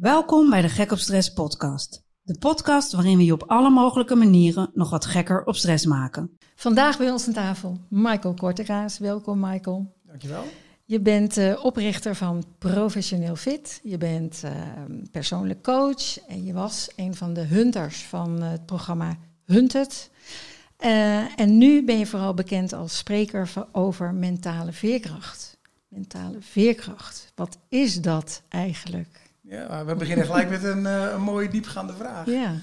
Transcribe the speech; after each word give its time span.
Welkom 0.00 0.50
bij 0.50 0.62
de 0.62 0.68
Gek 0.68 0.90
op 0.90 0.98
Stress 0.98 1.32
podcast. 1.32 2.02
De 2.22 2.38
podcast 2.38 2.92
waarin 2.92 3.16
we 3.16 3.24
je 3.24 3.32
op 3.32 3.42
alle 3.46 3.70
mogelijke 3.70 4.14
manieren 4.14 4.70
nog 4.74 4.90
wat 4.90 5.06
gekker 5.06 5.44
op 5.44 5.56
stress 5.56 5.86
maken. 5.86 6.36
Vandaag 6.54 6.98
bij 6.98 7.10
ons 7.10 7.26
aan 7.26 7.32
tafel 7.32 7.78
Michael 7.88 8.34
Kortekaas. 8.34 8.98
Welkom 8.98 9.40
Michael. 9.40 9.94
Dankjewel. 10.02 10.44
Je 10.84 11.00
bent 11.00 11.38
uh, 11.38 11.64
oprichter 11.64 12.14
van 12.14 12.44
Professioneel 12.58 13.36
Fit. 13.36 13.80
Je 13.82 13.98
bent 13.98 14.42
uh, 14.44 14.50
persoonlijk 15.10 15.62
coach 15.62 16.18
en 16.26 16.44
je 16.44 16.52
was 16.52 16.90
een 16.96 17.14
van 17.14 17.32
de 17.32 17.42
hunters 17.42 18.02
van 18.02 18.42
uh, 18.42 18.50
het 18.50 18.66
programma 18.66 19.16
Hunted. 19.44 20.10
en 21.36 21.58
nu 21.58 21.84
ben 21.84 21.98
je 21.98 22.06
vooral 22.06 22.34
bekend 22.34 22.72
als 22.72 22.96
spreker 22.96 23.52
over 23.72 24.14
mentale 24.14 24.72
veerkracht. 24.72 25.58
Mentale 25.88 26.36
veerkracht. 26.40 27.32
Wat 27.34 27.58
is 27.68 28.00
dat 28.00 28.42
eigenlijk? 28.48 29.25
Ja, 29.48 29.84
we 29.84 29.94
beginnen 29.94 30.26
gelijk 30.26 30.50
met 30.50 30.64
een, 30.64 30.82
uh, 30.82 31.12
een 31.12 31.22
mooie 31.22 31.48
diepgaande 31.48 31.94
vraag. 31.94 32.26
Ja. 32.26 32.54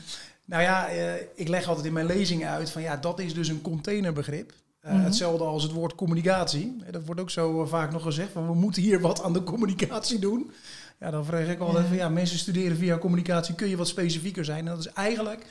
Nou 0.45 0.61
ja, 0.61 0.93
uh, 0.93 1.13
ik 1.35 1.47
leg 1.47 1.67
altijd 1.67 1.85
in 1.85 1.93
mijn 1.93 2.05
lezingen 2.05 2.49
uit 2.49 2.69
van 2.69 2.81
ja, 2.81 2.97
dat 2.97 3.19
is 3.19 3.33
dus 3.33 3.47
een 3.47 3.61
containerbegrip. 3.61 4.51
Uh, 4.51 4.91
mm 4.91 4.97
-hmm. 4.97 5.05
Hetzelfde 5.05 5.43
als 5.43 5.63
het 5.63 5.71
woord 5.71 5.95
communicatie. 5.95 6.83
Dat 6.91 7.05
wordt 7.05 7.21
ook 7.21 7.29
zo 7.29 7.65
vaak 7.65 7.91
nog 7.91 8.01
gezegd 8.01 8.31
van 8.31 8.47
we 8.47 8.53
moeten 8.53 8.81
hier 8.81 8.99
wat 8.99 9.23
aan 9.23 9.33
de 9.33 9.43
communicatie 9.43 10.19
doen. 10.19 10.51
Ja, 10.99 11.11
dan 11.11 11.25
vraag 11.25 11.47
ik 11.47 11.59
altijd 11.59 11.83
ja. 11.83 11.89
van 11.89 11.97
ja, 11.97 12.09
mensen 12.09 12.37
studeren 12.37 12.77
via 12.77 12.97
communicatie, 12.97 13.55
kun 13.55 13.70
je 13.70 13.77
wat 13.77 13.87
specifieker 13.87 14.45
zijn? 14.45 14.59
En 14.59 14.75
dat 14.75 14.79
is 14.85 14.93
eigenlijk 14.93 15.45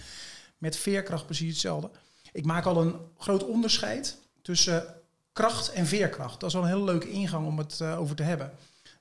met 0.58 0.76
veerkracht 0.76 1.24
precies 1.24 1.50
hetzelfde. 1.50 1.90
Ik 2.32 2.44
maak 2.44 2.64
al 2.64 2.80
een 2.80 2.94
groot 3.18 3.46
onderscheid 3.46 4.16
tussen 4.42 4.84
kracht 5.32 5.72
en 5.72 5.86
veerkracht. 5.86 6.40
Dat 6.40 6.48
is 6.48 6.54
wel 6.54 6.64
een 6.64 6.72
hele 6.72 6.84
leuke 6.84 7.10
ingang 7.10 7.46
om 7.46 7.58
het 7.58 7.82
over 7.82 8.16
te 8.16 8.22
hebben. 8.22 8.52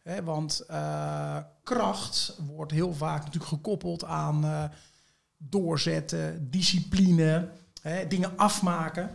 He, 0.04 0.24
want 0.24 0.64
uh, 0.72 1.38
kracht 1.64 2.38
wordt 2.48 2.72
heel 2.72 2.94
vaak 2.94 3.18
natuurlijk 3.18 3.52
gekoppeld 3.52 4.04
aan 4.04 4.46
uh, 4.46 4.64
doorzetten, 5.38 6.48
discipline, 6.52 7.50
he, 7.82 8.08
dingen 8.08 8.38
afmaken. 8.38 9.10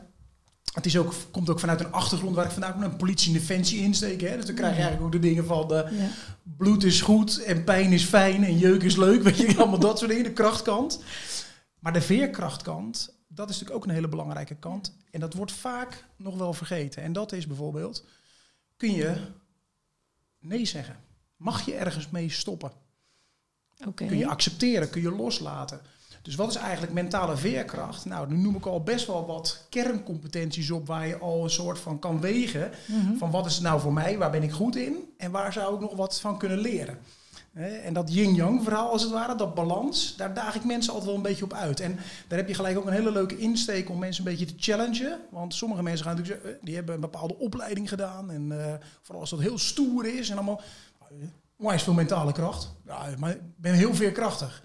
Het 0.73 0.87
is 0.87 0.97
ook, 0.98 1.14
komt 1.31 1.51
ook 1.51 1.61
vanuit 1.61 1.81
een 1.81 1.92
achtergrond 1.92 2.34
waar 2.34 2.45
ik 2.45 2.51
vandaag 2.51 2.75
een 2.75 2.97
politie- 2.97 3.33
en 3.34 3.39
defensie 3.39 3.83
insteken. 3.83 4.31
Hè? 4.31 4.37
Dus 4.37 4.47
dan 4.47 4.55
krijg 4.55 4.77
je 4.77 4.83
eigenlijk 4.83 5.07
ook 5.07 5.23
de 5.23 5.29
dingen 5.29 5.47
van 5.47 5.69
de 5.69 5.89
ja. 5.91 6.09
bloed 6.42 6.84
is 6.84 7.01
goed 7.01 7.42
en 7.42 7.64
pijn 7.64 7.92
is 7.92 8.05
fijn 8.05 8.45
en 8.45 8.59
jeuk 8.59 8.83
is 8.83 8.97
leuk. 8.97 9.23
Weet 9.29 9.37
je, 9.37 9.57
allemaal 9.57 9.79
dat 9.79 9.98
soort 9.98 10.11
dingen, 10.11 10.25
de 10.25 10.33
krachtkant. 10.33 11.03
Maar 11.79 11.92
de 11.92 12.01
veerkrachtkant, 12.01 13.17
dat 13.29 13.51
is 13.51 13.55
natuurlijk 13.55 13.84
ook 13.84 13.89
een 13.89 13.95
hele 13.95 14.09
belangrijke 14.09 14.55
kant. 14.55 14.97
En 15.11 15.20
dat 15.20 15.34
wordt 15.34 15.53
vaak 15.53 16.05
nog 16.17 16.37
wel 16.37 16.53
vergeten. 16.53 17.03
En 17.03 17.12
dat 17.12 17.33
is 17.33 17.47
bijvoorbeeld, 17.47 18.05
kun 18.77 18.92
je 18.92 19.17
nee 20.47 20.64
zeggen? 20.64 20.97
Mag 21.36 21.64
je 21.64 21.75
ergens 21.75 22.11
mee 22.11 22.30
stoppen? 22.30 22.72
Okay. 23.86 24.08
Kun 24.08 24.19
je 24.19 24.27
accepteren? 24.27 24.91
Kun 24.91 25.02
je 25.02 25.11
loslaten? 25.11 25.80
Dus 26.22 26.34
wat 26.34 26.50
is 26.50 26.56
eigenlijk 26.56 26.92
mentale 26.92 27.36
veerkracht? 27.36 28.05
Nou, 28.05 28.28
nu 28.28 28.36
noem 28.36 28.56
ik 28.56 28.67
al 28.67 28.83
best 28.83 29.06
wel 29.06 29.27
wat 29.27 29.67
kerncompetenties 29.70 30.70
op 30.70 30.86
waar 30.86 31.06
je 31.06 31.19
al 31.19 31.44
een 31.44 31.50
soort 31.50 31.78
van 31.78 31.98
kan 31.98 32.20
wegen. 32.20 32.70
Mm 32.86 33.00
-hmm. 33.00 33.19
Van 33.19 33.30
wat 33.30 33.47
is 33.47 33.55
het 33.55 33.62
nou 33.62 33.80
voor 33.80 33.92
mij? 33.92 34.19
Waar 34.19 34.30
ben 34.30 34.42
ik 34.42 34.52
goed 34.52 34.77
in? 34.77 35.12
En 35.17 35.30
waar 35.30 35.52
zou 35.52 35.74
ik 35.74 35.80
nog 35.80 35.97
wat 35.97 36.20
van 36.20 36.39
kunnen 36.39 36.58
leren? 36.58 36.98
En 37.57 37.93
dat 37.93 38.15
yin-yang 38.15 38.62
verhaal 38.62 38.91
als 38.91 39.03
het 39.03 39.11
ware, 39.11 39.35
dat 39.35 39.55
balans, 39.55 40.17
daar 40.17 40.35
daag 40.35 40.55
ik 40.55 40.65
mensen 40.65 40.93
altijd 40.93 41.11
wel 41.11 41.19
een 41.19 41.29
beetje 41.29 41.45
op 41.45 41.53
uit. 41.53 41.81
En 41.81 41.98
daar 42.29 42.39
heb 42.39 42.48
je 42.48 42.55
gelijk 42.55 42.79
ook 42.79 42.87
een 42.87 42.93
hele 42.93 43.13
leuke 43.13 43.39
insteek 43.39 43.91
om 43.91 43.98
mensen 43.98 44.25
een 44.25 44.31
beetje 44.31 44.47
te 44.47 44.55
challengen. 44.59 45.21
Want 45.31 45.55
sommige 45.55 45.83
mensen 45.83 46.05
gaan 46.05 46.17
natuurlijk 46.17 46.43
zeggen, 46.43 46.65
die 46.65 46.75
hebben 46.75 46.95
een 46.95 47.01
bepaalde 47.01 47.39
opleiding 47.39 47.89
gedaan. 47.89 48.31
En 48.31 48.51
uh, 48.51 48.65
vooral 49.03 49.21
als 49.21 49.31
dat 49.31 49.41
heel 49.41 49.59
stoer 49.59 50.07
is 50.07 50.31
en 50.31 50.37
allemaal, 50.37 50.61
onwijs 51.57 51.83
veel 51.83 51.93
mentale 51.93 52.33
kracht. 52.33 52.75
Ja, 52.87 53.07
maar 53.19 53.31
ik 53.31 53.41
ben 53.57 53.75
heel 53.75 53.95
veerkrachtig. 53.95 54.63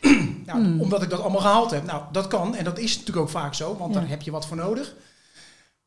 nou, 0.46 0.60
mm. 0.60 0.80
Omdat 0.80 1.02
ik 1.02 1.10
dat 1.10 1.20
allemaal 1.20 1.40
gehaald 1.40 1.70
heb. 1.70 1.84
Nou, 1.84 2.02
dat 2.12 2.26
kan 2.26 2.56
en 2.56 2.64
dat 2.64 2.78
is 2.78 2.90
natuurlijk 2.90 3.26
ook 3.26 3.32
vaak 3.32 3.54
zo, 3.54 3.76
want 3.76 3.94
ja. 3.94 4.00
daar 4.00 4.08
heb 4.08 4.22
je 4.22 4.30
wat 4.30 4.46
voor 4.46 4.56
nodig. 4.56 4.94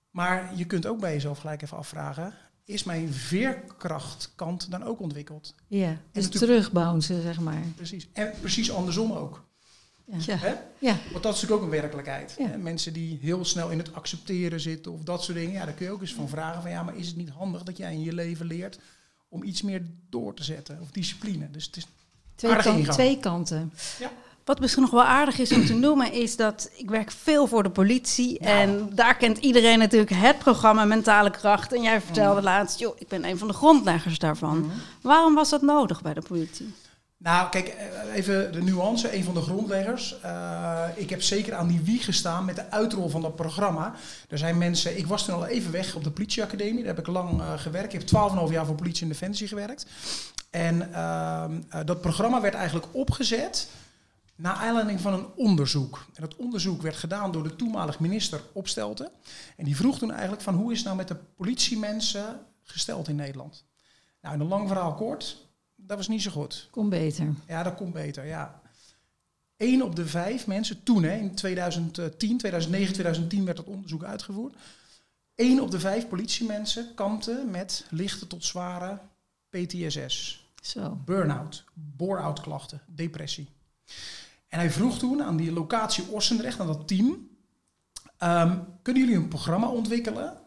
Maar 0.09 0.51
je 0.55 0.65
kunt 0.65 0.85
ook 0.85 0.99
bij 0.99 1.13
jezelf 1.13 1.39
gelijk 1.39 1.61
even 1.61 1.77
afvragen, 1.77 2.33
is 2.65 2.83
mijn 2.83 3.13
veerkrachtkant 3.13 4.71
dan 4.71 4.83
ook 4.83 4.99
ontwikkeld. 4.99 5.55
Ja, 5.67 5.97
dus 6.11 6.29
terugbouncen, 6.29 7.21
zeg 7.21 7.39
maar. 7.39 7.63
Precies. 7.75 8.07
En 8.13 8.33
precies 8.41 8.71
andersom 8.71 9.11
ook. 9.11 9.43
Ja. 10.05 10.35
Hè? 10.35 10.53
ja. 10.79 10.97
Want 11.11 11.23
dat 11.23 11.35
is 11.35 11.41
natuurlijk 11.41 11.51
ook 11.51 11.61
een 11.61 11.79
werkelijkheid. 11.81 12.35
Ja. 12.37 12.47
Hè? 12.47 12.57
Mensen 12.57 12.93
die 12.93 13.17
heel 13.21 13.45
snel 13.45 13.69
in 13.69 13.77
het 13.77 13.93
accepteren 13.93 14.59
zitten 14.59 14.91
of 14.91 15.03
dat 15.03 15.23
soort 15.23 15.37
dingen. 15.37 15.53
Ja, 15.53 15.65
daar 15.65 15.73
kun 15.73 15.85
je 15.85 15.91
ook 15.91 16.01
eens 16.01 16.13
van 16.13 16.29
vragen 16.29 16.61
van 16.61 16.71
ja, 16.71 16.83
maar 16.83 16.95
is 16.95 17.07
het 17.07 17.15
niet 17.15 17.29
handig 17.29 17.63
dat 17.63 17.77
jij 17.77 17.93
in 17.93 18.03
je 18.03 18.13
leven 18.13 18.45
leert 18.45 18.79
om 19.29 19.43
iets 19.43 19.61
meer 19.61 19.81
door 20.09 20.33
te 20.33 20.43
zetten 20.43 20.79
of 20.81 20.91
discipline. 20.91 21.51
Dus 21.51 21.65
het 21.65 21.77
is 21.77 21.87
twee, 22.35 22.55
kan, 22.55 22.83
twee 22.83 23.19
kanten. 23.19 23.73
Ja. 23.99 24.11
Wat 24.45 24.59
misschien 24.59 24.81
nog 24.81 24.91
wel 24.91 25.03
aardig 25.03 25.39
is 25.39 25.51
om 25.51 25.65
te 25.65 25.73
noemen, 25.73 26.11
is 26.11 26.35
dat 26.35 26.69
ik 26.75 26.89
werk 26.89 27.11
veel 27.11 27.47
voor 27.47 27.63
de 27.63 27.69
politie. 27.69 28.37
Ja. 28.43 28.47
En 28.47 28.89
daar 28.93 29.17
kent 29.17 29.37
iedereen 29.37 29.79
natuurlijk 29.79 30.11
het 30.11 30.37
programma 30.37 30.85
Mentale 30.85 31.29
Kracht. 31.29 31.73
En 31.73 31.81
jij 31.81 32.01
vertelde 32.01 32.39
mm. 32.39 32.45
laatst, 32.45 32.79
joh, 32.79 32.95
ik 32.99 33.07
ben 33.07 33.25
een 33.25 33.37
van 33.37 33.47
de 33.47 33.53
grondleggers 33.53 34.19
daarvan. 34.19 34.57
Mm. 34.57 34.71
Waarom 35.01 35.35
was 35.35 35.49
dat 35.49 35.61
nodig 35.61 36.01
bij 36.01 36.13
de 36.13 36.21
politie? 36.21 36.73
Nou, 37.17 37.49
kijk, 37.49 37.75
even 38.13 38.51
de 38.51 38.61
nuance. 38.61 39.15
Een 39.15 39.23
van 39.23 39.33
de 39.33 39.41
grondleggers. 39.41 40.15
Uh, 40.25 40.83
ik 40.95 41.09
heb 41.09 41.21
zeker 41.21 41.53
aan 41.53 41.67
die 41.67 41.81
wieg 41.83 42.05
gestaan 42.05 42.45
met 42.45 42.55
de 42.55 42.71
uitrol 42.71 43.09
van 43.09 43.21
dat 43.21 43.35
programma. 43.35 43.93
Er 44.29 44.37
zijn 44.37 44.57
mensen... 44.57 44.97
Ik 44.97 45.07
was 45.07 45.25
toen 45.25 45.35
al 45.35 45.45
even 45.45 45.71
weg 45.71 45.95
op 45.95 46.03
de 46.03 46.11
politieacademie. 46.11 46.83
Daar 46.83 46.95
heb 46.95 47.07
ik 47.07 47.13
lang 47.13 47.39
uh, 47.39 47.47
gewerkt. 47.55 47.93
Ik 47.93 47.99
heb 47.99 48.31
12,5 48.47 48.51
jaar 48.51 48.65
voor 48.65 48.75
politie 48.75 49.03
en 49.03 49.09
defensie 49.09 49.47
gewerkt. 49.47 49.85
En 50.49 50.89
uh, 50.91 51.43
dat 51.85 52.01
programma 52.01 52.41
werd 52.41 52.53
eigenlijk 52.53 52.87
opgezet... 52.91 53.67
Naar 54.35 54.53
aanleiding 54.53 54.99
van 55.01 55.13
een 55.13 55.27
onderzoek. 55.35 56.05
En 56.13 56.21
dat 56.21 56.35
onderzoek 56.35 56.81
werd 56.81 56.95
gedaan 56.95 57.31
door 57.31 57.43
de 57.43 57.55
toenmalig 57.55 57.99
minister 57.99 58.41
Opstelten. 58.53 59.11
En 59.57 59.65
die 59.65 59.75
vroeg 59.75 59.97
toen 59.97 60.11
eigenlijk 60.11 60.41
van 60.41 60.55
hoe 60.55 60.71
is 60.71 60.77
het 60.77 60.85
nou 60.85 60.97
met 60.97 61.07
de 61.07 61.15
politiemensen 61.15 62.39
gesteld 62.63 63.07
in 63.07 63.15
Nederland? 63.15 63.65
Nou, 64.21 64.35
in 64.35 64.41
een 64.41 64.47
lang 64.47 64.67
verhaal 64.67 64.93
kort, 64.93 65.47
dat 65.75 65.97
was 65.97 66.07
niet 66.07 66.21
zo 66.21 66.31
goed. 66.31 66.67
Kom 66.71 66.89
beter. 66.89 67.33
Ja, 67.47 67.63
dat 67.63 67.75
komt 67.75 67.93
beter, 67.93 68.25
ja. 68.25 68.61
Eén 69.57 69.83
op 69.83 69.95
de 69.95 70.05
vijf 70.07 70.47
mensen, 70.47 70.83
toen 70.83 71.03
hè, 71.03 71.15
in 71.15 71.35
2010, 71.35 72.37
2009, 72.37 72.93
2010 72.93 73.45
werd 73.45 73.57
dat 73.57 73.65
onderzoek 73.65 74.03
uitgevoerd. 74.03 74.55
Één 75.35 75.59
op 75.59 75.71
de 75.71 75.79
vijf 75.79 76.07
politiemensen 76.07 76.93
kampte 76.95 77.45
met 77.51 77.85
lichte 77.89 78.27
tot 78.27 78.45
zware 78.45 78.99
PTSS. 79.49 80.47
Zo. 80.61 81.01
Burn-out, 81.05 81.63
bore-out 81.73 82.41
klachten, 82.41 82.81
depressie. 82.87 83.49
En 84.55 84.61
hij 84.61 84.71
vroeg 84.71 84.97
toen 84.97 85.23
aan 85.23 85.37
die 85.37 85.51
locatie 85.51 86.07
Ossendrecht, 86.07 86.59
aan 86.59 86.67
dat 86.67 86.87
team, 86.87 87.29
um, 88.23 88.67
kunnen 88.81 89.03
jullie 89.03 89.17
een 89.17 89.27
programma 89.27 89.67
ontwikkelen 89.67 90.37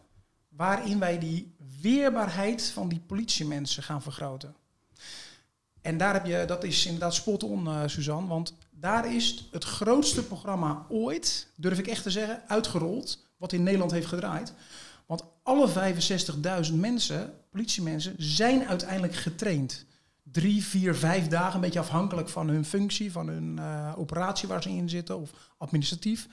waarin 0.47 0.99
wij 0.99 1.19
die 1.19 1.55
weerbaarheid 1.81 2.71
van 2.73 2.89
die 2.89 2.99
politiemensen 2.99 3.83
gaan 3.83 4.01
vergroten? 4.01 4.55
En 5.81 5.97
daar 5.97 6.13
heb 6.13 6.25
je, 6.25 6.43
dat 6.47 6.63
is 6.63 6.85
inderdaad 6.85 7.13
spot 7.13 7.43
on, 7.43 7.65
uh, 7.65 7.81
Suzanne, 7.85 8.27
want 8.27 8.53
daar 8.71 9.13
is 9.13 9.47
het 9.51 9.63
grootste 9.63 10.23
programma 10.23 10.85
ooit, 10.87 11.47
durf 11.55 11.79
ik 11.79 11.87
echt 11.87 12.03
te 12.03 12.11
zeggen, 12.11 12.41
uitgerold, 12.47 13.25
wat 13.37 13.53
in 13.53 13.63
Nederland 13.63 13.91
heeft 13.91 14.07
gedraaid. 14.07 14.53
Want 15.05 15.23
alle 15.43 15.93
65.000 16.69 16.73
mensen, 16.73 17.33
politiemensen, 17.51 18.15
zijn 18.17 18.67
uiteindelijk 18.67 19.15
getraind 19.15 19.85
drie, 20.31 20.63
vier, 20.63 20.95
vijf 20.95 21.27
dagen, 21.27 21.55
een 21.55 21.61
beetje 21.61 21.79
afhankelijk 21.79 22.29
van 22.29 22.49
hun 22.49 22.65
functie, 22.65 23.11
van 23.11 23.27
hun 23.27 23.57
uh, 23.59 23.93
operatie 23.97 24.47
waar 24.47 24.63
ze 24.63 24.69
in 24.69 24.89
zitten 24.89 25.21
of 25.21 25.31
administratief. 25.57 26.27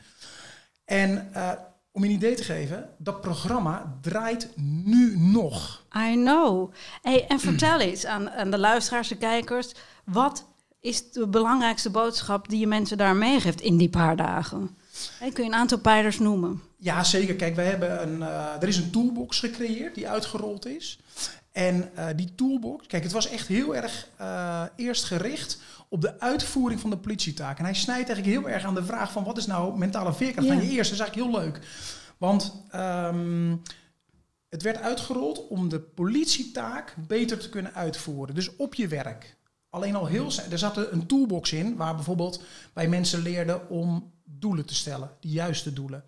En 0.85 1.31
uh, 1.35 1.53
om 1.93 2.03
je 2.05 2.09
een 2.09 2.15
idee 2.15 2.35
te 2.35 2.45
geven, 2.45 2.89
dat 2.99 3.21
programma 3.21 3.99
draait 4.01 4.49
nu 4.85 5.19
nog. 5.19 5.85
I 6.11 6.13
know. 6.15 6.73
Hey, 7.03 7.27
en 7.27 7.41
vertel 7.41 7.81
eens 7.81 8.07
aan, 8.07 8.31
aan 8.31 8.51
de 8.51 8.59
luisteraars, 8.59 9.09
de 9.09 9.17
kijkers, 9.17 9.73
wat 10.05 10.45
is 10.81 11.13
de 11.13 11.27
belangrijkste 11.27 11.91
boodschap 11.91 12.49
die 12.49 12.59
je 12.59 12.67
mensen 12.67 12.97
daar 12.97 13.17
meegeeft 13.17 13.61
in 13.61 13.77
die 13.77 13.89
paar 13.89 14.17
dagen? 14.17 14.77
Hey, 15.19 15.31
kun 15.31 15.45
je 15.45 15.51
een 15.51 15.57
aantal 15.57 15.79
pijlers 15.79 16.19
noemen? 16.19 16.63
Ja, 16.79 17.05
zeker. 17.05 17.35
Kijk, 17.35 17.55
wij 17.55 17.67
hebben 17.67 18.03
een, 18.03 18.19
uh, 18.19 18.63
er 18.63 18.69
is 18.69 18.77
een 18.77 18.91
toolbox 18.91 19.39
gecreëerd 19.39 19.95
die 19.95 20.09
uitgerold 20.09 20.67
is. 20.67 20.99
En 21.57 21.91
uh, 21.99 22.07
die 22.17 22.35
toolbox, 22.35 22.87
kijk, 22.87 23.03
het 23.03 23.13
was 23.13 23.29
echt 23.29 23.47
heel 23.47 23.77
erg 23.77 24.09
uh, 24.21 24.63
eerst 24.77 25.05
gericht 25.05 25.59
op 25.89 26.01
de 26.01 26.21
uitvoering 26.21 26.81
van 26.81 26.91
de 26.91 26.97
politietaak. 26.99 27.59
En 27.59 27.65
hij 27.65 27.75
snijdt 27.75 28.09
eigenlijk 28.09 28.39
heel 28.39 28.55
erg 28.55 28.65
aan 28.65 28.75
de 28.75 28.85
vraag 28.85 29.13
van 29.13 29.25
wat 29.25 29.37
is 29.37 29.47
nou 29.47 29.79
mentale 29.79 30.15
veerkracht 30.15 30.49
van 30.49 30.57
je 30.57 30.63
eerst. 30.63 30.91
Dat 30.91 31.01
is 31.01 31.05
eigenlijk 31.07 31.31
heel 31.31 31.41
leuk. 31.41 31.61
Want 32.19 32.63
um, 32.75 33.63
het 34.49 34.63
werd 34.63 34.81
uitgerold 34.81 35.49
om 35.49 35.69
de 35.69 35.81
politietaak 35.81 36.95
beter 37.07 37.39
te 37.39 37.49
kunnen 37.49 37.75
uitvoeren. 37.75 38.35
Dus 38.35 38.57
op 38.57 38.75
je 38.75 38.89
werk. 38.89 39.37
Alleen 39.71 39.95
al 39.95 40.07
heel 40.07 40.31
er 40.51 40.59
zat 40.59 40.77
een 40.77 41.07
toolbox 41.07 41.53
in 41.53 41.77
waar 41.77 41.95
bijvoorbeeld 41.95 42.43
wij 42.73 42.89
mensen 42.89 43.23
leerden 43.23 43.69
om 43.69 44.13
doelen 44.25 44.67
te 44.67 44.75
stellen, 44.75 45.11
de 45.21 45.29
juiste 45.29 45.73
doelen. 45.73 46.05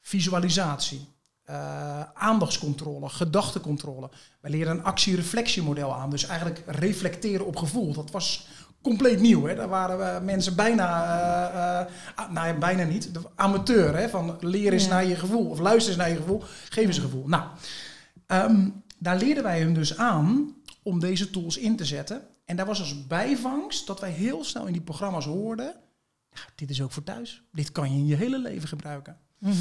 Visualisatie, 0.00 1.08
uh, 1.50 2.00
aandachtscontrole, 2.14 3.08
gedachtecontrole. 3.08 4.10
Wij 4.40 4.50
leren 4.50 4.76
een 4.76 4.84
actie-reflectiemodel 4.84 5.94
aan. 5.94 6.10
Dus 6.10 6.26
eigenlijk 6.26 6.62
reflecteren 6.66 7.46
op 7.46 7.56
gevoel. 7.56 7.92
Dat 7.92 8.10
was 8.10 8.48
compleet 8.82 9.20
nieuw. 9.20 9.46
Hè. 9.46 9.54
Daar 9.54 9.68
waren 9.68 9.98
we 9.98 10.24
mensen 10.24 10.56
bijna, 10.56 11.04
eh, 11.04 11.80
eh, 11.80 11.86
ah, 12.14 12.30
nou 12.30 12.46
ja, 12.46 12.54
bijna 12.54 12.84
niet, 12.84 13.14
de 13.14 13.20
amateur. 13.34 13.96
Hè, 13.96 14.08
van 14.08 14.36
leer 14.40 14.72
eens 14.72 14.84
Ja. 14.84 14.90
naar 14.90 15.04
je 15.04 15.16
gevoel 15.16 15.50
of 15.50 15.58
luister 15.58 15.88
eens 15.88 16.00
naar 16.00 16.10
je 16.10 16.16
gevoel, 16.16 16.42
geef 16.68 16.86
eens 16.86 16.96
een 16.96 17.02
gevoel. 17.02 17.28
Nou, 17.28 17.44
ehm, 18.26 18.68
daar 18.98 19.16
leerden 19.16 19.42
wij 19.42 19.58
hem 19.58 19.74
dus 19.74 19.96
aan 19.96 20.54
om 20.82 21.00
deze 21.00 21.30
tools 21.30 21.56
in 21.58 21.76
te 21.76 21.84
zetten. 21.84 22.22
En 22.44 22.56
daar 22.56 22.66
was 22.66 22.80
als 22.80 23.06
bijvangst 23.06 23.86
dat 23.86 24.00
wij 24.00 24.10
heel 24.10 24.44
snel 24.44 24.66
in 24.66 24.72
die 24.72 24.82
programma's 24.82 25.24
hoorden, 25.24 25.74
"Ja, 26.30 26.40
dit 26.54 26.70
is 26.70 26.82
ook 26.82 26.92
voor 26.92 27.04
thuis. 27.04 27.42
Dit 27.52 27.72
kan 27.72 27.92
je 27.92 27.98
in 27.98 28.06
je 28.06 28.16
hele 28.16 28.38
leven 28.38 28.68
gebruiken. 28.68 29.16
Mhm. 29.38 29.54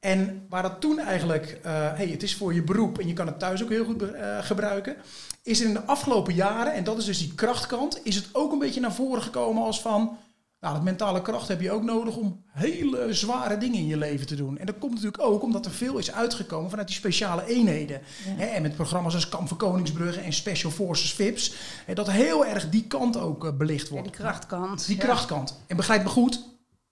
En 0.00 0.46
waar 0.48 0.62
dat 0.62 0.80
toen 0.80 0.98
eigenlijk, 0.98 1.58
eh 1.62 1.72
hey, 1.72 2.06
het 2.08 2.22
is 2.22 2.36
voor 2.36 2.54
je 2.54 2.62
beroep 2.62 2.98
en 2.98 3.06
je 3.06 3.12
kan 3.12 3.26
het 3.26 3.38
thuis 3.38 3.62
ook 3.62 3.68
heel 3.68 3.84
goed 3.84 4.02
eh, 4.02 4.38
gebruiken, 4.40 4.96
is 5.42 5.60
er 5.60 5.66
in 5.66 5.72
de 5.72 5.84
afgelopen 5.84 6.34
jaren, 6.34 6.74
en 6.74 6.84
dat 6.84 6.98
is 6.98 7.04
dus 7.04 7.18
die 7.18 7.34
krachtkant, 7.34 8.00
is 8.02 8.14
het 8.14 8.28
ook 8.32 8.52
een 8.52 8.58
beetje 8.58 8.80
naar 8.80 8.92
voren 8.94 9.22
gekomen 9.22 9.62
als 9.62 9.80
van, 9.80 10.16
nou, 10.60 10.74
dat 10.74 10.82
mentale 10.82 11.22
kracht 11.22 11.48
heb 11.48 11.60
je 11.60 11.70
ook 11.70 11.82
nodig 11.82 12.16
om 12.16 12.42
hele 12.50 13.12
zware 13.14 13.58
dingen 13.58 13.78
in 13.78 13.86
je 13.86 13.96
leven 13.96 14.26
te 14.26 14.34
doen. 14.36 14.58
En 14.58 14.66
dat 14.66 14.78
komt 14.78 14.94
natuurlijk 14.94 15.22
ook 15.22 15.42
omdat 15.42 15.66
er 15.66 15.72
veel 15.72 15.98
is 15.98 16.12
uitgekomen 16.12 16.70
vanuit 16.70 16.88
die 16.88 16.96
speciale 16.96 17.46
eenheden. 17.46 18.00
Ja. 18.38 18.46
En 18.46 18.62
met 18.62 18.74
programma's 18.74 19.14
als 19.14 19.28
Kamp 19.28 19.48
voor 19.48 19.56
Koningsbrugge 19.56 20.20
en 20.20 20.32
Special 20.32 20.70
Forces 20.72 21.12
VIPs, 21.12 21.54
hè, 21.86 21.94
dat 21.94 22.10
heel 22.10 22.46
erg 22.46 22.68
die 22.70 22.84
kant 22.84 23.16
ook 23.16 23.44
eh, 23.44 23.52
belicht 23.52 23.86
Ja, 23.86 23.92
wordt. 23.92 24.08
die 24.08 24.16
krachtkant. 24.16 24.86
Die 24.86 24.96
Ja. 24.96 25.02
krachtkant. 25.02 25.60
En 25.66 25.76
begrijp 25.76 26.02
me 26.02 26.08
goed, 26.08 26.42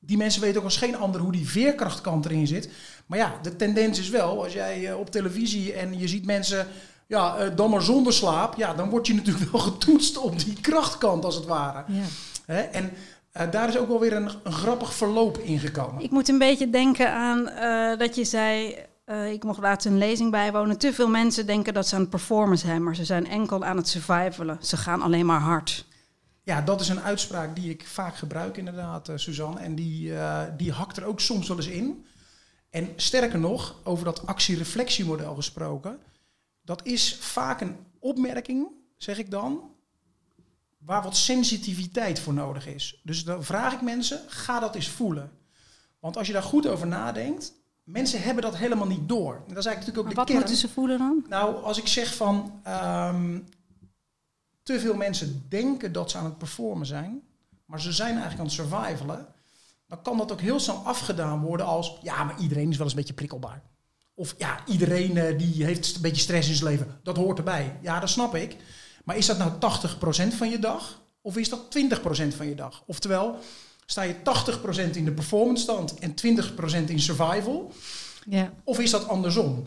die 0.00 0.16
mensen 0.16 0.40
weten 0.40 0.58
ook 0.58 0.64
als 0.64 0.76
geen 0.76 0.96
ander 0.96 1.20
hoe 1.20 1.32
die 1.32 1.48
veerkrachtkant 1.48 2.24
erin 2.24 2.46
zit. 2.46 2.70
Maar 3.06 3.18
ja, 3.18 3.34
de 3.42 3.56
tendens 3.56 3.98
is 3.98 4.08
wel, 4.08 4.42
als 4.42 4.52
jij 4.52 4.88
eh, 4.88 4.98
op 4.98 5.10
televisie 5.10 5.72
en 5.72 5.98
je 5.98 6.08
ziet 6.08 6.26
mensen 6.26 6.66
ja, 7.06 7.36
eh, 7.36 7.56
dan 7.56 7.70
maar 7.70 7.82
zonder 7.82 8.12
slaap, 8.12 8.54
ja, 8.56 8.74
dan 8.74 8.88
word 8.88 9.06
je 9.06 9.14
natuurlijk 9.20 9.50
wel 9.50 9.60
getoetst 9.60 10.18
op 10.18 10.38
die 10.38 10.60
krachtkant 10.60 11.24
als 11.24 11.34
het 11.34 11.46
ware. 11.46 11.84
Ja. 11.86 12.62
En 12.62 12.90
eh, 13.32 13.50
daar 13.50 13.68
is 13.68 13.78
ook 13.78 13.88
wel 13.88 14.00
weer 14.00 14.12
een, 14.12 14.30
een 14.42 14.52
grappig 14.52 14.94
verloop 14.94 15.38
in 15.38 15.58
gekomen. 15.58 16.02
Ik 16.02 16.10
moet 16.10 16.28
een 16.28 16.38
beetje 16.38 16.70
denken 16.70 17.12
aan 17.12 17.44
dat 17.98 18.14
je 18.14 18.24
zei. 18.24 18.76
ik 19.32 19.44
mocht 19.44 19.60
laatst 19.60 19.86
een 19.86 19.98
lezing 19.98 20.30
bijwonen. 20.30 20.78
Te 20.78 20.92
veel 20.92 21.08
mensen 21.08 21.46
denken 21.46 21.74
dat 21.74 21.86
ze 21.88 21.94
aan 21.94 22.00
het 22.00 22.10
performen 22.10 22.58
zijn, 22.58 22.82
maar 22.82 22.96
ze 22.96 23.04
zijn 23.04 23.28
enkel 23.28 23.64
aan 23.64 23.76
het 23.76 23.88
survivalen. 23.88 24.58
Ze 24.60 24.76
gaan 24.76 25.02
alleen 25.02 25.26
maar 25.26 25.40
hard. 25.40 25.88
Ja, 26.50 26.60
dat 26.60 26.80
is 26.80 26.88
een 26.88 27.00
uitspraak 27.00 27.54
die 27.56 27.70
ik 27.70 27.86
vaak 27.86 28.16
gebruik 28.16 28.56
inderdaad, 28.56 29.08
eh, 29.08 29.16
Suzanne. 29.16 29.60
En 29.60 29.74
die, 29.74 30.14
eh, 30.16 30.42
die 30.56 30.72
hakt 30.72 30.96
er 30.96 31.04
ook 31.04 31.20
soms 31.20 31.48
wel 31.48 31.56
eens 31.56 31.66
in. 31.66 32.04
En 32.70 32.92
sterker 32.96 33.38
nog, 33.38 33.74
over 33.84 34.04
dat 34.04 34.26
actie-reflectiemodel 34.26 35.34
gesproken. 35.34 35.98
Dat 36.62 36.86
is 36.86 37.16
vaak 37.20 37.60
een 37.60 37.76
opmerking, 37.98 38.68
zeg 38.96 39.18
ik 39.18 39.30
dan, 39.30 39.70
waar 40.78 41.02
wat 41.02 41.16
sensitiviteit 41.16 42.20
voor 42.20 42.34
nodig 42.34 42.66
is. 42.66 43.00
Dus 43.04 43.24
dan 43.24 43.44
vraag 43.44 43.72
ik 43.72 43.80
mensen, 43.80 44.20
ga 44.26 44.60
dat 44.60 44.74
eens 44.74 44.88
voelen. 44.88 45.30
Want 45.98 46.16
als 46.16 46.26
je 46.26 46.32
daar 46.32 46.42
goed 46.42 46.66
over 46.66 46.86
nadenkt, 46.86 47.52
mensen 47.84 48.22
hebben 48.22 48.42
dat 48.42 48.56
helemaal 48.56 48.86
niet 48.86 49.08
door. 49.08 49.34
En 49.34 49.54
dat 49.54 49.58
is 49.58 49.66
eigenlijk 49.66 49.78
natuurlijk 49.78 49.98
ook 49.98 50.04
Maar 50.04 50.14
de 50.14 50.20
wat 50.20 50.26
kern. 50.26 50.38
moeten 50.38 50.56
ze 50.56 50.68
voelen 50.68 50.98
dan? 50.98 51.24
Nou, 51.28 51.62
als 51.62 51.78
ik 51.78 51.86
zeg 51.86 52.14
van 52.14 52.60
ehm, 52.62 53.38
te 54.72 54.80
veel 54.80 54.94
mensen 54.94 55.44
denken 55.48 55.92
dat 55.92 56.10
ze 56.10 56.18
aan 56.18 56.24
het 56.24 56.38
performen 56.38 56.86
zijn, 56.86 57.22
maar 57.64 57.80
ze 57.80 57.92
zijn 57.92 58.10
eigenlijk 58.10 58.38
aan 58.40 58.46
het 58.46 58.54
survivalen, 58.54 59.26
dan 59.88 60.02
kan 60.02 60.16
dat 60.16 60.32
ook 60.32 60.40
heel 60.40 60.60
snel 60.60 60.76
afgedaan 60.76 61.40
worden 61.40 61.66
als 61.66 61.98
ja, 62.02 62.24
maar 62.24 62.40
iedereen 62.40 62.70
is 62.70 62.76
wel 62.76 62.84
eens 62.84 62.94
een 62.94 63.00
beetje 63.00 63.14
prikkelbaar. 63.14 63.62
Of 64.14 64.34
ja, 64.38 64.66
iedereen 64.66 65.16
eh, 65.16 65.38
die 65.38 65.64
heeft 65.64 65.94
een 65.94 66.02
beetje 66.02 66.22
stress 66.22 66.48
in 66.48 66.54
zijn 66.54 66.70
leven. 66.70 66.98
Dat 67.02 67.16
hoort 67.16 67.38
erbij. 67.38 67.78
Ja, 67.82 68.00
dat 68.00 68.08
snap 68.08 68.34
ik. 68.34 68.56
Maar 69.04 69.16
is 69.16 69.26
dat 69.26 69.38
nou 69.38 69.52
80% 70.32 70.36
van 70.36 70.50
je 70.50 70.58
dag? 70.58 71.02
Of 71.20 71.36
is 71.36 71.48
dat 71.48 71.60
20% 71.60 72.36
van 72.36 72.48
je 72.48 72.54
dag? 72.54 72.82
Oftewel, 72.86 73.38
sta 73.86 74.02
je 74.02 74.14
80% 74.92 74.96
in 74.96 75.04
de 75.04 75.12
performance 75.12 75.62
stand 75.62 75.98
en 75.98 76.14
20% 76.84 76.84
in 76.86 77.00
survival? 77.00 77.72
Ja. 78.28 78.52
Of 78.64 78.78
is 78.78 78.90
dat 78.90 79.08
andersom? 79.08 79.66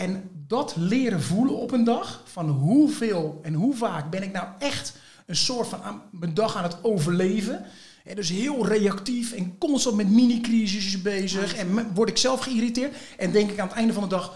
En 0.00 0.30
dat 0.46 0.74
leren 0.76 1.22
voelen 1.22 1.56
op 1.56 1.72
een 1.72 1.84
dag, 1.84 2.22
van 2.24 2.48
hoeveel 2.48 3.40
en 3.42 3.54
hoe 3.54 3.74
vaak 3.74 4.10
ben 4.10 4.22
ik 4.22 4.32
nou 4.32 4.46
echt 4.58 4.92
een 5.26 5.36
soort 5.36 5.68
van 5.68 5.82
aan 5.82 6.02
mijn 6.10 6.34
dag 6.34 6.56
aan 6.56 6.62
het 6.62 6.84
overleven. 6.84 7.64
En 8.04 8.16
dus 8.16 8.28
heel 8.28 8.66
reactief 8.66 9.32
en 9.32 9.58
constant 9.58 9.96
met 9.96 10.10
mini-crisisjes 10.10 11.02
bezig. 11.02 11.54
En 11.54 11.94
word 11.94 12.08
ik 12.08 12.16
zelf 12.16 12.40
geïrriteerd. 12.40 12.96
En 13.16 13.32
denk 13.32 13.50
ik 13.50 13.58
aan 13.58 13.68
het 13.68 13.76
einde 13.76 13.92
van 13.92 14.02
de 14.02 14.08
dag, 14.08 14.34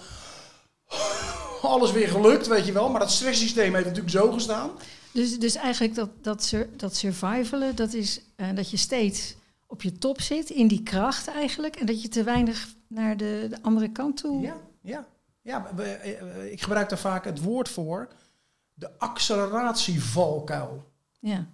alles 1.62 1.93
weer 1.93 2.08
gelukt, 2.08 2.46
weet 2.46 2.67
je 2.67 2.72
wel. 2.72 2.90
Maar 2.90 3.00
dat 3.00 3.10
stresssysteem 3.10 3.75
heeft 3.75 3.87
natuurlijk 3.87 4.14
zo 4.14 4.32
gestaan. 4.32 4.70
Dus, 5.12 5.38
dus 5.38 5.55
eigenlijk 5.55 5.94
dat, 5.94 6.10
dat, 6.20 6.55
dat 6.76 6.96
survivalen, 6.96 7.76
dat 7.76 7.93
is 7.93 8.20
eh, 8.37 8.46
dat 8.55 8.70
je 8.70 8.76
steeds 8.76 9.34
op 9.67 9.82
je 9.82 9.99
top 9.99 10.20
zit, 10.20 10.50
in 10.50 10.69
die 10.69 10.82
kracht 10.82 11.28
eigenlijk. 11.28 11.76
En 11.76 11.87
dat 11.87 12.02
je 12.02 12.08
te 12.08 12.22
weinig 12.22 12.69
naar 12.88 13.17
de, 13.17 13.46
de 13.50 13.62
andere 13.62 13.90
kant 13.93 14.17
toe... 14.17 14.40
Ja, 14.40 14.56
ja. 14.82 15.06
Ja 15.44 15.70
we- 15.76 15.82
eh, 15.82 16.52
ik 16.52 16.62
gebruik 16.62 16.88
daar 16.88 16.99
vaak 16.99 17.25
het 17.25 17.41
woord 17.43 17.69
voor. 17.69 18.08
De 18.75 18.99
acceleratievalkuil. 18.99 20.93
Ja. 21.20 21.46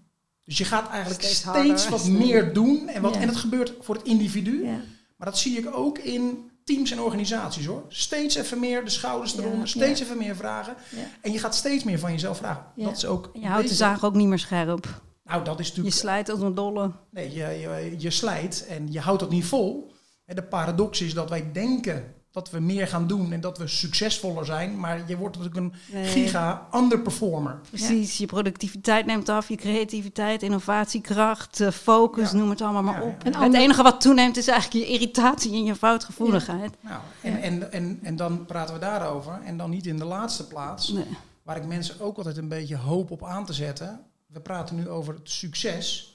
Dus 0.45 0.59
je 0.59 0.65
gaat 0.65 0.89
eigenlijk 0.89 1.23
Steeds 1.23 1.39
steeds, 1.41 1.89
wat 1.89 2.07
meer 2.07 2.53
doen. 2.55 2.89
En, 2.89 3.03
wat, 3.03 3.15
Ja. 3.15 3.21
en 3.21 3.27
dat 3.27 3.37
gebeurt 3.37 3.73
voor 3.81 3.95
het 3.95 4.05
individu. 4.05 4.65
Ja. 4.65 4.81
Maar 5.17 5.27
dat 5.29 5.39
zie 5.39 5.59
ik 5.59 5.75
ook 5.77 5.99
in 5.99 6.51
teams 6.65 6.91
en 6.91 7.01
organisaties 7.01 7.67
hoor. 7.67 7.85
Steeds 7.89 8.35
even 8.35 8.61
meer 8.61 8.85
de 8.85 8.91
schouders 8.91 9.33
Ja, 9.33 9.43
eronder. 9.43 9.69
Steeds 9.69 10.01
even 10.01 10.19
meer 10.19 10.37
vragen. 10.37 10.75
En 11.21 11.33
je 11.33 11.39
gaat 11.39 11.55
steeds 11.55 11.85
meer 11.85 11.99
van 11.99 12.13
jezelf 12.13 12.37
vragen. 12.37 12.65
Dat 12.77 12.97
is 12.97 13.07
ook. 13.07 13.31
Je 13.33 13.47
houdt 13.47 13.69
de 13.69 13.75
zaag 13.75 14.05
ook 14.05 14.15
niet 14.15 14.29
meer 14.29 14.39
scherp. 14.39 15.03
Nou, 15.25 15.45
dat 15.45 15.59
is 15.59 15.65
Je 15.67 15.71
natuurlijk. 15.73 15.97
slijt 15.97 16.29
als 16.29 16.41
een 16.41 16.55
dolle. 16.55 16.93
nee, 17.11 17.33
je, 17.33 17.45
je, 17.47 17.95
je 17.99 18.11
slijt 18.11 18.67
en 18.69 18.93
je 18.93 19.01
houdt 19.01 19.21
dat 19.21 19.31
niet 19.31 19.45
vol. 19.45 19.93
En 20.25 20.37
de 20.37 20.43
paradox 20.43 21.01
is 21.01 21.15
dat 21.15 21.29
wij 21.31 21.53
denken 21.53 22.15
dat 22.33 22.51
we 22.51 22.61
meer 22.61 22.87
gaan 22.87 23.07
doen 23.07 23.33
en 23.33 23.41
dat 23.41 23.59
we 23.59 23.67
succesvoller 23.67 24.45
zijn. 24.45 24.79
Maar 24.81 25.03
je 25.09 25.17
wordt 25.17 25.37
natuurlijk 25.39 25.65
een 25.67 25.81
Nee. 25.93 26.05
giga 26.05 26.69
underperformer. 26.75 27.61
Precies, 27.69 28.19
je 28.19 28.27
productiviteit 28.27 29.07
neemt 29.07 29.29
af, 29.29 29.49
je 29.49 29.57
creativiteit, 29.57 30.43
innovatiekracht, 30.43 31.61
eh, 31.61 31.71
focus, 31.71 32.31
Ja. 32.31 32.37
noem 32.37 32.51
het 32.51 32.61
allemaal 32.61 32.83
maar 32.83 33.01
Ja, 33.03 33.09
op. 33.09 33.25
En 33.25 33.35
Het 33.37 33.55
enige 33.55 33.83
wat 33.83 34.01
toeneemt 34.01 34.37
is 34.37 34.49
eigenlijk 34.49 34.87
je 34.87 34.93
irritatie 34.93 35.53
en 35.53 35.65
je 35.65 35.75
foutgevoeligheid. 35.75 36.75
Nou, 36.81 37.01
en, 37.23 37.33
Ja. 37.33 37.39
en, 37.39 37.73
en, 37.73 37.99
en 38.03 38.17
dan 38.17 38.45
praten 38.47 38.75
we 38.75 38.81
daarover. 38.81 39.41
En 39.45 39.57
dan 39.57 39.71
niet 39.71 39.87
in 39.87 39.97
de 39.97 40.05
laatste 40.05 40.47
plaats. 40.47 40.89
Nee. 40.89 41.05
waar 41.43 41.57
ik 41.59 41.67
mensen 41.67 42.01
ook 42.01 42.17
altijd 42.17 42.37
een 42.37 42.49
beetje 42.49 42.77
hoop 42.77 43.11
op 43.11 43.25
aan 43.25 43.45
te 43.47 43.53
zetten. 43.53 44.01
We 44.27 44.41
praten 44.41 44.77
nu 44.77 44.89
over 44.89 45.15
het 45.15 45.31
succes, 45.31 46.15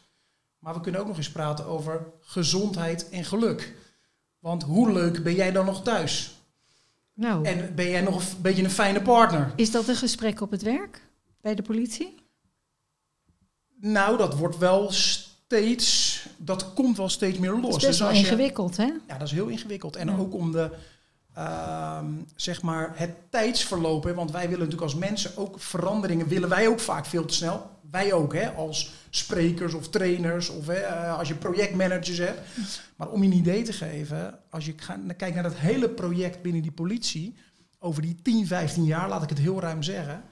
maar 0.60 0.74
we 0.74 0.80
kunnen 0.82 1.02
ook 1.02 1.08
nog 1.08 1.18
eens 1.18 1.32
praten 1.32 1.66
over 1.66 2.06
gezondheid 2.22 3.10
en 3.10 3.26
geluk. 3.26 3.76
Want 4.46 4.64
hoe 4.64 4.92
leuk 4.92 5.24
ben 5.24 5.36
jij 5.36 5.52
dan 5.52 5.66
nog 5.66 5.84
thuis? 5.84 6.32
Nou, 7.14 7.46
En 7.46 7.76
ben 7.76 7.90
jij 7.90 8.02
nog 8.02 8.20
een 8.20 8.42
beetje 8.42 8.64
een 8.64 8.70
fijne 8.72 9.02
partner? 9.02 9.54
is 9.56 9.72
dat 9.72 9.88
een 9.88 9.96
gesprek 9.96 10.42
op 10.42 10.52
het 10.52 10.62
werk 10.62 11.02
bij 11.42 11.56
de 11.56 11.62
politie? 11.62 12.16
Nou, 13.80 14.18
dat 14.18 14.38
wordt 14.38 14.58
wel 14.58 14.92
steeds, 14.92 16.20
dat 16.38 16.74
komt 16.74 16.98
wel 16.98 17.10
steeds 17.10 17.38
meer 17.38 17.52
los. 17.52 17.72
Dat 17.72 17.82
is 17.82 17.88
best 17.88 18.00
wel 18.00 18.08
als 18.08 18.18
je- 18.20 18.24
ingewikkeld, 18.26 18.78
hè? 18.78 18.84
Ja, 19.08 19.18
dat 19.18 19.28
is 19.28 19.32
heel 19.34 19.48
ingewikkeld. 19.48 19.96
En 19.96 20.08
Ja. 20.08 20.16
ook 20.18 20.34
om 20.34 20.52
de, 20.52 20.70
ehm, 21.34 22.06
zeg 22.36 22.62
maar 22.62 22.92
het 22.96 23.16
tijdsverloop. 23.30 24.04
hè, 24.04 24.14
Want 24.14 24.32
wij 24.32 24.42
willen 24.50 24.66
natuurlijk 24.66 24.82
als 24.84 24.96
mensen 24.96 25.38
ook 25.38 25.60
veranderingen, 25.60 26.28
willen 26.28 26.50
wij 26.50 26.68
ook 26.68 26.80
vaak 26.80 27.06
veel 27.06 27.26
te 27.26 27.34
snel. 27.34 27.70
Wij 27.96 28.14
ook, 28.14 28.34
hè, 28.34 28.52
als 28.52 28.94
sprekers 29.10 29.74
of 29.74 29.90
trainers 29.90 30.50
of 30.50 30.68
hè, 30.68 30.74
eh, 30.74 31.18
als 31.18 31.28
je 31.28 31.36
projectmanagers 31.36 32.18
hebt. 32.18 32.40
Maar 32.96 33.10
om 33.10 33.24
je 33.24 33.30
een 33.30 33.38
idee 33.38 33.64
te 33.64 33.74
geven, 33.74 34.40
als 34.50 34.66
je 34.66 34.76
kijkt 35.18 35.34
naar 35.34 35.44
dat 35.44 35.56
hele 35.56 35.90
project 35.90 36.42
binnen 36.42 36.62
die 36.62 36.72
politie, 36.72 37.36
over 37.80 38.02
die 38.02 38.16
10, 38.22 38.48
15 38.48 38.84
jaar, 38.84 39.10
laat 39.10 39.24
ik 39.24 39.30
het 39.30 39.38
heel 39.38 39.60
ruim 39.60 39.84
zeggen, 39.84 40.24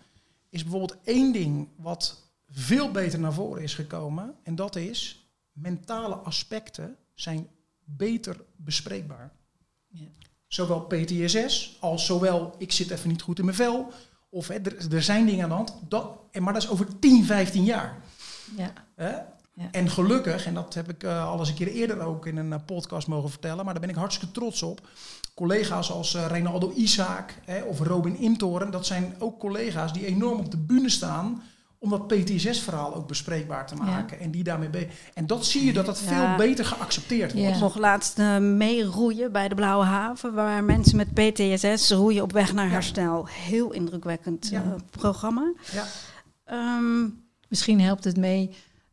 is 0.50 0.62
bijvoorbeeld 0.64 0.98
één 1.04 1.34
ding 1.34 1.68
wat 1.78 2.32
veel 2.48 2.92
beter 2.92 3.20
naar 3.20 3.34
voren 3.34 3.64
is 3.64 3.76
gekomen. 3.76 4.36
En 4.44 4.56
dat 4.56 4.76
is, 4.76 5.30
mentale 5.52 6.16
aspecten 6.16 6.96
zijn 7.14 7.48
beter 7.84 8.44
bespreekbaar. 8.56 9.32
Ja. 9.88 10.08
Zowel 10.48 10.82
PTSS 10.82 11.78
als 11.80 12.06
zowel 12.06 12.56
ik 12.58 12.72
zit 12.72 12.92
even 12.92 13.10
niet 13.10 13.22
goed 13.22 13.40
in 13.40 13.46
mijn 13.46 13.58
vel. 13.58 13.92
Of 14.34 14.48
hè, 14.48 14.56
er, 14.56 14.94
er 14.94 15.04
zijn 15.04 15.26
dingen 15.26 15.44
aan 15.44 15.50
de 15.50 15.56
hand. 15.56 15.74
Dat, 15.88 16.06
maar 16.40 16.54
dat 16.54 16.64
is 16.64 16.70
over 16.70 17.00
10, 17.00 17.26
15 17.26 17.64
jaar. 17.64 18.02
Ja. 18.58 18.74
Hè? 18.96 19.12
Ja. 19.56 19.68
En 19.72 19.90
gelukkig, 19.90 20.46
en 20.46 20.54
dat 20.54 20.74
heb 20.74 20.90
ik 20.90 21.04
eh, 21.04 21.28
al 21.28 21.40
eens 21.40 21.50
een 21.50 21.56
keer 21.56 21.68
eerder 21.68 22.00
ook 22.00 22.26
in 22.26 22.38
een 22.38 22.54
eh, 22.54 22.60
podcast 22.66 23.08
mogen 23.08 23.30
vertellen, 23.30 23.66
maar 23.66 23.74
daar 23.74 23.82
ben 23.82 23.92
ik 23.92 23.96
hartstikke 23.96 24.34
trots 24.34 24.64
op. 24.64 24.88
Collega's 25.36 25.92
als 25.92 26.16
eh 26.16 26.26
Reynaldo 26.28 26.72
Isaak 26.76 27.40
hè, 27.46 27.62
of 27.62 27.80
Robin 27.80 28.18
Intoren, 28.18 28.72
dat 28.72 28.86
zijn 28.86 29.16
ook 29.20 29.40
collega's 29.40 29.94
die 29.94 30.06
enorm 30.06 30.40
op 30.40 30.52
de 30.52 30.58
bühne 30.58 30.90
staan 30.90 31.44
om 31.84 31.90
dat 31.90 32.08
PTSS-verhaal 32.08 32.96
ook 32.96 33.08
bespreekbaar 33.08 33.68
te 33.68 33.76
maken. 33.76 34.20
En 34.20 34.32
die 34.32 34.44
daarmee 34.44 34.70
be- 34.70 34.88
En 35.14 35.28
dat 35.28 35.46
zie 35.46 35.66
je 35.66 35.74
dat 35.74 35.86
dat 35.86 36.00
Ja. 36.00 36.06
veel 36.38 36.46
beter 36.48 36.66
geaccepteerd 36.66 37.34
wordt. 37.34 37.48
Ja. 37.48 37.54
Ik 37.54 37.60
mocht 37.62 37.78
laatst 37.80 38.20
eh, 38.20 38.38
meeroeien 38.38 39.32
bij 39.32 39.48
de 39.48 39.56
Blauwe 39.56 39.86
Haven, 39.86 40.34
waar 40.34 40.64
mensen 40.64 40.98
met 40.98 41.14
PTSS 41.14 41.92
roeien 41.92 42.24
op 42.24 42.32
weg 42.32 42.54
naar 42.54 42.66
Ja. 42.66 42.72
herstel. 42.72 43.28
Heel 43.28 43.72
indrukwekkend 43.72 44.48
Ja. 44.52 44.62
eh, 44.64 44.72
programma. 44.90 45.54
Ja. 45.72 45.86
Ehm, 46.46 47.08
Misschien 47.48 47.82
helpt 47.82 48.04
het 48.04 48.18
mee 48.18 48.50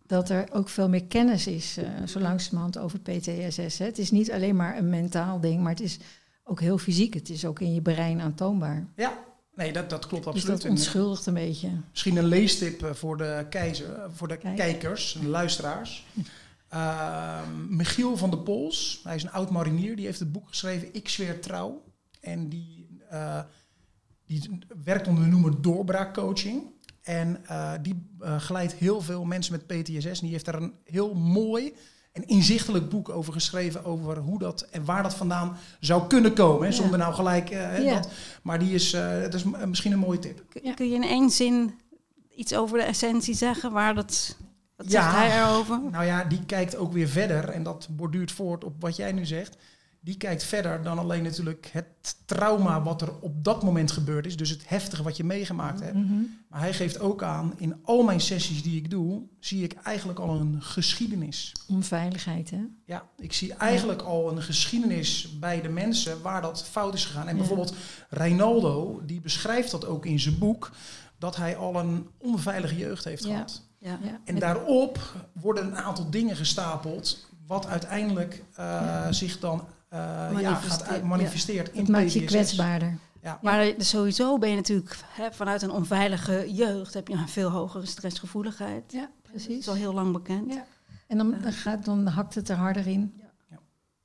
dat 0.06 0.28
er 0.28 0.48
ook 0.52 0.68
veel 0.68 0.88
meer 0.88 1.04
kennis 1.04 1.46
is, 1.46 1.78
uh, 1.78 1.84
zo 2.06 2.20
langzamerhand, 2.20 2.78
over 2.78 2.98
PTSS. 2.98 3.78
Hè. 3.78 3.84
Het 3.84 3.98
is 3.98 4.10
niet 4.10 4.32
alleen 4.32 4.56
maar 4.56 4.76
een 4.78 4.88
mentaal 4.90 5.40
ding, 5.40 5.60
maar 5.62 5.70
het 5.70 5.80
is 5.80 5.98
ook 6.44 6.60
heel 6.60 6.78
fysiek. 6.78 7.14
Het 7.14 7.28
is 7.30 7.44
ook 7.44 7.60
in 7.60 7.74
je 7.74 7.80
brein 7.80 8.20
aantoonbaar. 8.20 8.86
Ja, 8.96 9.12
nee, 9.54 9.72
dat, 9.72 9.90
dat 9.90 10.06
klopt 10.06 10.24
Dus 10.24 10.34
absoluut. 10.34 10.62
dat 10.62 10.70
onschuldigt 10.70 11.26
een 11.26 11.34
beetje. 11.34 11.70
Misschien 11.90 12.16
een 12.16 12.24
leestip 12.24 12.82
eh, 12.82 12.94
voor 12.94 13.16
de, 13.16 13.46
keizer, 13.50 13.94
eh, 13.94 14.04
voor 14.10 14.28
de 14.28 14.36
kijkers 14.36 15.14
en 15.20 15.28
luisteraars. 15.28 16.06
Uh, 16.74 17.40
Michiel 17.68 18.16
van 18.16 18.30
der 18.30 18.38
Pols, 18.38 19.00
hij 19.04 19.14
is 19.14 19.22
een 19.22 19.30
oud 19.30 19.50
marinier, 19.50 19.96
die 19.96 20.04
heeft 20.04 20.18
het 20.18 20.32
boek 20.32 20.48
geschreven 20.48 20.94
Ik 20.94 21.08
zweer 21.08 21.40
trouw. 21.40 21.82
En 22.20 22.48
die, 22.48 22.98
uh, 23.12 23.40
die 24.26 24.58
werkt 24.84 25.08
onder 25.08 25.24
de 25.24 25.30
noemer 25.30 25.62
doorbraakcoaching. 25.62 26.62
En 27.02 27.44
uh, 27.50 27.72
die 27.82 28.10
geleidt 28.20 28.72
heel 28.72 29.00
veel 29.00 29.24
mensen 29.24 29.52
met 29.52 29.66
PTSS. 29.66 30.06
En 30.06 30.20
die 30.20 30.30
heeft 30.30 30.44
daar 30.44 30.62
een 30.62 30.74
heel 30.84 31.14
mooi 31.14 31.74
en 32.12 32.26
inzichtelijk 32.26 32.88
boek 32.88 33.08
over 33.08 33.32
geschreven. 33.32 33.84
Over 33.84 34.18
hoe 34.18 34.38
dat 34.38 34.60
en 34.70 34.84
waar 34.84 35.02
dat 35.02 35.14
vandaan 35.14 35.56
zou 35.80 36.06
kunnen 36.06 36.32
komen. 36.32 36.66
Hè, 36.66 36.72
zonder 36.72 36.98
nou 36.98 37.14
gelijk. 37.14 37.50
Uh, 37.50 37.84
ja. 37.84 37.94
dat, 37.94 38.10
maar 38.42 38.58
die 38.58 38.74
is, 38.74 38.90
dat 39.22 39.34
is 39.34 39.44
misschien 39.44 39.92
een 39.92 39.98
mooie 39.98 40.18
tip. 40.18 40.44
Kun, 40.48 40.74
kun 40.74 40.88
je 40.88 40.94
in 40.94 41.02
één 41.02 41.30
zin 41.30 41.74
iets 42.36 42.54
over 42.54 42.78
de 42.78 42.84
essentie 42.84 43.34
zeggen? 43.34 43.72
Waar 43.72 43.94
dat. 43.94 44.36
Wat 44.76 44.90
ja, 44.90 45.02
zegt 45.02 45.16
hij 45.16 45.42
erover? 45.42 45.80
Nou 45.90 46.04
ja, 46.04 46.24
die 46.24 46.44
kijkt 46.46 46.76
ook 46.76 46.92
weer 46.92 47.08
verder. 47.08 47.48
En 47.48 47.62
dat 47.62 47.88
borduurt 47.90 48.32
voort 48.32 48.64
op 48.64 48.74
wat 48.80 48.96
jij 48.96 49.12
nu 49.12 49.26
zegt 49.26 49.56
die 50.02 50.16
kijkt 50.16 50.42
verder 50.42 50.82
dan 50.82 50.98
alleen 50.98 51.22
natuurlijk 51.22 51.68
het 51.72 52.16
trauma 52.24 52.82
wat 52.82 53.02
er 53.02 53.12
op 53.20 53.44
dat 53.44 53.62
moment 53.62 53.90
gebeurd 53.90 54.26
is. 54.26 54.36
Dus 54.36 54.50
het 54.50 54.68
heftige 54.68 55.02
wat 55.02 55.16
je 55.16 55.24
meegemaakt 55.24 55.80
hebt. 55.80 55.94
Mm-hmm. 55.94 56.38
Maar 56.48 56.60
hij 56.60 56.72
geeft 56.72 57.00
ook 57.00 57.22
aan, 57.22 57.54
in 57.56 57.74
al 57.82 58.02
mijn 58.02 58.20
sessies 58.20 58.62
die 58.62 58.76
ik 58.76 58.90
doe, 58.90 59.22
zie 59.38 59.64
ik 59.64 59.72
eigenlijk 59.72 60.18
al 60.18 60.40
een 60.40 60.62
geschiedenis. 60.62 61.52
Onveiligheid, 61.68 62.50
hè? 62.50 62.60
Ja, 62.84 63.08
ik 63.16 63.32
zie 63.32 63.54
eigenlijk 63.54 64.00
ja. 64.00 64.06
al 64.06 64.30
een 64.30 64.42
geschiedenis 64.42 65.38
bij 65.38 65.60
de 65.60 65.68
mensen 65.68 66.22
waar 66.22 66.42
dat 66.42 66.64
fout 66.64 66.94
is 66.94 67.04
gegaan. 67.04 67.26
En 67.26 67.32
ja. 67.32 67.38
bijvoorbeeld 67.38 67.74
Reinaldo, 68.08 69.02
die 69.06 69.20
beschrijft 69.20 69.70
dat 69.70 69.86
ook 69.86 70.06
in 70.06 70.20
zijn 70.20 70.38
boek, 70.38 70.70
dat 71.18 71.36
hij 71.36 71.56
al 71.56 71.76
een 71.76 72.08
onveilige 72.18 72.76
jeugd 72.76 73.04
heeft 73.04 73.24
ja. 73.24 73.30
gehad. 73.30 73.62
Ja. 73.78 73.98
En 74.24 74.38
daarop 74.38 74.98
worden 75.32 75.66
een 75.66 75.76
aantal 75.76 76.10
dingen 76.10 76.36
gestapeld, 76.36 77.28
wat 77.46 77.66
uiteindelijk 77.66 78.44
uh, 78.58 79.06
zich 79.10 79.38
dan 79.38 79.64
ja, 79.90 80.54
gaat 80.54 81.02
manifesteert 81.02 81.66
ja. 81.66 81.72
in 81.72 81.80
Het 81.80 81.88
maakt 81.88 82.12
je 82.12 82.24
kwetsbaarder. 82.24 82.98
Ja. 83.22 83.38
Maar 83.42 83.72
sowieso 83.78 84.38
ben 84.38 84.48
je 84.50 84.56
natuurlijk 84.56 84.96
hè, 85.06 85.32
vanuit 85.32 85.62
een 85.62 85.70
onveilige 85.70 86.54
jeugd 86.54 86.94
heb 86.94 87.08
je 87.08 87.14
een 87.14 87.28
veel 87.28 87.50
hogere 87.50 87.86
stressgevoeligheid. 87.86 88.92
Ja, 88.92 89.10
precies. 89.22 89.48
Dat 89.48 89.58
is 89.58 89.68
al 89.68 89.74
heel 89.74 89.94
lang 89.94 90.12
bekend. 90.12 90.52
Ja. 90.52 90.66
En 91.06 91.16
dan, 91.16 91.34
dan, 91.42 91.52
gaat, 91.52 91.84
dan 91.84 92.06
hakt 92.06 92.34
het 92.34 92.48
er 92.48 92.56
harder 92.56 92.86
in. 92.86 93.14
Ja. 93.16 93.30
Ja. 93.50 93.56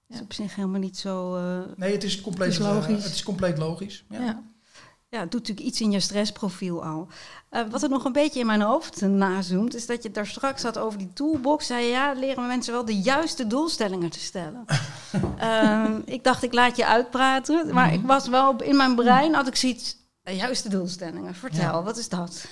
Dat 0.07 0.17
is 0.17 0.21
op 0.21 0.33
zich 0.33 0.55
helemaal 0.55 0.79
niet 0.79 0.97
zo. 0.97 1.37
Uh, 1.37 1.59
nee, 1.75 1.91
het 1.91 2.03
is 2.03 2.21
compleet 2.21 2.47
het 2.47 2.59
is 2.59 2.65
logisch. 2.65 2.97
Uh, 2.97 3.03
het 3.03 3.13
is 3.13 3.23
compleet 3.23 3.57
logisch. 3.57 4.05
Ja. 4.09 4.43
Ja. 5.09 5.19
Het 5.19 5.31
doet 5.31 5.39
natuurlijk 5.39 5.67
iets 5.67 5.81
in 5.81 5.91
je 5.91 5.99
stressprofiel 5.99 6.83
al. 6.85 7.07
Uh, 7.51 7.61
wat 7.69 7.83
er 7.83 7.89
nog 7.89 8.05
een 8.05 8.11
beetje 8.11 8.39
in 8.39 8.45
mijn 8.45 8.61
hoofd 8.61 9.01
nazoomt, 9.01 9.75
is 9.75 9.85
dat 9.85 10.03
je 10.03 10.11
daar 10.11 10.27
straks 10.27 10.63
had 10.63 10.77
over 10.77 10.99
die 10.99 11.13
toolbox. 11.13 11.67
Zei 11.67 11.85
ja, 11.85 12.13
leren 12.13 12.47
mensen 12.47 12.73
wel 12.73 12.85
de 12.85 13.01
juiste 13.01 13.47
doelstellingen 13.47 14.09
te 14.09 14.19
stellen. 14.19 14.65
uh, 15.41 15.85
ik 16.15 16.23
dacht, 16.23 16.43
ik 16.43 16.53
laat 16.53 16.77
je 16.77 16.85
uitpraten. 16.85 17.73
Maar 17.73 17.93
ik 17.93 18.01
was 18.01 18.27
wel 18.27 18.61
in 18.61 18.75
mijn 18.75 18.95
brein, 18.95 19.33
had 19.33 19.47
ik 19.47 19.55
zoiets, 19.55 19.97
juiste 20.23 20.69
doelstellingen. 20.69 21.35
Vertel, 21.35 21.61
ja. 21.61 21.83
wat 21.83 21.97
is 21.97 22.09
dat? 22.09 22.45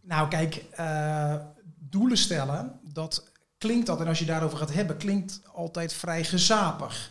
Nou, 0.00 0.28
kijk, 0.28 0.64
uh, 0.80 1.34
doelen 1.78 2.18
stellen, 2.18 2.80
dat 2.82 3.30
klinkt 3.58 3.88
en 3.88 4.06
als 4.06 4.18
je 4.18 4.24
daarover 4.24 4.58
gaat 4.58 4.72
hebben, 4.72 4.96
klinkt 4.96 5.40
altijd 5.52 5.92
vrij 5.92 6.24
gezapig. 6.24 7.10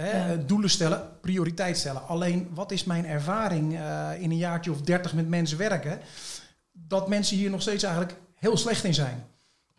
Hè, 0.00 0.32
ja. 0.32 0.36
Doelen 0.36 0.70
stellen, 0.70 1.08
prioriteit 1.20 1.78
stellen. 1.78 2.06
Alleen, 2.06 2.48
wat 2.54 2.70
is 2.70 2.84
mijn 2.84 3.06
ervaring 3.06 3.72
uh, 3.72 4.10
in 4.18 4.30
een 4.30 4.36
jaartje 4.36 4.70
of 4.70 4.80
dertig 4.80 5.14
met 5.14 5.28
mensen 5.28 5.58
werken? 5.58 6.00
Dat 6.72 7.08
mensen 7.08 7.36
hier 7.36 7.50
nog 7.50 7.62
steeds 7.62 7.82
eigenlijk 7.82 8.16
heel 8.34 8.56
slecht 8.56 8.84
in 8.84 8.94
zijn. 8.94 9.24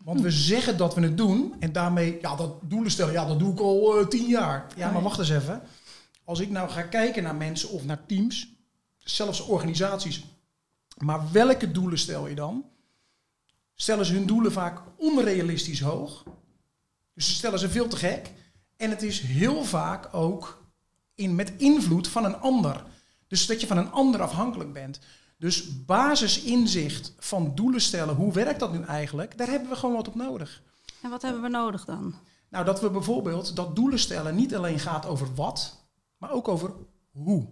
Want 0.04 0.20
we 0.20 0.30
zeggen 0.30 0.76
dat 0.76 0.94
we 0.94 1.00
het 1.00 1.16
doen 1.16 1.54
en 1.58 1.72
daarmee, 1.72 2.18
ja, 2.20 2.36
dat 2.36 2.54
doelen 2.62 2.90
stellen, 2.90 3.12
ja, 3.12 3.26
dat 3.26 3.38
doe 3.38 3.52
ik 3.52 3.60
al 3.60 4.00
uh, 4.00 4.06
tien 4.06 4.28
jaar. 4.28 4.66
Ja, 4.76 4.90
maar 4.90 5.02
wacht 5.02 5.18
eens 5.18 5.30
even. 5.30 5.62
Als 6.24 6.40
ik 6.40 6.50
nou 6.50 6.70
ga 6.70 6.82
kijken 6.82 7.22
naar 7.22 7.34
mensen 7.34 7.70
of 7.70 7.84
naar 7.84 8.06
teams, 8.06 8.48
zelfs 8.98 9.40
organisaties, 9.40 10.24
maar 10.96 11.32
welke 11.32 11.70
doelen 11.70 11.98
stel 11.98 12.28
je 12.28 12.34
dan? 12.34 12.64
Stellen 13.74 14.06
ze 14.06 14.12
hun 14.12 14.26
doelen 14.26 14.52
vaak 14.52 14.80
onrealistisch 14.96 15.80
hoog? 15.80 16.24
Dus 17.14 17.26
ze 17.26 17.34
stellen 17.34 17.58
ze 17.58 17.68
veel 17.68 17.88
te 17.88 17.96
gek. 17.96 18.30
En 18.82 18.90
het 18.90 19.02
is 19.02 19.20
heel 19.20 19.64
vaak 19.64 20.08
ook 20.12 20.62
in, 21.14 21.34
met 21.34 21.52
invloed 21.56 22.08
van 22.08 22.24
een 22.24 22.36
ander. 22.36 22.84
Dus 23.26 23.46
dat 23.46 23.60
je 23.60 23.66
van 23.66 23.76
een 23.76 23.90
ander 23.90 24.22
afhankelijk 24.22 24.72
bent. 24.72 25.00
Dus 25.38 25.84
basisinzicht 25.84 27.14
van 27.18 27.52
doelen 27.54 27.80
stellen, 27.80 28.14
hoe 28.14 28.32
werkt 28.32 28.60
dat 28.60 28.72
nu 28.72 28.82
eigenlijk? 28.82 29.38
Daar 29.38 29.48
hebben 29.48 29.68
we 29.68 29.76
gewoon 29.76 29.94
wat 29.94 30.08
op 30.08 30.14
nodig. 30.14 30.62
En 31.02 31.10
wat 31.10 31.22
hebben 31.22 31.42
we 31.42 31.48
nodig 31.48 31.84
dan? 31.84 32.14
Nou, 32.48 32.64
dat 32.64 32.80
we 32.80 32.90
bijvoorbeeld 32.90 33.56
dat 33.56 33.76
doelen 33.76 33.98
stellen 33.98 34.34
niet 34.34 34.54
alleen 34.54 34.78
gaat 34.78 35.06
over 35.06 35.34
wat, 35.34 35.86
maar 36.16 36.30
ook 36.30 36.48
over 36.48 36.70
hoe. 37.10 37.46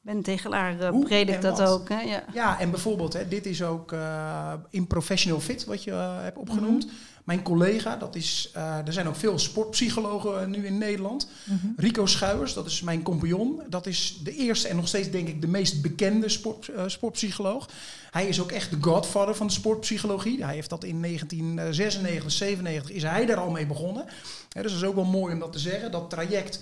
Ben 0.00 0.22
Tegelaar 0.22 0.94
uh, 0.94 1.00
predikt 1.00 1.42
dat 1.42 1.58
wat. 1.58 1.68
ook. 1.68 1.88
Hè? 1.88 2.00
Ja. 2.00 2.24
ja, 2.32 2.60
en 2.60 2.70
bijvoorbeeld, 2.70 3.12
hè, 3.12 3.28
dit 3.28 3.46
is 3.46 3.62
ook 3.62 3.92
uh, 3.92 4.52
in 4.70 4.86
Professional 4.86 5.40
Fit, 5.40 5.64
wat 5.64 5.84
je 5.84 5.90
uh, 5.90 6.22
hebt 6.22 6.38
opgenoemd. 6.38 6.84
Mm-hmm. 6.84 6.98
Mijn 7.26 7.42
collega, 7.42 7.96
dat 7.96 8.14
is, 8.14 8.50
uh, 8.56 8.86
er 8.86 8.92
zijn 8.92 9.08
ook 9.08 9.16
veel 9.16 9.38
sportpsychologen 9.38 10.50
nu 10.50 10.66
in 10.66 10.78
Nederland. 10.78 11.28
Mm-hmm. 11.44 11.74
Rico 11.76 12.06
Schuijers, 12.06 12.54
dat 12.54 12.66
is 12.66 12.80
mijn 12.80 13.02
compagnon. 13.02 13.62
Dat 13.68 13.86
is 13.86 14.20
de 14.22 14.34
eerste 14.34 14.68
en 14.68 14.76
nog 14.76 14.88
steeds 14.88 15.10
denk 15.10 15.28
ik 15.28 15.40
de 15.40 15.46
meest 15.46 15.82
bekende 15.82 16.28
sport, 16.28 16.68
uh, 16.68 16.82
sportpsycholoog. 16.86 17.68
Hij 18.10 18.28
is 18.28 18.40
ook 18.40 18.52
echt 18.52 18.70
de 18.70 18.76
godfather 18.80 19.34
van 19.34 19.46
de 19.46 19.52
sportpsychologie. 19.52 20.44
Hij 20.44 20.54
heeft 20.54 20.70
dat 20.70 20.84
in 20.84 21.00
1996, 21.00 22.32
97 22.32 22.90
is 22.90 23.02
hij 23.02 23.26
daar 23.26 23.36
al 23.36 23.50
mee 23.50 23.66
begonnen. 23.66 24.04
Dus 24.48 24.72
dat 24.72 24.80
is 24.80 24.84
ook 24.84 24.94
wel 24.94 25.04
mooi 25.04 25.32
om 25.32 25.40
dat 25.40 25.52
te 25.52 25.58
zeggen. 25.58 25.90
Dat 25.90 26.10
traject 26.10 26.60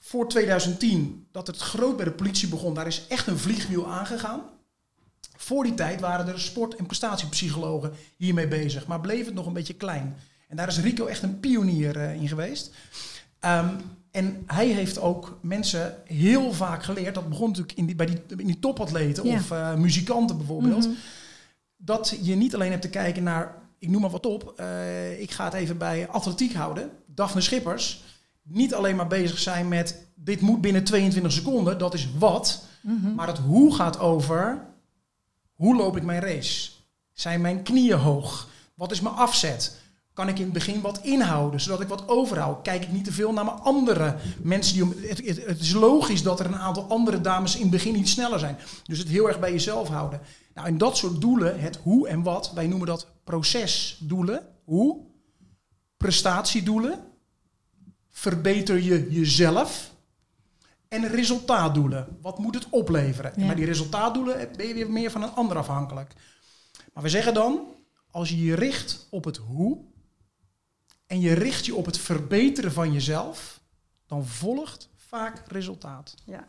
voor 0.00 0.28
2010, 0.28 1.26
dat 1.30 1.46
het 1.46 1.58
groot 1.58 1.96
bij 1.96 2.04
de 2.04 2.12
politie 2.12 2.48
begon, 2.48 2.74
daar 2.74 2.86
is 2.86 3.06
echt 3.08 3.26
een 3.26 3.38
vliegwiel 3.38 3.86
aangegaan. 3.86 4.42
Voor 5.42 5.64
die 5.64 5.74
tijd 5.74 6.00
waren 6.00 6.28
er 6.28 6.40
sport- 6.40 6.74
en 6.74 6.86
prestatiepsychologen 6.86 7.92
hiermee 8.16 8.48
bezig, 8.48 8.86
maar 8.86 9.00
bleef 9.00 9.24
het 9.24 9.34
nog 9.34 9.46
een 9.46 9.52
beetje 9.52 9.74
klein. 9.74 10.16
En 10.48 10.56
daar 10.56 10.68
is 10.68 10.80
Rico 10.80 11.06
echt 11.06 11.22
een 11.22 11.40
pionier 11.40 11.96
uh, 11.96 12.14
in 12.14 12.28
geweest. 12.28 12.70
Um, 13.40 13.76
en 14.10 14.42
hij 14.46 14.66
heeft 14.66 15.00
ook 15.00 15.38
mensen 15.40 15.94
heel 16.04 16.52
vaak 16.52 16.82
geleerd, 16.82 17.14
dat 17.14 17.28
begon 17.28 17.48
natuurlijk 17.48 17.78
in 17.78 17.86
die, 17.86 17.94
bij 17.94 18.06
die, 18.06 18.20
in 18.36 18.46
die 18.46 18.58
topatleten 18.58 19.26
ja. 19.26 19.34
of 19.34 19.50
uh, 19.50 19.74
muzikanten 19.74 20.36
bijvoorbeeld, 20.36 20.84
mm-hmm. 20.84 21.00
dat 21.76 22.18
je 22.22 22.34
niet 22.34 22.54
alleen 22.54 22.70
hebt 22.70 22.82
te 22.82 22.90
kijken 22.90 23.22
naar, 23.22 23.54
ik 23.78 23.88
noem 23.88 24.00
maar 24.00 24.10
wat 24.10 24.26
op, 24.26 24.54
uh, 24.60 25.20
ik 25.20 25.30
ga 25.30 25.44
het 25.44 25.54
even 25.54 25.78
bij 25.78 26.08
atletiek 26.08 26.54
houden, 26.54 26.90
Daphne 27.06 27.40
Schippers, 27.40 28.04
niet 28.42 28.74
alleen 28.74 28.96
maar 28.96 29.06
bezig 29.06 29.38
zijn 29.38 29.68
met 29.68 30.06
dit 30.14 30.40
moet 30.40 30.60
binnen 30.60 30.84
22 30.84 31.32
seconden, 31.32 31.78
dat 31.78 31.94
is 31.94 32.08
wat, 32.18 32.64
mm-hmm. 32.80 33.14
maar 33.14 33.26
het 33.26 33.38
hoe 33.38 33.74
gaat 33.74 33.98
over 33.98 34.70
hoe 35.62 35.76
loop 35.76 35.96
ik 35.96 36.02
mijn 36.02 36.20
race? 36.20 36.70
Zijn 37.12 37.40
mijn 37.40 37.62
knieën 37.62 37.98
hoog? 37.98 38.48
Wat 38.74 38.90
is 38.90 39.00
mijn 39.00 39.14
afzet? 39.14 39.80
Kan 40.12 40.28
ik 40.28 40.38
in 40.38 40.44
het 40.44 40.52
begin 40.52 40.80
wat 40.80 41.00
inhouden, 41.02 41.60
zodat 41.60 41.80
ik 41.80 41.88
wat 41.88 42.08
overhoud? 42.08 42.62
Kijk 42.62 42.82
ik 42.82 42.92
niet 42.92 43.04
te 43.04 43.12
veel 43.12 43.32
naar 43.32 43.44
mijn 43.44 43.60
andere 43.60 44.16
mensen 44.40 44.74
die 44.74 44.82
om. 44.82 44.94
Het, 45.00 45.60
is 45.60 45.72
logisch 45.72 46.22
dat 46.22 46.40
er 46.40 46.46
een 46.46 46.56
aantal 46.56 46.86
andere 46.88 47.20
dames 47.20 47.54
in 47.54 47.60
het 47.60 47.70
begin 47.70 47.98
iets 47.98 48.10
sneller 48.10 48.38
zijn. 48.38 48.58
Dus 48.84 48.98
het 48.98 49.08
heel 49.08 49.28
erg 49.28 49.40
bij 49.40 49.52
jezelf 49.52 49.88
houden. 49.88 50.20
Nou, 50.54 50.66
en 50.66 50.78
dat 50.78 50.96
soort 50.96 51.20
doelen, 51.20 51.60
het 51.60 51.78
hoe 51.82 52.08
en 52.08 52.22
wat, 52.22 52.52
wij 52.54 52.66
noemen 52.66 52.86
dat 52.86 53.06
procesdoelen. 53.24 54.46
Hoe? 54.64 55.00
Prestatiedoelen. 55.96 56.98
Verbeter 58.10 58.82
je 58.82 59.06
jezelf. 59.10 59.91
En 60.92 61.08
resultaatdoelen. 61.08 62.18
Wat 62.20 62.38
moet 62.38 62.54
het 62.54 62.66
opleveren? 62.70 63.32
Ja. 63.34 63.40
En 63.40 63.46
bij 63.46 63.54
die 63.54 63.64
resultaatdoelen 63.64 64.48
ben 64.56 64.66
je 64.66 64.74
weer 64.74 64.90
meer 64.90 65.10
van 65.10 65.22
een 65.22 65.34
ander 65.34 65.56
afhankelijk. 65.56 66.12
Maar 66.92 67.02
we 67.02 67.08
zeggen 67.08 67.34
dan, 67.34 67.60
als 68.10 68.28
je 68.28 68.44
je 68.44 68.54
richt 68.54 69.06
op 69.10 69.24
het 69.24 69.36
hoe 69.36 69.78
en 71.06 71.20
je 71.20 71.32
richt 71.32 71.66
je 71.66 71.74
op 71.74 71.86
het 71.86 71.98
verbeteren 71.98 72.72
van 72.72 72.92
jezelf, 72.92 73.60
dan 74.06 74.26
volgt 74.26 74.88
vaak 74.96 75.42
resultaat. 75.46 76.14
Ja. 76.24 76.44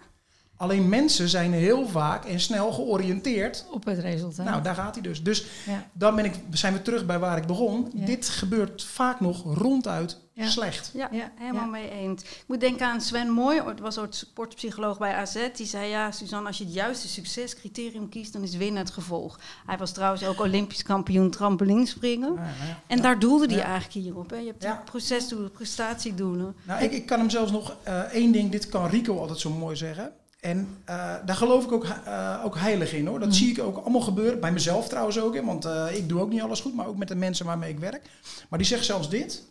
Alleen 0.58 0.90
mensen 0.90 1.30
zijn 1.30 1.54
heel 1.54 1.88
vaak 1.88 2.26
en 2.26 2.40
snel 2.40 2.72
georiënteerd. 2.72 3.66
Op 3.72 3.86
het 3.86 4.00
resultaat. 4.00 4.46
Nou, 4.46 4.62
daar 4.62 4.76
gaat 4.76 4.94
hij 4.94 5.04
dus. 5.04 5.24
Dus 5.24 5.46
ja. 5.66 5.88
dan 5.94 6.16
ben 6.16 6.26
ik, 6.26 6.34
zijn 6.52 6.74
we 6.74 6.82
terug 6.82 7.06
bij 7.06 7.20
waar 7.20 7.38
ik 7.38 7.46
begon. 7.48 7.92
Ja. 7.96 8.06
Dit 8.06 8.30
gebeurt 8.30 8.84
vaak 8.84 9.20
nog 9.20 9.44
ronduit 9.58 10.22
Ja. 10.34 10.48
slecht. 10.50 10.92
Ja, 10.94 11.08
Ja, 11.12 11.32
helemaal 11.36 11.64
ja. 11.64 11.70
mee 11.70 11.90
eens. 11.90 12.22
Ik 12.24 12.44
moet 12.48 12.60
denken 12.60 12.86
aan 12.88 13.02
Sven 13.02 13.30
Mooi, 13.30 13.62
het 13.62 13.80
was 13.80 13.96
een 13.96 14.08
sportpsycholoog 14.10 14.98
bij 14.98 15.14
AZ. 15.14 15.48
Die 15.56 15.66
zei, 15.66 15.90
ja, 15.90 16.12
Suzanne, 16.12 16.48
als 16.48 16.58
je 16.58 16.64
het 16.64 16.74
juiste 16.74 17.08
succescriterium 17.08 18.10
kiest, 18.10 18.34
dan 18.34 18.42
is 18.44 18.56
winnen 18.56 18.82
het 18.84 18.92
gevolg. 18.92 19.40
Hij 19.66 19.78
was 19.78 19.92
trouwens 19.92 20.26
ook 20.26 20.40
Olympisch 20.40 20.84
kampioen 20.84 21.30
trampolinespringen. 21.30 22.34
Ja, 22.34 22.42
ja. 22.44 22.80
En 22.88 23.02
daar 23.02 23.20
doelde 23.20 23.46
hij 23.46 23.56
Ja. 23.56 23.64
eigenlijk 23.64 23.94
hierop. 24.06 24.30
Hè. 24.30 24.38
Je 24.38 24.46
hebt 24.48 24.64
Ja. 24.64 24.72
die 24.76 24.84
procesdoelen, 24.84 25.52
prestatiedoelen. 25.52 26.56
Nou, 26.64 26.84
ik, 26.84 26.92
ik 26.92 27.06
kan 27.06 27.20
hem 27.20 27.30
zelfs 27.30 27.52
nog 27.52 27.76
eh, 27.84 28.00
één 28.00 28.32
ding, 28.32 28.52
dit 28.52 28.70
kan 28.70 28.88
Rico 28.90 29.20
altijd 29.20 29.40
zo 29.40 29.50
mooi 29.50 29.76
zeggen. 29.76 30.12
En 30.44 30.78
eh, 30.86 31.16
daar 31.26 31.36
geloof 31.36 31.64
ik 31.64 31.72
ook, 31.72 31.84
eh, 31.86 32.42
ook 32.46 32.58
heilig 32.58 32.94
in 32.94 33.08
hoor. 33.08 33.20
Dat 33.20 33.28
Mhm. 33.28 33.38
zie 33.38 33.50
ik 33.52 33.60
ook 33.60 33.78
allemaal 33.78 34.02
gebeuren. 34.02 34.40
Bij 34.40 34.52
mezelf 34.52 34.88
trouwens 34.88 35.20
ook. 35.20 35.36
Hè, 35.36 35.44
want 35.46 35.66
eh, 35.66 35.96
ik 35.96 36.10
doe 36.10 36.22
ook 36.22 36.30
niet 36.30 36.42
alles 36.42 36.60
goed, 36.62 36.74
maar 36.76 36.88
ook 36.88 36.98
met 36.98 37.08
de 37.08 37.16
mensen 37.16 37.46
waarmee 37.46 37.72
ik 37.72 37.80
werk. 37.80 38.10
Maar 38.50 38.60
die 38.60 38.68
zegt 38.68 38.86
zelfs 38.86 39.10
dit. 39.10 39.44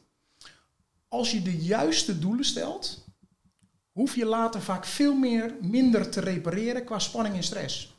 Als 1.09 1.31
je 1.31 1.43
de 1.43 1.57
juiste 1.57 2.19
doelen 2.19 2.45
stelt, 2.45 3.05
hoef 3.93 4.15
je 4.17 4.25
later 4.27 4.61
vaak 4.63 4.85
veel 4.85 5.15
meer 5.15 5.55
minder 5.61 6.11
te 6.11 6.21
repareren 6.21 6.85
qua 6.85 6.99
spanning 6.99 7.35
en 7.37 7.43
stress. 7.43 7.97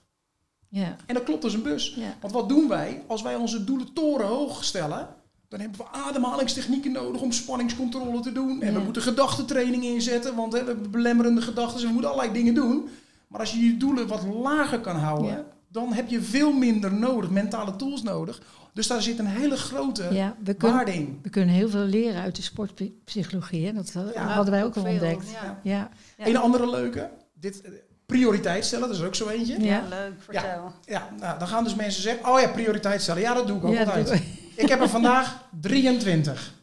Ja. 0.69 0.95
En 1.05 1.13
dat 1.13 1.23
klopt 1.23 1.43
als 1.43 1.53
een 1.53 1.61
bus. 1.63 1.97
Want 2.21 2.33
wat 2.33 2.49
doen 2.49 2.67
wij 2.67 3.03
als 3.07 3.21
wij 3.21 3.35
onze 3.35 3.63
doelen 3.63 3.93
torenhoog 3.93 4.63
stellen? 4.63 5.07
Dan 5.53 5.61
hebben 5.61 5.79
we 5.79 5.91
ademhalingstechnieken 6.07 6.91
nodig 6.91 7.21
om 7.21 7.31
spanningscontrole 7.31 8.19
te 8.19 8.31
doen. 8.31 8.61
En 8.61 8.73
we 8.73 8.79
moeten 8.79 9.01
gedachtentraining 9.01 9.83
inzetten, 9.83 10.35
want 10.35 10.53
hè, 10.53 10.59
we 10.59 10.65
hebben 10.65 10.91
belemmerende 10.91 11.41
gedachten. 11.41 11.73
Dus 11.75 11.83
we 11.85 11.91
moeten 11.91 12.11
allerlei 12.11 12.33
dingen 12.33 12.53
doen. 12.53 12.89
Maar 13.27 13.39
als 13.39 13.51
je 13.51 13.59
je 13.59 13.77
doelen 13.77 14.07
wat 14.07 14.23
lager 14.43 14.79
kan 14.79 14.95
houden, 14.95 15.31
Ja. 15.31 15.43
dan 15.67 15.93
heb 15.93 16.09
je 16.09 16.21
veel 16.21 16.53
minder 16.53 16.93
nodig, 16.93 17.29
mentale 17.29 17.75
tools 17.75 18.01
nodig. 18.03 18.41
Dus 18.73 18.87
daar 18.87 19.01
zit 19.01 19.19
een 19.19 19.25
hele 19.25 19.55
grote 19.57 20.07
ja, 20.11 20.35
we 20.43 20.53
kunnen, 20.53 20.77
waarde 20.77 20.93
in. 20.93 21.19
we 21.21 21.29
kunnen 21.29 21.55
heel 21.55 21.69
veel 21.69 21.83
leren 21.85 22.21
uit 22.21 22.35
de 22.35 22.41
sportpsychologie. 22.41 23.65
Hè? 23.65 23.73
Dat 23.73 23.93
Ja, 24.13 24.27
hadden 24.27 24.53
wij 24.53 24.63
ook 24.63 24.75
al 24.75 24.85
ontdekt. 24.85 25.31
Ja. 25.31 25.59
Ja. 25.63 25.89
Ja. 26.17 26.27
Een 26.27 26.37
andere 26.37 26.69
leuke, 26.69 27.09
dit, 27.39 27.61
eh, 27.61 27.71
prioriteit 28.05 28.65
stellen, 28.65 28.87
dat 28.87 28.97
is 28.97 29.03
ook 29.03 29.15
zo 29.15 29.27
eentje. 29.27 29.59
Ja. 29.59 29.65
Ja, 29.65 29.83
leuk, 29.89 30.13
vertel. 30.19 30.71
Ja, 30.85 31.09
nou, 31.19 31.39
dan 31.39 31.47
gaan 31.47 31.63
dus 31.63 31.75
mensen 31.75 32.01
zeggen, 32.01 32.27
oh 32.27 32.39
ja, 32.39 32.47
prioriteit 32.47 33.01
stellen. 33.01 33.21
Ja, 33.21 33.33
dat 33.33 33.47
doe 33.47 33.57
ik 33.57 33.63
ook 33.63 33.73
Ja, 33.73 33.79
altijd. 33.83 34.23
Ik 34.55 34.69
heb 34.69 34.81
er 34.81 34.89
vandaag 34.89 35.43
23. 35.61 36.53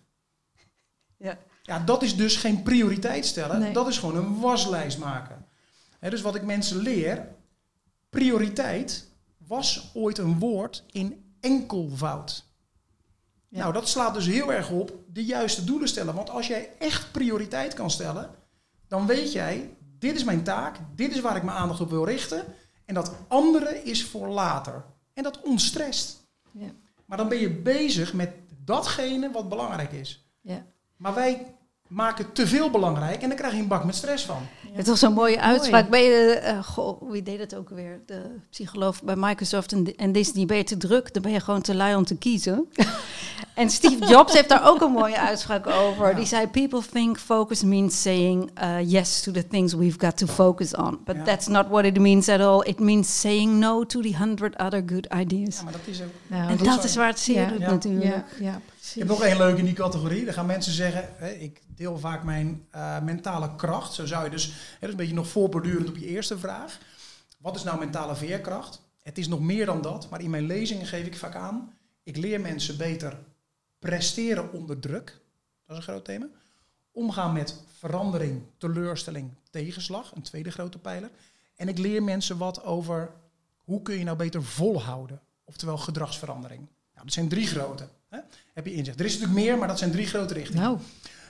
Ja. 1.16 1.38
Ja, 1.62 1.78
dat 1.78 2.02
is 2.02 2.16
dus 2.16 2.36
geen 2.36 2.62
prioriteit 2.62 3.26
stellen. 3.26 3.60
Nee. 3.60 3.72
Dat 3.72 3.88
is 3.88 3.98
gewoon 3.98 4.16
een 4.16 4.40
waslijst 4.40 4.98
maken. 4.98 5.46
Dus 6.00 6.20
wat 6.20 6.34
ik 6.34 6.42
mensen 6.42 6.76
leer, 6.76 7.28
prioriteit 8.08 9.08
was 9.46 9.90
ooit 9.94 10.18
een 10.18 10.38
woord 10.38 10.84
in 10.90 11.34
enkelvoud. 11.40 12.44
Ja. 13.48 13.58
Nou, 13.58 13.72
dat 13.72 13.88
slaat 13.88 14.14
dus 14.14 14.26
heel 14.26 14.52
erg 14.52 14.70
op 14.70 14.92
de 15.06 15.24
juiste 15.24 15.64
doelen 15.64 15.88
stellen. 15.88 16.14
Want 16.14 16.30
als 16.30 16.46
jij 16.46 16.68
echt 16.78 17.12
prioriteit 17.12 17.74
kan 17.74 17.90
stellen, 17.90 18.30
dan 18.88 19.06
weet 19.06 19.32
jij, 19.32 19.76
dit 19.98 20.16
is 20.16 20.24
mijn 20.24 20.42
taak, 20.42 20.76
dit 20.94 21.14
is 21.14 21.20
waar 21.20 21.36
ik 21.36 21.42
mijn 21.42 21.56
aandacht 21.56 21.80
op 21.80 21.90
wil 21.90 22.04
richten. 22.04 22.44
En 22.84 22.94
dat 22.94 23.12
andere 23.28 23.82
is 23.82 24.04
voor 24.04 24.28
later. 24.28 24.84
En 25.14 25.22
dat 25.22 25.40
ontstrest. 25.42 26.26
Ja. 26.50 26.70
Maar 27.10 27.18
dan 27.18 27.28
ben 27.28 27.38
je 27.38 27.50
bezig 27.50 28.12
met 28.12 28.30
datgene 28.64 29.30
wat 29.30 29.48
belangrijk 29.48 29.92
is. 29.92 30.30
Ja. 30.40 30.66
Maar 30.96 31.14
wij 31.14 31.56
maken 31.90 32.32
te 32.32 32.46
veel 32.46 32.70
belangrijk 32.70 33.22
en 33.22 33.28
dan 33.28 33.36
krijg 33.38 33.52
je 33.54 33.58
een 33.60 33.68
bak 33.68 33.84
met 33.84 33.94
stress 33.94 34.24
van. 34.24 34.36
Het 34.72 34.86
was 34.86 35.02
een 35.02 35.12
mooie 35.12 35.40
uitspraak. 35.40 35.88
Ben 35.88 36.00
je, 36.02 36.30
eh, 36.32 36.62
goh, 36.64 37.10
wie 37.10 37.22
deed 37.22 37.38
het 37.38 37.54
ook 37.56 37.68
weer? 37.68 38.00
De 38.06 38.22
psycholoog 38.50 39.02
bij 39.02 39.16
Microsoft 39.16 39.72
en, 39.72 39.96
en 39.96 40.12
Disney. 40.12 40.46
Ben 40.46 40.56
je 40.56 40.64
te 40.64 40.76
druk, 40.76 41.12
dan 41.12 41.22
ben 41.22 41.32
je 41.32 41.40
gewoon 41.40 41.60
te 41.60 41.74
lui 41.74 41.94
om 41.94 42.04
te 42.04 42.16
kiezen. 42.16 42.68
en 43.54 43.70
Steve 43.70 44.06
Jobs 44.06 44.32
heeft 44.32 44.48
daar 44.48 44.68
ook 44.68 44.80
een 44.80 44.90
mooie 44.92 45.18
uitspraak 45.18 45.66
over. 45.66 46.08
Ja. 46.08 46.14
Die 46.14 46.26
zei, 46.26 46.46
people 46.46 46.80
think 46.92 47.18
focus 47.18 47.62
means 47.62 48.02
saying 48.02 48.50
uh, 48.62 48.90
yes 48.90 49.20
to 49.22 49.32
the 49.32 49.46
things 49.46 49.72
we've 49.74 49.98
got 49.98 50.16
to 50.16 50.26
focus 50.26 50.74
on. 50.74 50.98
But 51.04 51.16
Ja. 51.16 51.24
that's 51.24 51.46
not 51.46 51.66
what 51.68 51.84
it 51.84 51.98
means 51.98 52.28
at 52.28 52.40
all. 52.40 52.62
It 52.66 52.78
means 52.80 53.20
saying 53.20 53.58
no 53.58 53.84
to 53.86 54.00
the 54.00 54.16
hundred 54.16 54.58
other 54.58 54.82
good 54.86 55.06
ideas. 55.20 55.56
Ja, 55.56 55.62
maar 55.62 55.72
dat 55.72 55.80
is 55.84 56.02
ook... 56.02 56.08
Nou, 56.26 56.50
en 56.50 56.56
dat 56.56 56.66
dat 56.66 56.84
is- 56.84 56.96
waar 56.96 57.08
het 57.08 57.18
zeer 57.20 57.40
Ja. 57.42 57.48
doet 57.48 57.60
Ja. 57.60 57.70
natuurlijk. 57.70 58.24
ja, 58.40 58.60
ja, 58.94 59.00
Ik 59.00 59.06
precies. 59.06 59.24
heb 59.24 59.30
nog 59.30 59.40
één 59.40 59.48
leuk 59.48 59.58
in 59.58 59.64
die 59.64 59.74
categorie. 59.74 60.24
Dan 60.24 60.34
gaan 60.34 60.46
mensen 60.46 60.72
zeggen, 60.72 61.40
ik 61.42 61.62
deel 61.66 61.98
vaak 61.98 62.22
mijn 62.24 62.66
eh, 62.70 63.00
mentale 63.02 63.54
kracht. 63.56 63.92
Zo 63.92 64.06
zou 64.06 64.24
je 64.24 64.30
dus, 64.30 64.46
hè, 64.46 64.52
dat 64.52 64.82
is 64.82 64.90
een 64.90 64.96
beetje 64.96 65.14
nog 65.14 65.28
voorbordurend 65.28 65.88
op 65.88 65.96
je 65.96 66.06
eerste 66.06 66.38
vraag. 66.38 66.78
Wat 67.38 67.56
is 67.56 67.62
nou 67.62 67.78
mentale 67.78 68.16
veerkracht? 68.16 68.80
Het 69.02 69.18
is 69.18 69.28
nog 69.28 69.40
meer 69.40 69.66
dan 69.66 69.82
dat, 69.82 70.10
maar 70.10 70.20
in 70.20 70.30
mijn 70.30 70.46
lezingen 70.46 70.86
geef 70.86 71.06
ik 71.06 71.16
vaak 71.16 71.34
aan, 71.34 71.74
ik 72.02 72.16
leer 72.16 72.40
mensen 72.40 72.76
beter 72.76 73.18
presteren 73.78 74.52
onder 74.52 74.78
druk. 74.80 75.20
Dat 75.66 75.76
is 75.78 75.86
een 75.86 75.92
groot 75.92 76.04
thema. 76.04 76.26
Omgaan 76.92 77.32
met 77.32 77.62
verandering, 77.78 78.42
teleurstelling, 78.58 79.30
tegenslag, 79.50 80.14
een 80.14 80.22
tweede 80.22 80.50
grote 80.50 80.78
pijler. 80.78 81.10
En 81.56 81.68
ik 81.68 81.78
leer 81.78 82.02
mensen 82.02 82.38
wat 82.38 82.62
over 82.64 83.10
hoe 83.56 83.82
kun 83.82 83.98
je 83.98 84.04
nou 84.04 84.16
beter 84.16 84.42
volhouden, 84.42 85.20
oftewel 85.44 85.78
gedragsverandering. 85.78 86.60
Nou, 86.94 87.04
dat 87.04 87.12
zijn 87.12 87.28
drie 87.28 87.46
grote. 87.46 87.88
Hè? 88.10 88.18
Heb 88.54 88.66
je 88.66 88.74
inzicht. 88.74 89.00
Er 89.00 89.04
is 89.04 89.18
natuurlijk 89.18 89.46
meer, 89.46 89.58
maar 89.58 89.68
dat 89.68 89.78
zijn 89.78 89.90
drie 89.90 90.06
grote 90.06 90.34
richtingen. 90.34 90.62
Nou, 90.62 90.78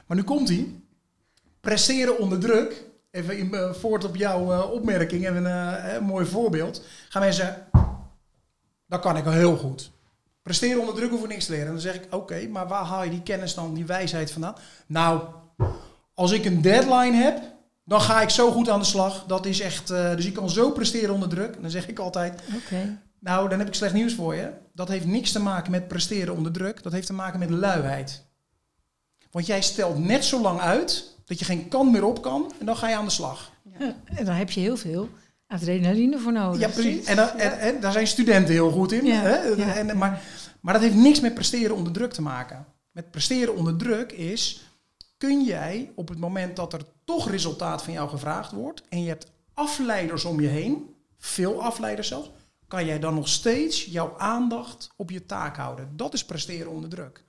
Maar 0.06 0.16
nu 0.16 0.22
komt 0.22 0.48
hij. 0.48 0.68
Presteren 1.60 2.18
onder 2.18 2.40
druk. 2.40 2.84
Even 3.10 3.38
in, 3.38 3.54
eh, 3.54 3.72
voort 3.72 4.04
op 4.04 4.16
jouw 4.16 4.52
eh, 4.52 4.70
opmerking. 4.70 5.28
Even 5.28 5.44
een 5.44 5.82
eh, 5.82 6.00
mooi 6.00 6.26
voorbeeld. 6.26 6.84
Gaan 7.08 7.22
mensen 7.22 7.44
zeggen, 7.44 7.66
dat 8.86 9.00
kan 9.00 9.16
ik 9.16 9.26
al 9.26 9.32
heel 9.32 9.56
goed. 9.56 9.90
Presteren 10.42 10.80
onder 10.80 10.94
druk 10.94 11.10
hoef 11.10 11.22
ik 11.22 11.28
niks 11.28 11.44
te 11.44 11.50
leren. 11.50 11.66
En 11.66 11.72
dan 11.72 11.82
zeg 11.82 11.94
ik, 11.94 12.14
oké, 12.14 12.46
maar 12.48 12.68
waar 12.68 12.84
haal 12.84 13.04
je 13.04 13.10
die 13.10 13.22
kennis 13.22 13.54
dan, 13.54 13.74
die 13.74 13.86
wijsheid 13.86 14.30
vandaan? 14.30 14.54
Nou, 14.86 15.22
als 16.14 16.32
ik 16.32 16.44
een 16.44 16.62
deadline 16.62 17.16
heb, 17.16 17.42
dan 17.84 18.00
ga 18.00 18.22
ik 18.22 18.30
zo 18.30 18.50
goed 18.50 18.68
aan 18.68 18.78
de 18.78 18.84
slag. 18.84 19.24
Dat 19.26 19.46
is 19.46 19.60
echt, 19.60 19.88
dus 19.88 20.26
ik 20.26 20.34
kan 20.34 20.50
zo 20.50 20.70
presteren 20.70 21.14
onder 21.14 21.28
druk. 21.28 21.54
En 21.54 21.62
dan 21.62 21.70
zeg 21.70 21.88
ik 21.88 21.98
altijd, 21.98 22.42
oké. 22.56 22.98
Nou, 23.20 23.48
dan 23.48 23.58
heb 23.58 23.68
ik 23.68 23.74
slecht 23.74 23.94
nieuws 23.94 24.14
voor 24.14 24.34
je. 24.34 24.50
Dat 24.74 24.88
heeft 24.88 25.06
niks 25.06 25.32
te 25.32 25.40
maken 25.40 25.70
met 25.70 25.88
presteren 25.88 26.34
onder 26.36 26.52
druk. 26.52 26.82
Dat 26.82 26.92
heeft 26.92 27.06
te 27.06 27.12
maken 27.12 27.38
met 27.38 27.50
luiheid. 27.50 28.24
Want 29.30 29.46
jij 29.46 29.62
stelt 29.62 29.98
net 29.98 30.24
zo 30.24 30.40
lang 30.40 30.60
uit 30.60 31.16
dat 31.24 31.38
je 31.38 31.44
geen 31.44 31.68
kant 31.68 31.92
meer 31.92 32.04
op 32.04 32.22
kan 32.22 32.52
en 32.58 32.66
dan 32.66 32.76
ga 32.76 32.88
je 32.88 32.96
aan 32.96 33.04
de 33.04 33.10
slag. 33.10 33.52
Ja, 33.78 33.96
En 34.04 34.24
daar 34.24 34.36
heb 34.36 34.50
je 34.50 34.60
heel 34.60 34.76
veel 34.76 35.08
adrenaline 35.46 36.18
voor 36.18 36.32
nodig. 36.32 36.60
Ja, 36.60 36.68
precies. 36.68 37.04
En, 37.06 37.16
da- 37.16 37.36
en, 37.36 37.58
en 37.58 37.80
daar 37.80 37.92
zijn 37.92 38.06
studenten 38.06 38.52
heel 38.54 38.70
goed 38.70 38.92
in. 38.92 39.04
Ja, 39.04 39.20
Hè? 39.20 39.54
En, 39.72 39.98
maar, 39.98 40.22
maar 40.60 40.72
dat 40.72 40.82
heeft 40.82 40.94
niks 40.94 41.20
met 41.20 41.34
presteren 41.34 41.76
onder 41.76 41.92
druk 41.92 42.12
te 42.12 42.22
maken. 42.22 42.66
Met 42.90 43.10
presteren 43.10 43.56
onder 43.56 43.76
druk 43.76 44.12
is, 44.12 44.60
kun 45.16 45.44
jij 45.44 45.92
op 45.94 46.08
het 46.08 46.18
moment 46.18 46.56
dat 46.56 46.72
er 46.72 46.80
toch 47.04 47.30
resultaat 47.30 47.82
van 47.82 47.92
jou 47.92 48.08
gevraagd 48.08 48.52
wordt 48.52 48.82
en 48.88 49.02
je 49.02 49.08
hebt 49.08 49.26
afleiders 49.54 50.24
om 50.24 50.40
je 50.40 50.48
heen, 50.48 50.94
veel 51.18 51.62
afleiders 51.62 52.08
zelfs, 52.08 52.30
kan 52.70 52.84
jij 52.86 52.98
dan 52.98 53.14
nog 53.14 53.28
steeds 53.28 53.84
jouw 53.84 54.18
aandacht 54.18 54.90
op 54.96 55.10
je 55.10 55.26
taak 55.26 55.56
houden. 55.56 55.96
Dat 55.96 56.14
is 56.14 56.24
presteren 56.24 56.70
onder 56.70 56.90
druk. 56.90 57.24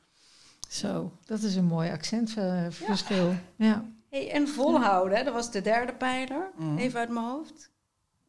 Zo, 0.69 1.17
dat 1.25 1.41
is 1.41 1.55
een 1.55 1.65
mooi 1.65 1.89
accentverschil. 1.91 3.33
Ja. 3.55 3.85
Hey, 4.09 4.31
en 4.31 4.47
volhouden, 4.47 5.17
hè, 5.17 5.23
dat 5.23 5.33
was 5.33 5.51
de 5.51 5.61
derde 5.61 5.93
pijler, 5.93 6.51
Mhm. 6.55 6.77
even 6.77 6.99
uit 6.99 7.09
mijn 7.09 7.25
hoofd. 7.25 7.71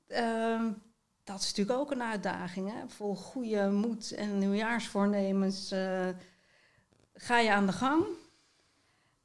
Ehm, 0.07 0.65
dat 1.25 1.41
is 1.41 1.47
natuurlijk 1.47 1.79
ook 1.79 1.91
een 1.91 2.03
uitdaging. 2.03 2.71
Hè? 2.73 2.89
Vol 2.89 3.15
goede 3.17 3.71
moed 3.71 4.13
en 4.13 4.39
nieuwjaarsvoornemens 4.39 5.71
eh, 5.71 6.09
ga 7.15 7.39
je 7.39 7.53
aan 7.53 7.67
de 7.67 7.73
gang. 7.73 8.05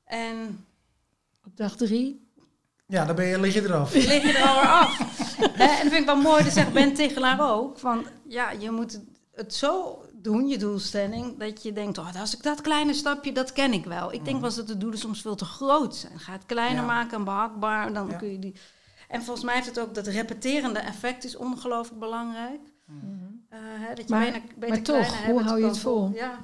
En 0.03 0.65
Op 1.45 1.57
dag 1.57 1.75
drie. 1.75 2.26
Ja, 2.87 3.05
dan 3.05 3.15
ben 3.15 3.25
je, 3.25 3.39
lig 3.39 3.53
je 3.53 3.61
eraf. 3.63 3.93
lig 4.13 4.21
je 4.23 4.37
er 4.37 4.47
alweer 4.47 4.69
af. 4.69 4.99
En 5.57 5.67
dat 5.67 5.69
vind 5.77 5.93
ik 5.93 6.05
wel 6.05 6.21
mooi, 6.21 6.43
dat 6.43 6.53
zegt 6.53 6.73
Ben 6.73 6.93
Tegelaar 6.93 7.51
ook. 7.51 7.79
Van, 7.79 8.05
ja, 8.27 8.51
je 8.51 8.71
moet 8.71 9.01
het 9.33 9.53
zo 9.53 10.01
doen, 10.13 10.47
je 10.47 10.57
doelstelling, 10.57 11.37
dat 11.39 11.63
je 11.63 11.73
denkt, 11.73 11.97
oh, 11.97 12.19
als 12.19 12.35
ik 12.35 12.43
dat 12.43 12.61
kleine 12.61 12.93
stapje, 12.93 13.31
dat 13.31 13.53
ken 13.53 13.73
ik 13.73 13.85
wel. 13.85 14.13
Ik 14.13 14.25
denk 14.25 14.35
wel 14.37 14.45
eens 14.45 14.55
dat 14.55 14.67
de 14.67 14.77
doelen 14.77 14.99
soms 14.99 15.21
veel 15.21 15.35
te 15.35 15.45
groot 15.45 15.95
zijn. 15.95 16.19
Ga 16.19 16.31
het 16.31 16.45
kleiner 16.45 16.79
Ja. 16.81 16.85
maken 16.85 17.17
en 17.17 17.23
behapbaar, 17.23 17.93
dan 17.93 18.07
Ja. 18.09 18.15
kun 18.17 18.31
je 18.31 18.39
die... 18.39 18.55
En 19.07 19.23
volgens 19.23 19.45
mij 19.45 19.55
heeft 19.55 19.67
het 19.67 19.79
ook, 19.79 19.93
dat 19.95 20.07
repeterende 20.07 20.79
effect 20.79 21.23
is 21.23 21.35
ongelooflijk 21.37 21.99
belangrijk. 21.99 22.59
Eh, 23.49 23.59
hè, 23.59 23.93
dat 23.95 24.07
je 24.07 24.13
Maar- 24.13 24.25
beter, 24.25 24.41
beter 24.55 24.69
maar 24.75 24.81
toch, 24.83 25.25
hoe 25.25 25.41
hou 25.41 25.59
je 25.59 25.65
het 25.65 25.77
vol? 25.79 26.11
Ja. 26.13 26.37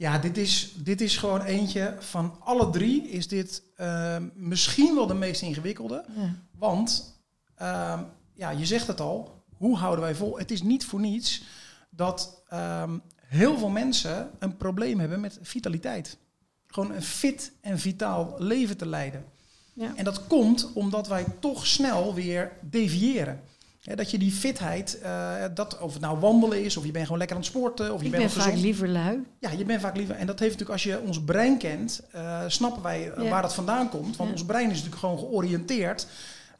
Ja, 0.00 0.18
dit 0.18 0.36
is, 0.36 0.74
dit 0.76 1.00
is 1.00 1.16
gewoon 1.16 1.42
eentje 1.42 1.96
van 1.98 2.36
alle 2.40 2.70
drie 2.70 3.08
is 3.08 3.28
dit 3.28 3.62
eh, 3.76 4.16
misschien 4.34 4.94
wel 4.94 5.06
de 5.06 5.14
meest 5.14 5.42
ingewikkelde. 5.42 6.04
Ja. 6.16 6.34
Want, 6.58 7.18
ehm, 7.54 8.02
ja, 8.34 8.50
je 8.50 8.66
zegt 8.66 8.86
het 8.86 9.00
al, 9.00 9.44
hoe 9.56 9.76
houden 9.76 10.04
wij 10.04 10.14
vol? 10.14 10.38
Het 10.38 10.50
is 10.50 10.62
niet 10.62 10.84
voor 10.84 11.00
niets 11.00 11.42
dat 11.90 12.42
ehm, 12.48 12.98
heel 13.16 13.58
veel 13.58 13.68
mensen 13.68 14.30
een 14.38 14.56
probleem 14.56 14.98
hebben 14.98 15.20
met 15.20 15.38
vitaliteit. 15.42 16.16
Gewoon 16.66 16.92
een 16.92 17.02
fit 17.02 17.52
en 17.60 17.78
vitaal 17.78 18.34
leven 18.38 18.76
te 18.76 18.86
leiden. 18.86 19.24
Ja. 19.72 19.92
En 19.96 20.04
dat 20.04 20.26
komt 20.26 20.72
omdat 20.72 21.08
wij 21.08 21.24
toch 21.38 21.66
snel 21.66 22.14
weer 22.14 22.52
deviëren. 22.60 23.40
Dat 23.80 24.10
je 24.10 24.18
die 24.18 24.32
fitheid, 24.32 24.98
eh, 25.00 25.34
dat, 25.54 25.78
of 25.78 25.92
het 25.92 26.02
nou 26.02 26.18
wandelen 26.18 26.64
is, 26.64 26.76
of 26.76 26.84
je 26.84 26.90
bent 26.90 27.04
gewoon 27.04 27.18
lekker 27.18 27.36
aan 27.36 27.42
het 27.42 27.50
sporten, 27.52 27.92
of 27.94 28.00
je 28.00 28.04
Ik 28.06 28.10
bent 28.10 28.22
ben 28.22 28.32
vaak 28.32 28.42
gezond. 28.42 28.62
liever 28.62 28.88
lui. 28.88 29.22
Ja, 29.38 29.50
je 29.50 29.64
bent 29.64 29.80
vaak 29.80 29.96
liever. 29.96 30.14
En 30.14 30.26
dat 30.26 30.38
heeft 30.38 30.52
natuurlijk, 30.58 30.70
als 30.84 30.92
je 30.92 31.00
ons 31.06 31.24
brein 31.24 31.58
kent, 31.58 32.00
eh, 32.12 32.40
snappen 32.46 32.82
wij 32.82 33.12
eh, 33.12 33.22
Ja. 33.24 33.30
waar 33.30 33.42
dat 33.42 33.54
vandaan 33.54 33.88
komt. 33.88 34.16
Want 34.16 34.28
Ja. 34.28 34.34
ons 34.34 34.44
brein 34.44 34.64
is 34.70 34.76
natuurlijk 34.76 35.00
gewoon 35.00 35.18
georiënteerd. 35.18 36.06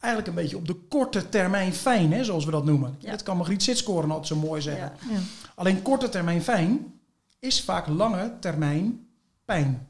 Eigenlijk 0.00 0.26
een 0.36 0.42
beetje 0.42 0.56
op 0.56 0.66
de 0.66 0.74
korte 0.74 1.28
termijn 1.28 1.72
fijn, 1.74 2.12
hè, 2.12 2.24
zoals 2.24 2.44
we 2.44 2.50
dat 2.50 2.64
noemen. 2.64 2.96
Dat 3.00 3.22
kan 3.22 3.36
Margriet 3.36 3.62
Sitskoren 3.62 4.08
altijd 4.10 4.26
zo 4.26 4.36
mooi 4.36 4.60
zeggen. 4.60 4.92
Alleen 5.54 5.82
korte 5.82 6.08
termijn 6.08 6.42
fijn 6.42 6.92
is 7.38 7.62
vaak 7.62 7.86
lange 7.86 8.32
termijn 8.40 9.06
pijn. 9.44 9.88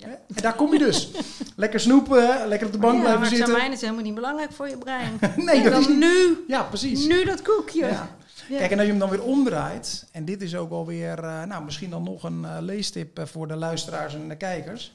Ja. 0.00 0.06
En 0.08 0.42
daar 0.42 0.54
kom 0.54 0.72
je 0.72 0.78
dus. 0.78 1.10
lekker 1.56 1.80
snoepen, 1.80 2.48
lekker 2.48 2.66
op 2.66 2.72
de 2.72 2.78
bank 2.78 2.94
ja, 2.94 3.00
blijven 3.00 3.20
maar 3.20 3.28
zitten. 3.28 3.48
termijn 3.48 3.72
is 3.72 3.80
helemaal 3.80 4.02
niet 4.02 4.14
belangrijk 4.14 4.52
voor 4.52 4.68
je 4.68 4.78
brein. 4.78 5.18
Nee, 5.36 5.62
dat 5.62 5.72
dan 5.72 5.80
is 5.80 5.88
niet. 5.88 5.98
nu, 5.98 6.44
Ja, 6.48 6.62
precies. 6.62 7.06
nu 7.06 7.24
dat 7.24 7.42
koekje. 7.42 7.86
Ja. 7.86 8.18
Ja. 8.48 8.58
Kijk, 8.58 8.70
en 8.70 8.76
als 8.76 8.86
je 8.86 8.90
hem 8.92 9.00
dan 9.00 9.10
weer 9.10 9.22
omdraait, 9.22 10.06
en 10.12 10.24
dit 10.24 10.42
is 10.42 10.56
ook 10.56 10.70
alweer, 10.70 11.18
eh 11.24 11.42
nou, 11.42 11.64
misschien 11.64 11.90
dan 11.90 12.02
nog 12.02 12.22
een 12.22 12.44
eh, 12.44 12.56
leestip 12.60 13.18
eh, 13.18 13.26
voor 13.26 13.48
de 13.48 13.56
luisteraars 13.56 14.14
en 14.14 14.28
de 14.28 14.36
kijkers. 14.36 14.92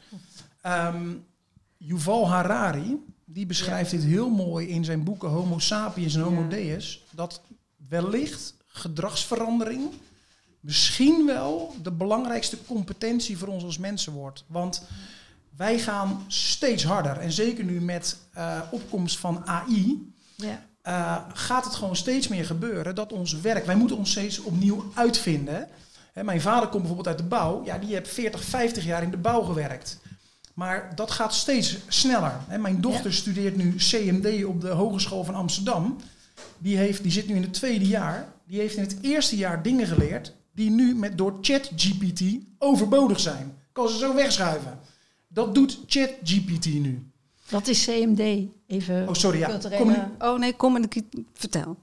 Ehm, 0.61 1.13
Yuval 1.77 2.29
Harari, 2.29 3.03
die 3.25 3.45
beschrijft 3.45 3.91
dit 3.91 4.03
heel 4.03 4.29
mooi 4.29 4.67
in 4.67 4.85
zijn 4.85 5.03
boeken 5.03 5.29
Homo 5.29 5.59
sapiens 5.59 6.15
en 6.15 6.21
Homo 6.21 6.47
deus, 6.47 7.05
dat 7.11 7.41
wellicht 7.89 8.53
gedragsverandering 8.67 9.89
misschien 10.65 11.25
wel 11.25 11.75
de 11.83 11.91
belangrijkste 11.91 12.57
competentie 12.67 13.37
voor 13.37 13.47
ons 13.47 13.63
als 13.63 13.77
mensen 13.77 14.13
wordt. 14.13 14.43
Want 14.47 14.81
wij 15.57 15.79
gaan 15.79 16.23
steeds 16.27 16.83
harder, 16.83 17.17
en 17.17 17.31
zeker 17.31 17.63
nu 17.63 17.81
met 17.81 18.17
eh, 18.33 18.59
opkomst 18.71 19.17
van 19.17 19.47
AI, 19.47 20.13
Ja. 20.35 20.65
eh, 20.81 21.17
gaat 21.33 21.65
het 21.65 21.75
gewoon 21.75 21.95
steeds 21.95 22.27
meer 22.27 22.45
gebeuren 22.45 22.95
dat 22.95 23.11
ons 23.13 23.33
werk, 23.39 23.65
wij 23.65 23.75
moeten 23.75 23.97
ons 23.97 24.11
steeds 24.11 24.39
opnieuw 24.39 24.91
uitvinden. 24.93 25.67
Hè, 26.13 26.23
mijn 26.23 26.41
vader 26.41 26.67
komt 26.69 26.77
bijvoorbeeld 26.83 27.07
uit 27.07 27.17
de 27.17 27.23
bouw, 27.23 27.65
ja, 27.65 27.77
die 27.77 27.93
heeft 27.93 28.09
40, 28.13 28.43
50 28.43 28.83
jaar 28.85 29.03
in 29.03 29.11
de 29.11 29.17
bouw 29.17 29.41
gewerkt. 29.41 29.99
Maar 30.53 30.91
dat 30.95 31.11
gaat 31.11 31.33
steeds 31.33 31.77
sneller. 31.87 32.39
Hè, 32.47 32.57
mijn 32.57 32.81
dochter 32.81 33.13
studeert 33.13 33.55
nu 33.55 33.75
CMD 33.77 34.45
op 34.45 34.61
de 34.61 34.67
Hogeschool 34.69 35.23
van 35.23 35.35
Amsterdam. 35.35 35.95
Die, 36.57 36.77
heeft, 36.77 37.03
die 37.03 37.11
zit 37.11 37.27
nu 37.27 37.35
in 37.35 37.41
het 37.41 37.53
tweede 37.53 37.87
jaar. 37.87 38.27
Die 38.47 38.59
heeft 38.59 38.75
in 38.75 38.83
het 38.83 38.97
eerste 39.01 39.35
jaar 39.37 39.61
dingen 39.63 39.87
geleerd 39.87 40.33
die 40.55 40.69
nu 40.71 40.95
met, 40.95 41.17
door 41.17 41.37
ChatGPT 41.41 42.21
overbodig 42.57 43.19
zijn. 43.19 43.53
Kan 43.71 43.89
ze 43.89 43.97
zo 43.97 44.15
wegschuiven. 44.15 44.79
Dat 45.27 45.55
doet 45.55 45.79
ChatGPT 45.87 46.65
nu. 46.65 47.09
Wat 47.49 47.67
is 47.67 47.85
CMD? 47.85 48.47
Even 48.67 49.07
Oh, 49.07 49.13
sorry, 49.13 49.39
ja. 49.39 49.57
Communi- 49.77 50.03
Oh 50.19 50.39
nee, 50.39 50.53
kom 50.55 50.75
en 50.75 50.89
vertel. 51.33 51.77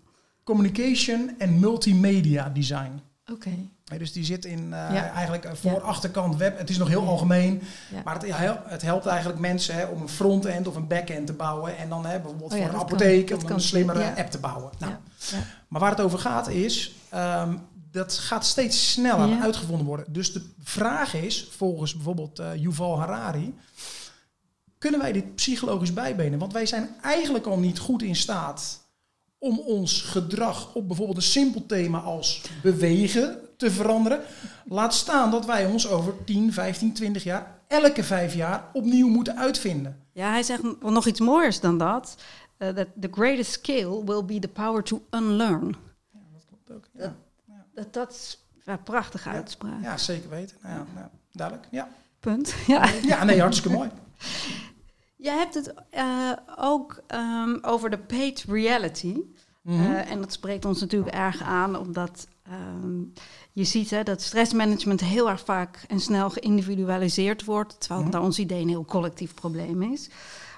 Communication 0.45 1.35
en 1.39 1.59
multimedia 1.61 2.49
design. 2.49 3.01
Oké. 3.33 3.51
Dus 3.99 4.13
die 4.13 4.25
zit 4.25 4.45
in 4.45 4.59
eh, 4.59 4.69
Ja. 4.71 5.11
eigenlijk 5.13 5.45
eh, 5.45 5.53
voor 5.55 5.71
Ja. 5.71 5.77
achterkant 5.79 6.37
web. 6.37 6.59
Het 6.59 6.71
is 6.71 6.79
nog 6.79 6.89
heel 6.89 7.07
algemeen, 7.07 7.63
Ja. 7.95 8.01
maar 8.05 8.15
het, 8.15 8.37
hel- 8.37 8.61
het 8.65 8.83
helpt 8.83 9.07
eigenlijk 9.07 9.41
mensen 9.41 9.75
hè, 9.75 9.85
om 9.85 10.03
een 10.03 10.09
frontend 10.09 10.67
of 10.69 10.77
een 10.77 10.87
backend 10.87 11.27
te 11.27 11.33
bouwen. 11.33 11.77
En 11.77 11.89
dan 11.89 12.07
hè, 12.07 12.19
bijvoorbeeld 12.21 12.53
Oh 12.53 12.59
ja, 12.59 12.65
voor 12.65 12.75
een 12.75 12.81
apotheek 12.81 13.31
om 13.31 13.39
kan. 13.43 13.53
een 13.53 13.61
slimmere 13.61 14.01
Ja. 14.01 14.15
app 14.17 14.31
te 14.31 14.39
bouwen. 14.39 14.71
Nou, 14.79 14.93
Ja. 14.93 15.01
Ja. 15.31 15.45
Maar 15.69 15.81
waar 15.81 15.91
het 15.91 16.01
over 16.01 16.19
gaat 16.19 16.49
is, 16.49 16.95
ehm, 17.09 17.55
dat 17.93 18.13
gaat 18.19 18.47
steeds 18.47 18.93
sneller 18.93 19.29
Ja. 19.29 19.41
uitgevonden 19.43 19.87
worden. 19.87 20.07
Dus 20.13 20.33
de 20.33 20.43
vraag 20.63 21.15
is, 21.15 21.49
volgens 21.51 21.95
bijvoorbeeld 21.95 22.39
eh, 22.39 22.55
Yuval 22.57 22.99
Harari, 22.99 23.55
kunnen 24.79 25.01
wij 25.01 25.13
dit 25.13 25.35
psychologisch 25.35 25.93
bijbenen? 25.93 26.39
Want 26.39 26.53
wij 26.53 26.67
zijn 26.67 26.95
eigenlijk 27.03 27.47
al 27.47 27.59
niet 27.59 27.79
goed 27.79 28.03
in 28.03 28.17
staat 28.17 28.81
om 29.39 29.59
ons 29.59 30.01
gedrag 30.03 30.75
op 30.75 30.87
bijvoorbeeld 30.87 31.17
een 31.17 31.23
simpel 31.23 31.67
thema 31.67 31.99
als 31.99 32.43
bewegen 32.63 33.39
te 33.57 33.71
veranderen. 33.71 34.21
Laat 34.65 34.95
staan 34.95 35.31
dat 35.31 35.47
wij 35.47 35.67
ons 35.67 35.89
over 35.89 36.15
10, 36.25 36.53
15, 36.53 36.93
20 36.93 37.25
jaar, 37.25 37.59
elke 37.69 38.05
vijf 38.05 38.35
jaar 38.35 38.71
opnieuw 38.73 39.09
moeten 39.09 39.39
uitvinden. 39.39 40.01
Ja, 40.13 40.31
hij 40.31 40.43
zegt 40.43 40.63
nog 40.83 41.07
iets 41.07 41.21
mooiers 41.21 41.61
dan 41.61 41.79
dat. 41.79 42.17
Eh, 42.57 42.69
that 42.69 42.87
the 43.01 43.09
greatest 43.11 43.53
skill 43.53 44.03
will 44.05 44.25
be 44.25 44.39
the 44.39 44.49
power 44.49 44.83
to 44.83 45.03
unlearn. 45.11 45.77
Dat 46.33 46.45
klopt 46.49 46.71
ook. 46.73 46.89
Ja, 47.03 47.15
Dat, 47.75 47.93
dat 47.93 48.11
is 48.13 48.47
een 48.65 48.83
prachtige 48.83 49.29
Ja. 49.29 49.35
uitspraak. 49.35 49.83
ja 49.83 49.97
zeker 49.97 50.31
weten. 50.31 50.57
Nou 50.63 50.75
ja, 50.79 50.87
nou, 50.95 51.07
duidelijk. 51.33 51.69
Ja. 51.71 51.89
Punt. 52.21 52.55
Ja. 52.67 52.89
ja, 53.03 53.25
nee, 53.25 53.41
hartstikke 53.41 53.77
mooi. 53.77 53.91
Je 55.17 55.31
hebt 55.31 55.55
het 55.55 55.75
eh, 55.91 56.31
ook 56.57 57.03
ehm, 57.07 57.59
over 57.63 57.91
de 57.91 57.99
paid 57.99 58.45
reality. 58.49 59.17
Mhm. 59.63 59.81
Eh, 59.93 60.11
en 60.11 60.21
dat 60.21 60.33
spreekt 60.33 60.65
ons 60.65 60.81
natuurlijk 60.81 61.15
erg 61.15 61.43
aan, 61.43 61.77
omdat 61.79 62.27
ehm, 62.43 63.01
je 63.53 63.65
ziet 63.65 63.91
hè, 63.91 64.03
dat 64.03 64.23
stressmanagement 64.23 65.01
heel 65.01 65.29
erg 65.31 65.41
vaak 65.45 65.85
en 65.89 66.01
snel 66.01 66.31
geïndividualiseerd 66.31 67.45
wordt, 67.45 67.81
terwijl 67.81 68.01
het 68.01 68.09
Mhm. 68.09 68.19
naar 68.19 68.27
ons 68.29 68.39
idee 68.39 68.63
een 68.63 68.69
heel 68.69 68.85
collectief 68.85 69.35
probleem 69.35 69.83
is. 69.83 70.11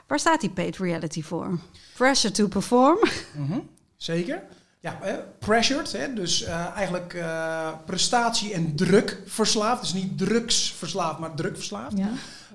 Waar 0.07 0.19
staat 0.19 0.41
die 0.41 0.51
paid 0.51 0.77
reality 0.77 1.23
voor? 1.23 1.59
Pressure 1.97 2.33
to 2.35 2.47
perform. 2.49 2.99
Mhm, 3.37 3.59
Zeker. 3.97 4.43
Ja, 4.85 4.99
pressured, 5.39 5.93
hè, 5.93 6.15
dus 6.15 6.43
eh, 6.43 6.67
eigenlijk 6.77 7.15
eh, 7.15 7.69
prestatie 7.87 8.53
en 8.53 8.77
druk 8.77 9.23
verslaafd. 9.27 9.81
Dus 9.81 9.93
niet 9.93 10.19
drugsverslaafd, 10.19 11.19
maar 11.19 11.35
drukverslaafd. 11.35 11.99
Ja. 11.99 12.09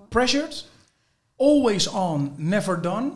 Pressured, 0.10 0.66
always 1.38 1.88
on, 1.88 2.34
never 2.36 2.82
done, 2.82 3.12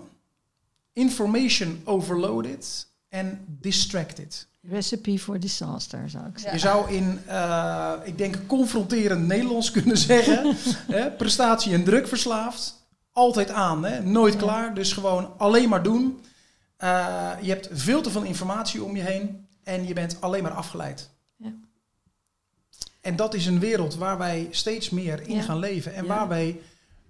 information 0.93 1.81
overloaded 1.83 2.87
en 3.09 3.45
distracted. 3.47 4.47
Recipe 4.61 5.19
for 5.19 5.39
disaster, 5.39 6.09
zou 6.09 6.25
ik 6.25 6.37
zeggen. 6.39 6.53
Je 6.53 6.59
zou 6.59 6.91
in, 6.91 7.19
eh, 7.25 7.91
ik 8.03 8.17
denk, 8.17 8.37
confronterend 8.47 9.27
Nederlands 9.27 9.71
kunnen 9.71 9.97
zeggen, 9.97 10.55
hè, 10.97 11.11
prestatie 11.11 11.73
en 11.73 11.83
drukverslaafd, 11.83 12.85
altijd 13.11 13.49
aan, 13.49 13.85
hè, 13.85 14.01
nooit 14.03 14.33
Ja. 14.33 14.39
klaar, 14.39 14.73
dus 14.73 14.93
gewoon 14.93 15.33
alleen 15.37 15.69
maar 15.69 15.83
doen. 15.83 16.19
Eh, 16.83 17.31
je 17.41 17.49
hebt 17.49 17.69
veel 17.71 18.01
te 18.01 18.09
veel 18.09 18.23
informatie 18.23 18.83
om 18.83 18.95
je 18.95 19.01
heen 19.01 19.45
en 19.63 19.87
je 19.87 19.93
bent 19.93 20.21
alleen 20.21 20.43
maar 20.43 20.51
afgeleid. 20.51 21.09
Ja. 21.37 21.53
En 23.01 23.15
dat 23.15 23.33
is 23.33 23.45
een 23.45 23.59
wereld 23.59 23.95
waar 23.95 24.17
wij 24.17 24.47
steeds 24.51 24.89
meer 24.89 25.27
in 25.27 25.35
Ja. 25.35 25.41
gaan 25.41 25.59
leven 25.59 25.93
en 25.93 26.03
Ja. 26.03 26.09
waar 26.09 26.27
wij, 26.27 26.59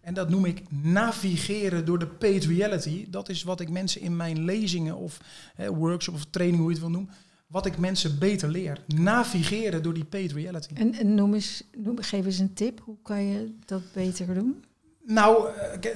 en 0.02 0.14
dat 0.14 0.30
noem 0.30 0.46
ik 0.46 0.62
navigeren 0.70 1.86
door 1.86 2.00
de 2.00 2.08
paid 2.08 2.44
reality. 2.46 3.06
Dat 3.10 3.30
is 3.30 3.44
wat 3.44 3.60
ik 3.60 3.70
mensen 3.70 4.02
in 4.02 4.16
mijn 4.16 4.46
lezingen 4.46 4.96
of 4.96 5.20
hè, 5.56 5.74
workshop 5.76 6.16
of 6.16 6.26
training, 6.30 6.60
hoe 6.62 6.68
je 6.72 6.76
het 6.76 6.84
wil 6.86 6.94
noemen, 6.94 7.14
wat 7.48 7.66
ik 7.66 7.78
mensen 7.78 8.20
beter 8.20 8.50
leer. 8.50 8.84
Navigeren 8.96 9.84
door 9.84 9.94
die 9.94 10.06
paid 10.06 10.32
reality. 10.32 10.74
En, 10.74 10.94
en 10.94 11.16
noem 11.16 11.34
eens, 11.34 11.64
noem, 11.78 12.02
geef 12.02 12.26
eens 12.26 12.40
een 12.40 12.54
tip. 12.54 12.80
Hoe 12.84 12.98
kan 13.02 13.24
je 13.24 13.56
dat 13.66 13.82
beter 13.94 14.34
doen? 14.34 14.64
Nou, 15.06 15.48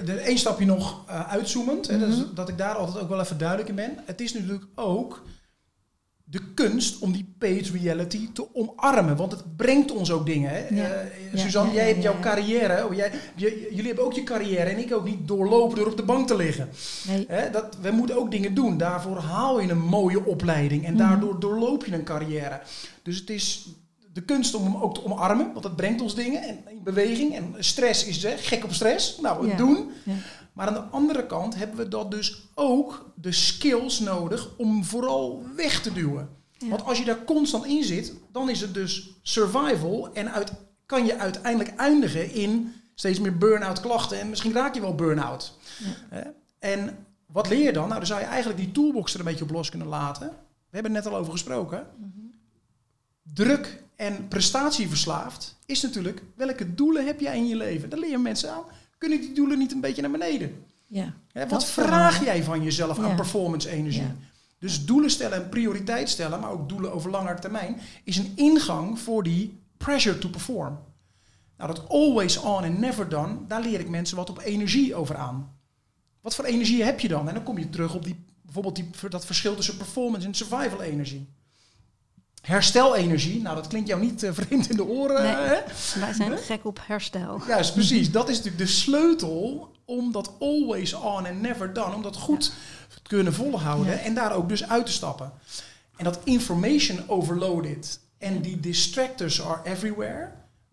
eh, 0.05 0.13
één 0.15 0.37
stapje 0.37 0.65
nog 0.65 1.03
eh, 1.07 1.29
uitzoomend. 1.31 1.87
hè, 1.87 1.97
Mhm. 1.97 2.23
dat 2.33 2.49
ik 2.49 2.57
daar 2.57 2.75
altijd 2.75 3.03
ook 3.03 3.09
wel 3.09 3.19
even 3.19 3.37
duidelijk 3.37 3.69
in 3.69 3.75
ben. 3.75 3.97
Het 4.05 4.21
is 4.21 4.33
natuurlijk 4.33 4.65
ook 4.75 5.23
de 6.29 6.53
kunst 6.53 6.99
om 6.99 7.11
die 7.11 7.35
paid 7.37 7.67
reality 7.69 8.29
te 8.33 8.55
omarmen. 8.55 9.15
Want 9.15 9.31
het 9.31 9.55
brengt 9.55 9.91
ons 9.91 10.11
ook 10.11 10.25
dingen. 10.25 10.49
Hè? 10.49 10.67
Ja. 10.75 10.89
Eh, 10.89 11.39
Suzanne, 11.39 11.69
ja, 11.71 11.75
jij 11.77 11.87
hebt 11.87 12.03
jouw 12.03 12.19
carrière. 12.21 12.85
Oh, 12.85 12.93
jij, 12.93 13.11
je- 13.35 13.67
jullie 13.69 13.85
hebben 13.85 14.03
ook 14.05 14.13
je 14.13 14.23
carrière 14.23 14.69
en 14.69 14.77
ik 14.77 14.93
ook 14.93 15.05
niet 15.05 15.27
doorlopen 15.27 15.75
door 15.77 15.87
op 15.87 15.97
de 15.97 16.03
bank 16.03 16.27
te 16.27 16.35
liggen. 16.35 16.69
Nee. 17.07 17.25
Hè, 17.27 17.49
dat, 17.49 17.77
we 17.81 17.91
moeten 17.91 18.17
ook 18.17 18.31
dingen 18.31 18.53
doen. 18.53 18.77
Daarvoor 18.77 19.17
haal 19.17 19.59
je 19.61 19.69
een 19.69 19.79
mooie 19.85 20.25
opleiding 20.25 20.85
en 20.85 20.93
Mhm. 20.93 21.01
daardoor 21.07 21.39
doorloop 21.39 21.85
je 21.85 21.93
een 21.93 22.03
carrière. 22.03 22.61
Dus 23.03 23.19
het 23.19 23.29
is 23.29 23.67
de 24.17 24.23
kunst 24.25 24.53
om 24.55 24.63
hem 24.63 24.75
ook 24.75 24.93
te 24.93 25.03
omarmen, 25.05 25.51
want 25.51 25.63
dat 25.63 25.75
brengt 25.75 26.01
ons 26.01 26.15
dingen 26.15 26.41
en 26.41 26.57
in 26.69 26.83
beweging. 26.83 27.35
En 27.35 27.55
stress 27.59 28.05
is 28.05 28.23
hè, 28.23 28.37
gek 28.37 28.63
op 28.63 28.73
stress. 28.73 29.19
Nou, 29.19 29.41
het 29.41 29.51
Ja. 29.51 29.57
doen. 29.57 29.91
Ja. 30.03 30.13
Maar 30.53 30.67
aan 30.67 30.73
de 30.73 30.79
andere 30.79 31.25
kant 31.25 31.55
hebben 31.55 31.77
we 31.77 31.87
dat 31.87 32.11
dus 32.11 32.47
ook 32.55 33.11
de 33.15 33.31
skills 33.31 33.99
nodig 33.99 34.49
om 34.57 34.83
vooral 34.83 35.43
weg 35.55 35.81
te 35.81 35.93
duwen. 35.93 36.29
Ja. 36.57 36.67
Want 36.67 36.85
als 36.85 36.97
je 36.97 37.05
daar 37.05 37.23
constant 37.23 37.65
in 37.65 37.83
zit, 37.83 38.13
dan 38.31 38.49
is 38.49 38.61
het 38.61 38.73
dus 38.73 39.09
survival 39.21 40.09
en 40.13 40.31
uit, 40.31 40.51
kan 40.85 41.05
je 41.05 41.17
uiteindelijk 41.17 41.75
eindigen 41.75 42.31
in 42.33 42.73
steeds 42.95 43.19
meer 43.19 43.37
burn-out 43.37 43.79
klachten 43.79 44.19
en 44.19 44.29
misschien 44.29 44.53
raak 44.53 44.73
je 44.75 44.81
wel 44.81 44.95
burn-out. 44.95 45.57
En 46.59 47.05
wat 47.25 47.49
leer 47.49 47.63
je 47.63 47.73
dan? 47.73 47.87
Nou, 47.87 47.97
dan 47.97 48.07
zou 48.07 48.19
je 48.19 48.25
eigenlijk 48.25 48.59
die 48.59 48.71
toolbox 48.71 49.13
er 49.13 49.19
een 49.19 49.25
beetje 49.25 49.43
op 49.43 49.51
los 49.51 49.69
kunnen 49.69 49.87
laten. 49.87 50.27
We 50.69 50.73
hebben 50.77 50.93
het 50.95 51.03
net 51.03 51.13
al 51.13 51.19
over 51.19 51.31
gesproken. 51.31 51.87
Druk 53.33 53.83
en 53.95 54.27
prestatieverslaafd 54.27 55.55
is 55.65 55.81
natuurlijk 55.81 56.21
welke 56.35 56.73
doelen 56.75 57.05
heb 57.05 57.19
jij 57.19 57.37
in 57.37 57.47
je 57.47 57.55
leven? 57.55 57.89
Daar 57.89 57.99
leer 57.99 58.09
je 58.09 58.17
mensen 58.17 58.51
aan. 58.51 58.63
Kunnen 58.97 59.21
die 59.21 59.33
doelen 59.33 59.57
niet 59.57 59.71
een 59.71 59.81
beetje 59.81 60.01
naar 60.01 60.11
beneden? 60.11 60.65
Ja. 60.87 61.13
Wat 61.47 61.65
vraag 61.65 62.23
jij 62.23 62.43
van 62.43 62.63
jezelf 62.63 62.99
aan 62.99 63.07
Ja. 63.09 63.15
performance 63.15 63.69
energie? 63.69 64.01
Ja. 64.01 64.15
Dus 64.59 64.85
doelen 64.85 65.09
stellen 65.09 65.43
en 65.43 65.49
prioriteit 65.49 66.09
stellen, 66.09 66.39
maar 66.39 66.51
ook 66.51 66.69
doelen 66.69 66.93
over 66.93 67.11
langer 67.11 67.39
termijn, 67.39 67.79
is 68.03 68.17
een 68.17 68.31
ingang 68.35 68.99
voor 68.99 69.23
die 69.23 69.59
pressure 69.77 70.17
to 70.17 70.29
perform. 70.29 70.79
Nou, 71.57 71.73
dat 71.73 71.89
always 71.89 72.37
on 72.37 72.63
and 72.63 72.79
never 72.79 73.09
done, 73.09 73.35
daar 73.47 73.61
leer 73.61 73.79
ik 73.79 73.89
mensen 73.89 74.17
wat 74.17 74.29
op 74.29 74.39
energie 74.39 74.95
over 74.95 75.15
aan. 75.15 75.55
Wat 76.21 76.35
voor 76.35 76.45
energie 76.45 76.83
heb 76.83 76.99
je 76.99 77.07
dan? 77.07 77.27
En 77.27 77.33
dan 77.33 77.43
kom 77.43 77.57
je 77.57 77.69
terug 77.69 77.95
op 77.95 78.03
die, 78.03 78.15
bijvoorbeeld 78.41 78.75
die, 78.75 78.89
dat 79.09 79.25
verschil 79.25 79.55
tussen 79.55 79.77
performance 79.77 80.27
en 80.27 80.33
survival 80.33 80.81
energie. 80.81 81.27
Herstelenergie, 82.41 83.41
nou 83.41 83.55
dat 83.55 83.67
klinkt 83.67 83.87
jou 83.87 84.01
niet 84.01 84.23
uh, 84.23 84.29
vreemd 84.39 84.69
in 84.69 84.75
de 84.75 84.85
oren. 84.85 85.23
Nee, 85.23 85.31
hè? 85.33 85.59
Wij 85.99 86.13
zijn 86.13 86.37
gek 86.37 86.65
op 86.65 86.79
herstel. 86.83 87.41
Juist, 87.47 87.73
precies. 87.79 88.11
Dat 88.11 88.29
is 88.29 88.35
natuurlijk 88.35 88.63
de 88.63 88.71
sleutel 88.73 89.71
om 89.85 90.11
dat 90.11 90.31
always 90.39 90.93
on 90.93 91.25
and 91.25 91.41
never 91.41 91.73
done, 91.73 91.95
om 91.95 92.01
dat 92.01 92.15
goed 92.17 92.53
te 92.89 92.99
kunnen 93.01 93.33
volhouden 93.33 93.93
Ja. 93.93 93.99
en 93.99 94.13
daar 94.13 94.33
ook 94.35 94.49
dus 94.49 94.69
uit 94.69 94.85
te 94.85 94.91
stappen. 94.91 95.31
En 95.97 96.03
dat 96.03 96.19
information 96.23 97.09
overloaded 97.09 97.99
en 98.17 98.41
die 98.41 98.59
distractors 98.59 99.41
are 99.43 99.59
everywhere, 99.63 100.29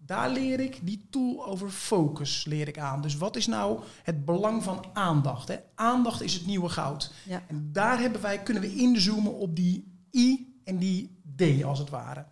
daar 0.06 0.30
leer 0.30 0.60
ik 0.60 0.78
die 0.82 1.06
tool 1.10 1.46
over 1.46 1.70
focus 1.70 2.44
leer 2.48 2.68
ik 2.68 2.78
aan. 2.78 3.02
Dus 3.02 3.16
wat 3.16 3.36
is 3.36 3.46
nou 3.46 3.78
het 4.02 4.24
belang 4.24 4.62
van 4.62 4.84
aandacht? 4.92 5.48
Hè? 5.48 5.56
Aandacht 5.74 6.22
is 6.22 6.34
het 6.34 6.46
nieuwe 6.46 6.68
goud. 6.68 7.12
Ja. 7.22 7.42
En 7.46 7.68
daar 7.72 7.98
hebben 8.00 8.20
wij, 8.20 8.42
kunnen 8.42 8.62
we 8.62 8.74
inzoomen 8.74 9.34
op 9.34 9.56
die 9.56 9.92
D 11.36 11.64
als 11.64 11.78
het 11.78 11.90
ware. 11.90 12.24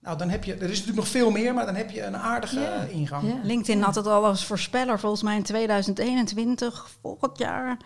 Nou, 0.00 0.18
dan 0.18 0.28
heb 0.28 0.44
je, 0.44 0.54
er 0.54 0.62
is 0.62 0.68
natuurlijk 0.68 0.96
nog 0.96 1.08
veel 1.08 1.30
meer, 1.30 1.54
maar 1.54 1.66
dan 1.66 1.74
heb 1.74 1.90
je 1.90 2.02
een 2.02 2.16
aardige 2.16 2.88
ingang. 2.90 3.28
Ja. 3.28 3.40
LinkedIn 3.42 3.82
had 3.82 3.94
het 3.94 4.06
al 4.06 4.24
als 4.24 4.44
voorspeller, 4.44 5.00
volgens 5.00 5.22
mij 5.22 5.36
in 5.36 5.42
2021, 5.42 6.88
volgend 7.00 7.38
jaar. 7.38 7.76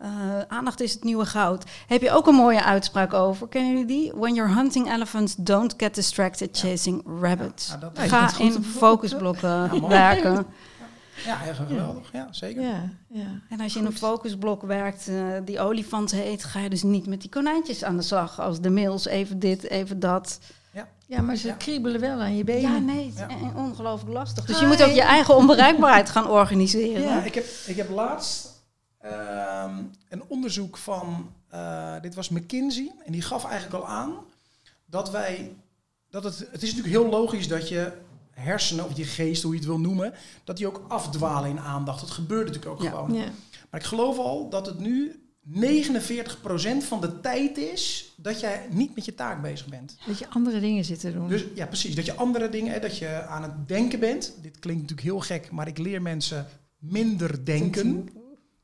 Eh, 0.00 0.08
aandacht 0.48 0.80
is 0.80 0.92
het 0.92 1.04
nieuwe 1.04 1.26
goud. 1.26 1.64
Heb 1.86 2.02
je 2.02 2.10
ook 2.10 2.26
een 2.26 2.34
mooie 2.34 2.64
uitspraak 2.64 3.12
over? 3.12 3.48
Kennen 3.48 3.70
jullie 3.70 3.86
die? 3.86 4.12
When 4.14 4.34
you're 4.34 4.54
hunting 4.54 4.92
elephants, 4.92 5.34
don't 5.34 5.74
get 5.76 5.94
distracted 5.94 6.58
chasing 6.58 7.02
rabbits. 7.20 7.68
Ja, 7.68 7.76
nou, 7.76 7.92
Ja, 7.94 8.02
je 8.02 8.08
Ga 8.08 8.38
in 8.38 8.64
focusblokken 8.64 9.88
werken. 9.88 10.46
Ja, 11.24 11.46
erg 11.46 11.56
geweldig. 11.56 12.12
Ja, 12.12 12.28
zeker. 12.30 12.62
Ja, 12.62 12.88
ja. 13.08 13.40
En 13.50 13.60
als 13.60 13.72
je 13.72 13.78
in 13.78 13.84
een 13.86 13.96
focusblok 13.96 14.62
werkt, 14.62 15.08
eh, 15.08 15.16
die 15.44 15.60
olifant 15.60 16.10
heet, 16.10 16.44
ga 16.44 16.58
je 16.60 16.70
dus 16.70 16.82
niet 16.82 17.06
met 17.06 17.20
die 17.20 17.30
konijntjes 17.30 17.84
aan 17.84 17.96
de 17.96 18.02
slag. 18.02 18.40
Als 18.40 18.60
de 18.60 18.70
mails 18.70 19.06
even 19.06 19.38
dit, 19.38 19.62
even 19.70 20.00
dat. 20.00 20.38
ja, 21.06 21.20
maar 21.22 21.36
ze 21.36 21.46
Ja. 21.48 21.54
kriebelen 21.54 22.00
wel 22.00 22.20
aan 22.20 22.36
je 22.36 22.44
benen. 22.44 22.60
Ja, 22.72 22.78
nee, 22.78 23.04
het 23.04 23.14
is 23.14 23.20
Ja. 23.20 23.28
eh, 23.28 23.56
ongelooflijk 23.56 24.12
lastig. 24.12 24.44
Dus 24.44 24.56
Hi. 24.56 24.62
je 24.62 24.68
moet 24.68 24.82
ook 24.82 24.90
je 24.90 25.02
eigen 25.02 25.36
onbereikbaarheid 25.36 26.10
gaan 26.10 26.28
organiseren. 26.28 27.02
Ja, 27.02 27.22
ik 27.22 27.34
heb, 27.34 27.44
ik 27.66 27.76
heb 27.76 27.90
laatst 27.90 28.48
ehm, 29.00 29.74
een 30.08 30.22
onderzoek 30.28 30.76
van, 30.76 31.30
eh, 31.48 31.94
dit 32.00 32.14
was 32.14 32.28
McKinsey, 32.28 32.92
en 33.04 33.12
die 33.12 33.22
gaf 33.22 33.44
eigenlijk 33.44 33.84
al 33.84 33.88
aan 33.90 34.12
dat 34.86 35.10
wij, 35.10 35.52
dat 36.10 36.24
het, 36.24 36.38
het 36.38 36.62
is 36.62 36.74
natuurlijk 36.74 37.02
heel 37.02 37.10
logisch 37.10 37.48
dat 37.48 37.68
je 37.68 37.92
hersenen 38.40 38.84
of 38.84 38.96
je 38.96 39.04
geest, 39.04 39.42
hoe 39.42 39.52
je 39.52 39.58
het 39.58 39.66
wil 39.68 39.80
noemen, 39.80 40.12
dat 40.44 40.56
die 40.56 40.66
ook 40.66 40.84
afdwalen 40.88 41.50
in 41.50 41.60
aandacht. 41.60 42.00
Dat 42.00 42.10
gebeurt 42.10 42.46
natuurlijk 42.46 42.72
ook 42.72 42.82
Ja. 42.82 42.90
gewoon. 42.90 43.12
Ja. 43.14 43.24
Maar 43.70 43.80
ik 43.80 43.86
geloof 43.86 44.18
al 44.18 44.48
dat 44.50 44.66
het 44.66 44.78
nu 44.78 45.14
49% 45.42 46.84
van 46.84 47.00
de 47.00 47.20
tijd 47.20 47.58
is 47.58 48.12
dat 48.16 48.40
jij 48.40 48.66
niet 48.70 48.94
met 48.94 49.04
je 49.04 49.14
taak 49.14 49.42
bezig 49.42 49.66
bent. 49.66 49.96
Dat 50.06 50.18
je 50.18 50.28
andere 50.28 50.60
dingen 50.60 50.84
zit 50.84 51.00
te 51.00 51.12
doen. 51.12 51.28
Dus 51.28 51.44
ja, 51.54 51.66
precies. 51.66 51.94
Dat 51.94 52.04
je 52.06 52.14
andere 52.14 52.48
dingen, 52.48 52.80
dat 52.80 52.98
je 52.98 53.22
aan 53.22 53.42
het 53.42 53.68
denken 53.68 54.00
bent. 54.00 54.34
Dit 54.42 54.58
klinkt 54.58 54.80
natuurlijk 54.82 55.08
heel 55.08 55.20
gek, 55.20 55.50
maar 55.50 55.68
ik 55.68 55.78
leer 55.78 56.02
mensen 56.02 56.46
minder 56.78 57.44
denken. 57.44 58.08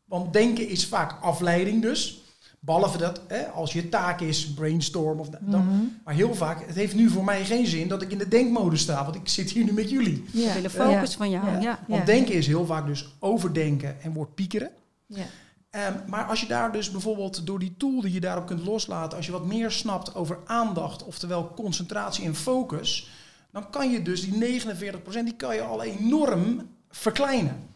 Want 0.04 0.32
denken 0.32 0.68
is 0.68 0.86
vaak 0.86 1.22
afleiding 1.22 1.82
dus. 1.82 2.20
Behalve 2.60 2.98
dat, 2.98 3.20
hè, 3.26 3.46
als 3.46 3.72
je 3.72 3.88
taak 3.88 4.20
is 4.20 4.52
brainstorm 4.54 5.20
of. 5.20 5.28
Mhm. 5.40 5.58
Maar 6.04 6.14
heel 6.14 6.34
vaak, 6.34 6.66
het 6.66 6.74
heeft 6.74 6.94
nu 6.94 7.08
voor 7.08 7.24
mij 7.24 7.44
geen 7.44 7.66
zin 7.66 7.88
dat 7.88 8.02
ik 8.02 8.10
in 8.10 8.18
de 8.18 8.28
denkmodus 8.28 8.80
sta. 8.80 9.04
Want 9.04 9.16
ik 9.16 9.28
zit 9.28 9.50
hier 9.50 9.64
nu 9.64 9.72
met 9.72 9.90
jullie. 9.90 10.24
Ja. 10.32 10.54
willen 10.54 10.70
focus 10.70 11.14
van 11.14 11.30
jou. 11.30 11.46
Ja. 11.46 11.60
Ja. 11.60 11.78
Want 11.86 12.06
denken 12.06 12.34
is 12.34 12.46
heel 12.46 12.66
vaak 12.66 12.86
dus 12.86 13.08
overdenken 13.18 14.02
en 14.02 14.12
wordt 14.12 14.34
piekeren. 14.34 14.70
Ja. 15.06 15.24
Ehm, 15.70 15.92
maar 16.06 16.24
als 16.24 16.40
je 16.40 16.46
daar 16.46 16.72
dus 16.72 16.90
bijvoorbeeld 16.90 17.46
door 17.46 17.58
die 17.58 17.74
tool 17.76 18.00
die 18.00 18.12
je 18.12 18.20
daarop 18.20 18.46
kunt 18.46 18.64
loslaten, 18.64 19.16
als 19.16 19.26
je 19.26 19.32
wat 19.32 19.46
meer 19.46 19.70
snapt 19.70 20.14
over 20.14 20.38
aandacht, 20.46 21.04
oftewel 21.04 21.52
concentratie 21.54 22.24
en 22.24 22.34
focus, 22.34 23.10
dan 23.52 23.70
kan 23.70 23.90
je 23.90 24.02
dus 24.02 24.20
die 24.20 24.60
49% 24.60 25.24
die 25.24 25.36
kan 25.36 25.54
je 25.54 25.62
al 25.62 25.82
enorm 25.82 26.68
verkleinen. 26.90 27.74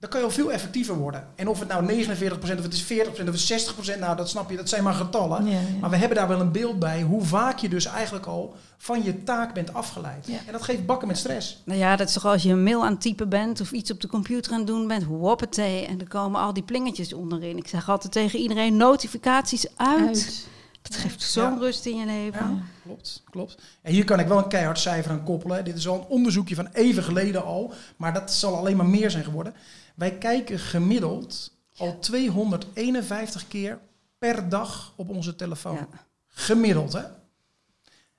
Dan 0.00 0.10
kan 0.10 0.20
je 0.20 0.26
al 0.26 0.32
veel 0.32 0.52
effectiever 0.52 0.94
worden. 0.94 1.26
En 1.36 1.48
of 1.48 1.58
het 1.58 1.68
nou 1.68 2.04
49% 2.04 2.58
of 2.58 2.62
het 2.62 2.72
is 2.72 2.84
40% 2.92 3.10
of 3.10 3.16
het 3.18 3.34
is 3.34 3.70
60%, 3.96 3.98
nou 3.98 4.16
dat 4.16 4.28
snap 4.28 4.50
je, 4.50 4.56
dat 4.56 4.68
zijn 4.68 4.82
maar 4.82 4.94
getallen. 4.94 5.44
Ja, 5.44 5.50
ja. 5.52 5.58
Maar 5.80 5.90
we 5.90 5.96
hebben 5.96 6.16
daar 6.16 6.28
wel 6.28 6.40
een 6.40 6.52
beeld 6.52 6.78
bij 6.78 7.02
hoe 7.02 7.24
vaak 7.24 7.58
je 7.58 7.68
dus 7.68 7.84
eigenlijk 7.84 8.26
al 8.26 8.54
van 8.78 9.02
je 9.04 9.22
taak 9.22 9.54
bent 9.54 9.74
afgeleid. 9.74 10.26
Ja. 10.26 10.38
En 10.46 10.52
dat 10.52 10.62
geeft 10.62 10.86
bakken 10.86 11.08
met 11.08 11.18
stress. 11.18 11.60
Nou 11.64 11.78
ja, 11.78 11.96
dat 11.96 12.08
is 12.08 12.14
toch 12.14 12.24
als 12.26 12.42
je 12.42 12.50
een 12.52 12.62
mail 12.62 12.84
aan 12.84 12.92
het 12.92 13.00
typen 13.00 13.28
bent 13.28 13.60
of 13.60 13.72
iets 13.72 13.90
op 13.90 14.00
de 14.00 14.08
computer 14.08 14.52
aan 14.52 14.58
het 14.58 14.66
doen 14.66 14.88
bent, 14.88 15.02
hoppatee, 15.02 15.86
en 15.86 16.00
er 16.00 16.08
komen 16.08 16.40
al 16.40 16.52
die 16.52 16.62
plingetjes 16.62 17.12
onderin. 17.12 17.56
Ik 17.56 17.68
zeg 17.68 17.88
altijd 17.88 18.12
tegen 18.12 18.38
iedereen, 18.38 18.76
notificaties 18.76 19.66
uit. 19.76 20.06
Uit. 20.06 20.46
Dat 20.82 20.96
geeft 20.96 21.22
zo'n 21.22 21.52
Ja. 21.52 21.58
rust 21.58 21.86
in 21.86 21.96
je 21.96 22.06
leven. 22.06 22.40
Ja, 22.50 22.62
klopt, 22.84 23.22
klopt. 23.30 23.58
En 23.82 23.92
hier 23.92 24.04
kan 24.04 24.20
ik 24.20 24.26
wel 24.26 24.38
een 24.38 24.48
keihard 24.48 24.78
cijfer 24.78 25.10
aan 25.10 25.24
koppelen. 25.24 25.64
Dit 25.64 25.76
is 25.76 25.88
al 25.88 25.94
een 25.94 26.06
onderzoekje 26.08 26.54
van 26.54 26.68
even 26.72 27.02
geleden 27.02 27.44
al, 27.44 27.72
maar 27.96 28.14
dat 28.14 28.32
zal 28.32 28.56
alleen 28.56 28.76
maar 28.76 28.86
meer 28.86 29.10
zijn 29.10 29.24
geworden. 29.24 29.54
Wij 30.00 30.18
kijken 30.18 30.58
gemiddeld 30.58 31.52
al 31.76 31.98
251 31.98 33.48
keer 33.48 33.78
per 34.18 34.48
dag 34.48 34.92
op 34.96 35.08
onze 35.08 35.36
telefoon. 35.36 35.74
Ja. 35.74 35.88
Gemiddeld, 36.26 36.92
hè? 36.92 37.02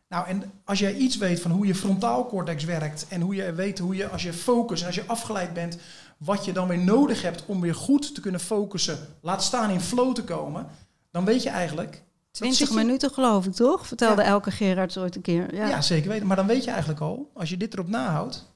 Nou, 0.07 0.27
en 0.27 0.51
als 0.65 0.79
jij 0.79 0.95
iets 0.95 1.17
weet 1.17 1.39
van 1.41 1.51
hoe 1.51 1.65
je 1.67 1.75
frontaalcortex 1.75 2.63
werkt 2.63 3.05
en 3.09 3.21
hoe 3.21 3.35
je 3.35 3.53
weet 3.53 3.79
hoe 3.79 3.95
je, 3.95 4.07
als 4.07 4.23
je 4.23 4.33
focus 4.33 4.79
en 4.81 4.85
als 4.85 4.95
je 4.95 5.03
afgeleid 5.07 5.53
bent, 5.53 5.77
wat 6.17 6.45
je 6.45 6.53
dan 6.53 6.67
weer 6.67 6.77
nodig 6.79 7.21
hebt 7.21 7.43
om 7.45 7.61
weer 7.61 7.75
goed 7.75 8.15
te 8.15 8.21
kunnen 8.21 8.39
focussen, 8.41 8.97
laat 9.21 9.43
staan 9.43 9.69
in 9.69 9.81
flow 9.81 10.15
te 10.15 10.23
komen, 10.23 10.67
dan 11.11 11.25
weet 11.25 11.43
je 11.43 11.49
eigenlijk. 11.49 11.91
dat 11.91 12.01
20 12.31 12.57
zit 12.59 12.67
je- 12.67 12.73
minuten 12.83 13.11
geloof 13.11 13.45
ik, 13.45 13.53
toch? 13.53 13.87
Vertelde 13.87 14.21
Ja. 14.21 14.27
Elke 14.27 14.51
Gerards 14.51 14.97
ooit 14.97 15.15
een 15.15 15.21
keer. 15.21 15.55
Ja. 15.55 15.67
Ja. 15.67 15.81
zeker 15.81 16.09
weten. 16.09 16.27
Maar 16.27 16.35
dan 16.35 16.47
weet 16.47 16.63
je 16.63 16.69
eigenlijk 16.71 17.01
al, 17.01 17.31
als 17.33 17.49
je 17.49 17.57
dit 17.57 17.73
erop 17.73 17.87
nahoudt, 17.87 18.50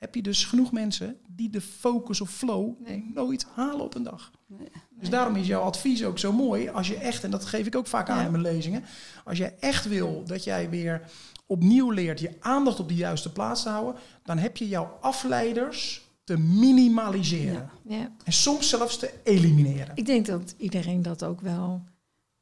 heb 0.00 0.14
je 0.14 0.22
dus 0.22 0.44
genoeg 0.44 0.72
mensen 0.72 1.16
die 1.28 1.50
de 1.50 1.60
focus 1.60 2.20
of 2.20 2.30
flow 2.30 2.72
Nee. 2.86 3.10
nooit 3.14 3.46
halen 3.54 3.84
op 3.84 3.94
een 3.94 4.02
dag. 4.02 4.30
Nee. 4.46 4.68
Dus 4.90 5.10
daarom 5.10 5.36
is 5.36 5.46
jouw 5.46 5.60
advies 5.62 6.04
ook 6.04 6.18
zo 6.18 6.32
mooi. 6.32 6.68
Als 6.68 6.88
je 6.88 6.96
echt, 6.96 7.24
en 7.24 7.30
dat 7.30 7.44
geef 7.44 7.66
ik 7.66 7.74
ook 7.76 7.86
vaak 7.86 8.08
aan 8.08 8.18
Ja. 8.18 8.24
in 8.24 8.30
mijn 8.30 8.42
lezingen, 8.42 8.84
als 9.24 9.38
jij 9.38 9.54
echt 9.60 9.88
wil 9.88 10.24
dat 10.26 10.44
jij 10.44 10.70
weer 10.70 11.10
opnieuw 11.46 11.90
leert 11.90 12.20
je 12.20 12.36
aandacht 12.40 12.80
op 12.80 12.88
de 12.88 12.94
juiste 12.94 13.32
plaats 13.32 13.62
te 13.62 13.68
houden, 13.68 13.94
dan 14.22 14.38
heb 14.38 14.56
je 14.56 14.68
jouw 14.68 14.98
afleiders 15.00 16.08
te 16.24 16.36
minimaliseren. 16.38 17.70
Ja. 17.84 17.96
Ja. 17.96 18.12
En 18.24 18.32
soms 18.32 18.68
zelfs 18.68 18.98
te 18.98 19.10
elimineren. 19.24 19.92
Ik 19.96 20.06
denk 20.06 20.26
dat 20.26 20.54
iedereen 20.58 21.02
dat 21.02 21.24
ook 21.24 21.40
wel 21.40 21.82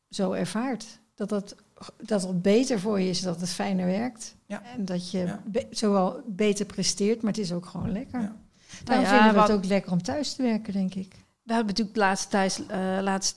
zo 0.09 0.33
ervaart. 0.33 1.01
Dat 1.14 1.29
dat, 1.29 1.57
dat 2.02 2.22
het 2.22 2.42
beter 2.42 2.80
voor 2.80 3.00
je 3.00 3.08
is, 3.08 3.20
dat 3.20 3.40
het 3.40 3.50
fijner 3.50 3.86
werkt. 3.86 4.34
Ja. 4.46 4.62
En 4.76 4.84
dat 4.84 5.10
je 5.10 5.18
Ja. 5.18 5.42
be- 5.46 5.66
zowel 5.70 6.20
beter 6.26 6.66
presteert, 6.66 7.22
maar 7.22 7.32
het 7.32 7.40
is 7.40 7.52
ook 7.52 7.66
gewoon 7.66 7.92
lekker. 7.92 8.20
Ja. 8.20 8.36
Daarom 8.84 9.04
Nou 9.04 9.16
ja, 9.16 9.22
vinden 9.22 9.34
we 9.34 9.52
het 9.52 9.58
ook 9.58 9.64
lekker 9.64 9.92
om 9.92 10.02
thuis 10.02 10.34
te 10.34 10.42
werken, 10.42 10.72
denk 10.72 10.94
ik. 10.94 11.12
We 11.42 11.54
hebben 11.54 11.66
natuurlijk 11.66 11.96
laatst, 11.96 12.30
thuis, 12.30 12.66
eh, 12.66 12.98
laatst 13.00 13.36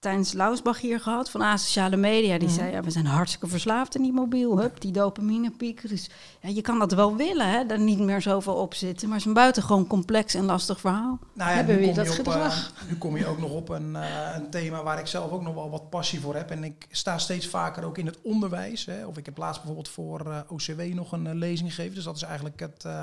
Tijns 0.00 0.32
Lausbach 0.32 0.80
hier 0.80 1.00
gehad 1.00 1.30
van 1.30 1.42
Asociale 1.42 1.96
Media. 1.96 2.38
Die 2.38 2.48
Mhm. 2.48 2.56
zei, 2.56 2.70
ja, 2.72 2.82
we 2.82 2.90
zijn 2.90 3.06
hartstikke 3.06 3.46
verslaafd 3.46 3.94
in 3.94 4.02
die 4.02 4.12
mobiel. 4.12 4.58
Hup, 4.60 4.80
die 4.80 4.92
dopaminepiek. 4.92 5.88
Dus 5.88 6.10
ja, 6.40 6.48
je 6.48 6.60
kan 6.60 6.78
dat 6.78 6.92
wel 6.92 7.16
willen, 7.16 7.48
hè, 7.50 7.66
daar 7.66 7.78
niet 7.80 7.98
meer 7.98 8.22
zoveel 8.22 8.54
op 8.54 8.74
zitten. 8.74 9.06
Maar 9.08 9.16
het 9.16 9.20
is 9.26 9.32
een 9.32 9.36
buitengewoon 9.40 9.86
complex 9.86 10.34
en 10.34 10.44
lastig 10.44 10.80
verhaal. 10.80 11.18
Nou 11.32 11.50
ja, 11.50 11.56
Hebben 11.56 11.74
nu 11.74 11.80
we 11.80 11.86
kom 11.86 11.94
weer 11.96 12.04
je 12.04 12.10
dat 12.16 12.18
op, 12.26 12.32
eh, 12.32 12.32
gedrag. 12.32 12.72
nu 12.88 12.96
kom 12.98 13.16
je 13.16 13.26
ook 13.26 13.38
nog 13.38 13.50
op 13.50 13.68
een, 13.68 13.96
eh, 13.96 14.34
een 14.36 14.50
thema 14.50 14.82
waar 14.82 14.98
ik 14.98 15.06
zelf 15.06 15.30
ook 15.30 15.42
nog 15.42 15.54
wel 15.54 15.70
wat 15.70 15.90
passie 15.90 16.20
voor 16.20 16.34
heb. 16.34 16.50
En 16.50 16.64
ik 16.64 16.86
sta 16.90 17.18
steeds 17.18 17.46
vaker 17.46 17.84
ook 17.84 17.98
in 17.98 18.06
het 18.06 18.18
onderwijs. 18.22 18.84
Hè. 18.86 19.06
Of 19.06 19.16
ik 19.16 19.24
heb 19.26 19.36
laatst 19.36 19.60
bijvoorbeeld 19.62 19.88
voor 19.94 20.20
eh, 20.30 20.38
OCW 20.48 20.80
nog 20.94 21.12
een 21.12 21.38
lezing 21.38 21.68
gegeven. 21.74 21.94
Dus 21.94 22.04
dat 22.04 22.16
is 22.16 22.22
eigenlijk 22.22 22.60
het, 22.60 22.84
eh, 22.84 23.00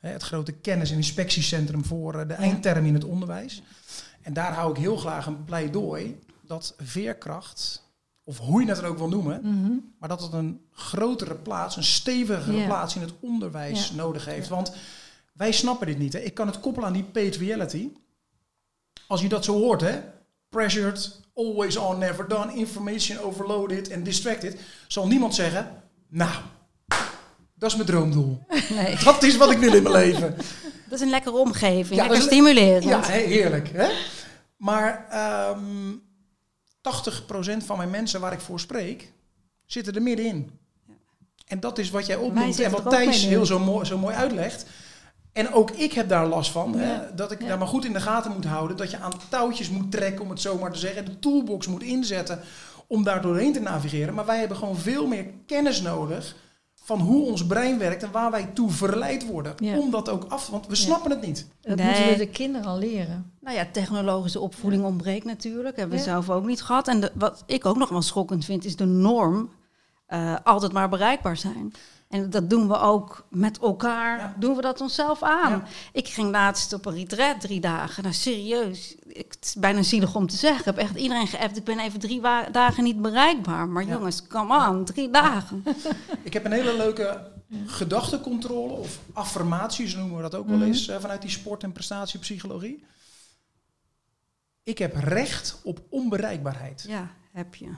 hè, 0.00 0.10
het 0.10 0.22
grote 0.22 0.52
kennis- 0.52 0.90
en 0.90 0.96
inspectiecentrum 0.96 1.84
voor 1.84 2.26
de 2.28 2.34
eindterm 2.34 2.84
in 2.86 2.94
het 2.94 3.04
onderwijs. 3.04 3.62
En 4.22 4.32
daar 4.32 4.52
hou 4.54 4.70
ik 4.70 4.76
heel 4.76 4.96
graag 4.96 5.26
een 5.26 5.44
pleidooi 5.44 6.18
dat 6.46 6.74
veerkracht, 6.78 7.82
of 8.24 8.38
hoe 8.38 8.62
je 8.62 8.68
het 8.68 8.78
er 8.78 8.86
ook 8.86 8.98
wil 8.98 9.08
noemen, 9.08 9.40
Mhm. 9.42 9.72
maar 9.98 10.08
dat 10.08 10.22
het 10.22 10.32
een 10.32 10.60
grotere 10.72 11.34
plaats, 11.34 11.76
een 11.76 11.84
stevigere 11.84 12.64
plaats 12.64 12.94
in 12.94 13.00
het 13.00 13.12
onderwijs 13.20 13.90
nodig 13.92 14.24
heeft. 14.24 14.48
Want 14.48 14.72
wij 15.32 15.52
snappen 15.52 15.86
dit 15.86 15.98
niet. 15.98 16.12
Hè. 16.12 16.18
Ik 16.18 16.34
kan 16.34 16.46
het 16.46 16.60
koppelen 16.60 16.88
aan 16.88 16.94
die 16.94 17.02
paid 17.04 17.36
reality. 17.36 17.88
Als 19.06 19.20
je 19.20 19.28
dat 19.28 19.44
zo 19.44 19.52
hoort, 19.58 19.80
hè, 19.80 20.00
pressured, 20.48 21.20
always 21.34 21.76
on, 21.76 21.98
never 21.98 22.28
done, 22.28 22.54
information 22.54 23.18
overloaded 23.18 23.88
en 23.88 24.02
distracted, 24.02 24.60
zal 24.88 25.06
niemand 25.06 25.34
zeggen, 25.34 25.82
nou, 26.08 26.32
dat 27.54 27.70
is 27.70 27.76
mijn 27.76 27.88
droomdoel. 27.88 28.38
Nee, 28.74 28.96
Dat 29.04 29.22
is 29.22 29.36
wat 29.36 29.50
ik 29.50 29.58
wil 29.58 29.74
in 29.74 29.82
mijn 29.82 29.94
leven. 29.94 30.34
dat 30.88 30.92
is 30.98 31.00
een 31.00 31.10
lekkere 31.10 31.36
omgeving, 31.36 32.00
Ja, 32.00 32.06
lekker 32.06 32.22
stimulerend. 32.22 32.84
Ja, 32.84 33.02
heerlijk. 33.02 33.68
Hè? 33.72 33.92
Maar 34.56 35.06
ehm 35.10 35.92
80% 37.62 37.64
van 37.64 37.76
mijn 37.76 37.90
mensen 37.90 38.20
waar 38.20 38.32
ik 38.32 38.40
voor 38.40 38.60
spreek, 38.60 39.12
zitten 39.66 39.94
er 39.94 40.02
middenin. 40.02 40.50
En 41.46 41.60
dat 41.60 41.78
is 41.78 41.90
wat 41.90 42.06
jij 42.06 42.16
opnoemt 42.16 42.60
en 42.60 42.70
wat 42.70 42.90
Thijs 42.90 43.24
heel 43.24 43.46
zo 43.46 43.58
mooi, 43.58 43.84
zo 43.84 43.98
mooi 43.98 44.14
uitlegt. 44.14 44.66
En 45.32 45.52
ook 45.52 45.70
ik 45.70 45.92
heb 45.92 46.08
daar 46.08 46.26
last 46.26 46.50
van. 46.50 46.74
Hè, 46.74 47.14
dat 47.14 47.30
ik 47.30 47.46
daar 47.46 47.58
maar 47.58 47.66
goed 47.66 47.84
in 47.84 47.92
de 47.92 48.00
gaten 48.00 48.32
moet 48.32 48.44
houden. 48.44 48.76
Dat 48.76 48.90
je 48.90 48.98
aan 48.98 49.12
touwtjes 49.28 49.70
moet 49.70 49.90
trekken, 49.90 50.24
om 50.24 50.30
het 50.30 50.40
zo 50.40 50.58
maar 50.58 50.72
te 50.72 50.78
zeggen. 50.78 51.04
De 51.04 51.18
toolbox 51.18 51.66
moet 51.66 51.82
inzetten 51.82 52.40
om 52.86 53.04
daar 53.04 53.22
doorheen 53.22 53.52
te 53.52 53.60
navigeren. 53.60 54.14
Maar 54.14 54.26
wij 54.26 54.38
hebben 54.38 54.56
gewoon 54.56 54.76
veel 54.76 55.06
meer 55.06 55.26
kennis 55.46 55.80
nodig 55.80 56.36
van 56.84 57.00
hoe 57.00 57.26
ons 57.26 57.46
brein 57.46 57.78
werkt 57.78 58.02
en 58.02 58.10
waar 58.12 58.30
wij 58.30 58.50
toe 58.54 58.70
verleid 58.70 59.26
worden. 59.26 59.54
Om 59.78 59.90
dat 59.90 60.08
ook 60.08 60.24
af, 60.28 60.48
want 60.48 60.66
we 60.66 60.74
snappen 60.74 61.10
het 61.10 61.26
niet. 61.26 61.46
Dat 61.60 61.76
moeten 61.78 62.08
we 62.08 62.16
de 62.16 62.28
kinderen 62.28 62.66
al 62.66 62.78
leren. 62.78 63.32
Nou 63.40 63.56
ja, 63.56 63.66
technologische 63.72 64.40
opvoeding 64.40 64.84
ontbreekt 64.84 65.24
natuurlijk. 65.24 65.76
Hebben 65.76 65.98
we 65.98 66.04
zelf 66.04 66.30
ook 66.30 66.46
niet 66.46 66.62
gehad. 66.62 66.88
En 66.88 67.10
wat 67.14 67.42
ik 67.46 67.66
ook 67.66 67.76
nog 67.76 67.88
wel 67.88 68.02
schokkend 68.02 68.44
vind, 68.44 68.64
is 68.64 68.76
de 68.76 68.84
norm 68.84 69.50
uh, 70.08 70.36
altijd 70.44 70.72
maar 70.72 70.88
bereikbaar 70.88 71.36
zijn. 71.36 71.72
En 72.14 72.30
dat 72.30 72.50
doen 72.50 72.68
we 72.68 72.78
ook 72.78 73.26
met 73.30 73.58
elkaar, 73.58 74.34
doen 74.38 74.56
we 74.56 74.62
dat 74.62 74.80
onszelf 74.80 75.22
aan. 75.22 75.64
Ik 75.92 76.08
ging 76.08 76.30
laatst 76.30 76.72
op 76.72 76.86
een 76.86 76.94
retreat 76.94 77.40
drie 77.40 77.60
dagen. 77.60 78.02
Nou, 78.02 78.14
serieus, 78.14 78.94
het 79.08 79.38
is 79.40 79.54
bijna 79.54 79.82
zielig 79.82 80.14
om 80.14 80.26
te 80.26 80.36
zeggen. 80.36 80.58
Ik 80.58 80.64
heb 80.64 80.76
echt 80.76 80.96
iedereen 80.96 81.26
geappt, 81.26 81.56
ik 81.56 81.64
ben 81.64 81.78
even 81.78 82.00
drie 82.00 82.20
dagen 82.52 82.84
niet 82.84 83.02
bereikbaar. 83.02 83.68
Maar 83.68 83.84
jongens, 83.84 84.26
come 84.26 84.68
on, 84.68 84.84
drie 84.84 85.10
dagen. 85.10 85.64
Ik 86.22 86.32
heb 86.32 86.44
een 86.44 86.52
hele 86.52 86.76
leuke 86.76 87.30
gedachtecontrole 87.66 88.72
of 88.72 88.98
affirmaties 89.12 89.94
noemen 89.94 90.16
we 90.16 90.22
dat 90.22 90.34
ook 90.34 90.48
wel 90.48 90.56
mhm. 90.56 90.66
eens... 90.66 90.88
Uh, 90.88 90.96
vanuit 91.00 91.20
die 91.20 91.30
sport- 91.30 91.62
en 91.62 91.72
prestatiepsychologie. 91.72 92.84
Ik 94.62 94.78
heb 94.78 94.96
recht 94.96 95.60
op 95.62 95.80
onbereikbaarheid. 95.88 96.84
Ja, 96.88 97.10
heb 97.32 97.54
je. 97.54 97.70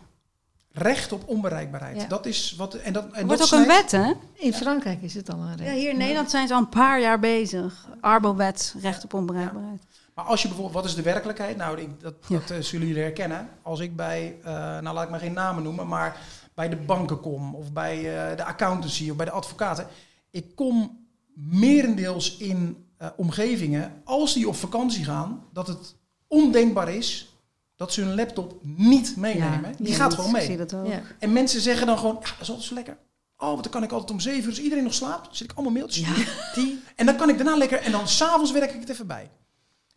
Recht 0.78 1.12
op 1.12 1.22
onbereikbaarheid. 1.26 2.10
Dat 2.10 2.26
is 2.26 2.54
wat. 2.56 2.74
En 2.74 2.92
dat, 2.92 3.12
en 3.12 3.26
wordt 3.26 3.42
ook 3.42 3.60
een 3.60 3.66
wet, 3.66 3.90
hè? 3.90 4.12
In 4.32 4.52
Frankrijk 4.52 5.02
is 5.02 5.14
het 5.14 5.32
al 5.32 5.38
een 5.38 5.56
recht. 5.56 5.70
Ja, 5.70 5.76
hier 5.76 5.90
in 5.90 5.96
Nederland 5.96 6.30
zijn 6.30 6.48
ze 6.48 6.54
al 6.54 6.60
een 6.60 6.68
paar 6.68 7.00
jaar 7.00 7.18
bezig. 7.18 7.88
Arbo-wet, 8.00 8.74
recht 8.80 9.04
op 9.04 9.14
onbereikbaarheid. 9.14 9.82
Maar 10.14 10.24
als 10.24 10.42
je 10.42 10.48
bijvoorbeeld, 10.48 10.76
wat 10.76 10.84
is 10.84 10.94
de 10.94 11.02
werkelijkheid? 11.02 11.56
Nou, 11.56 11.80
ik, 11.80 12.00
dat, 12.00 12.14
dat 12.28 12.50
uh, 12.50 12.58
zullen 12.60 12.86
jullie 12.86 13.02
herkennen. 13.02 13.48
Als 13.62 13.80
ik 13.80 13.96
bij, 13.96 14.36
uh, 14.40 14.44
nou 14.54 14.94
laat 14.94 15.04
ik 15.04 15.10
maar 15.10 15.20
geen 15.20 15.32
namen 15.32 15.62
noemen, 15.62 15.86
maar 15.88 16.20
bij 16.54 16.68
de 16.68 16.76
banken 16.76 17.20
kom, 17.20 17.54
of 17.54 17.72
bij 17.72 17.96
uh, 17.96 18.36
de 18.36 18.44
accountancy, 18.44 19.10
of 19.10 19.16
bij 19.16 19.26
de 19.26 19.32
advocaten. 19.32 19.86
Ik 20.30 20.54
kom 20.54 21.06
merendeels 21.34 22.36
in 22.36 22.84
omgevingen, 23.16 24.00
als 24.04 24.34
die 24.34 24.48
op 24.48 24.56
vakantie 24.56 25.04
gaan, 25.04 25.44
dat 25.52 25.66
het 25.66 25.96
ondenkbaar 26.26 26.88
is 26.88 27.36
dat 27.76 27.92
ze 27.92 28.00
hun 28.00 28.14
laptop 28.14 28.58
niet 28.62 29.16
meenemen. 29.16 29.74
die 29.78 29.94
gaat 29.94 30.14
gewoon 30.14 30.32
mee. 30.32 30.46
Zie 30.46 30.56
dat 30.56 30.74
ook. 30.74 30.86
Ja. 30.86 31.02
En 31.18 31.32
mensen 31.32 31.60
zeggen 31.60 31.86
dan 31.86 31.98
gewoon, 31.98 32.16
ja, 32.20 32.28
dat 32.30 32.40
is 32.40 32.48
altijd 32.48 32.66
zo 32.66 32.74
lekker. 32.74 32.96
Oh, 33.38 33.48
want 33.48 33.62
dan 33.62 33.72
kan 33.72 33.82
ik 33.82 33.92
altijd 33.92 34.10
om 34.10 34.20
zeven 34.20 34.42
uur, 34.42 34.48
als 34.48 34.60
iedereen 34.60 34.84
nog 34.84 34.94
slaapt, 34.94 35.36
zit 35.36 35.50
ik 35.50 35.56
allemaal 35.56 35.72
mailtjes 35.72 36.06
ja. 36.06 36.14
die. 36.60 36.82
En 36.96 37.06
dan 37.06 37.16
kan 37.16 37.28
ik 37.28 37.36
daarna 37.36 37.56
lekker, 37.56 37.78
en 37.78 37.92
dan 37.92 38.08
s'avonds 38.08 38.52
werk 38.52 38.74
ik 38.74 38.80
het 38.80 38.88
even 38.88 39.06
bij. 39.06 39.30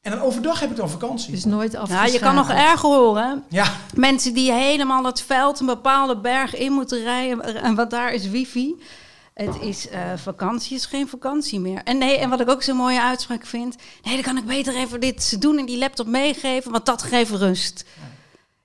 En 0.01 0.11
dan 0.11 0.21
overdag 0.21 0.59
heb 0.59 0.69
ik 0.69 0.75
dan 0.75 0.89
vakantie. 0.89 1.31
Dus 1.31 1.45
nooit 1.45 1.75
af. 1.75 1.89
Ja, 1.89 2.05
je 2.05 2.19
kan 2.19 2.35
nog 2.35 2.49
erger 2.49 2.89
horen. 2.89 3.43
Ja. 3.49 3.75
Mensen 3.93 4.33
die 4.33 4.51
helemaal 4.51 5.03
het 5.03 5.21
veld, 5.21 5.59
een 5.59 5.65
bepaalde 5.65 6.17
berg 6.17 6.55
in 6.55 6.71
moeten 6.71 7.03
rijden. 7.03 7.55
En 7.63 7.75
wat 7.75 7.89
daar 7.89 8.13
is 8.13 8.29
wifi. 8.29 8.75
Het 9.45 9.61
is 9.61 9.91
uh, 9.91 10.13
vakantie 10.15 10.75
is 10.75 10.85
geen 10.85 11.07
vakantie 11.07 11.59
meer. 11.59 11.81
En 11.83 11.97
nee, 11.97 12.17
en 12.17 12.29
wat 12.29 12.39
ik 12.39 12.49
ook 12.49 12.63
zo'n 12.63 12.75
mooie 12.75 13.01
uitspraak 13.01 13.45
vind. 13.45 13.75
Nee, 14.03 14.13
dan 14.13 14.23
kan 14.23 14.37
ik 14.37 14.45
beter 14.45 14.75
even 14.75 14.99
dit 14.99 15.41
doen 15.41 15.57
en 15.57 15.65
die 15.65 15.77
laptop 15.77 16.07
meegeven, 16.07 16.71
want 16.71 16.85
dat 16.85 17.03
geeft 17.03 17.31
rust. 17.31 17.85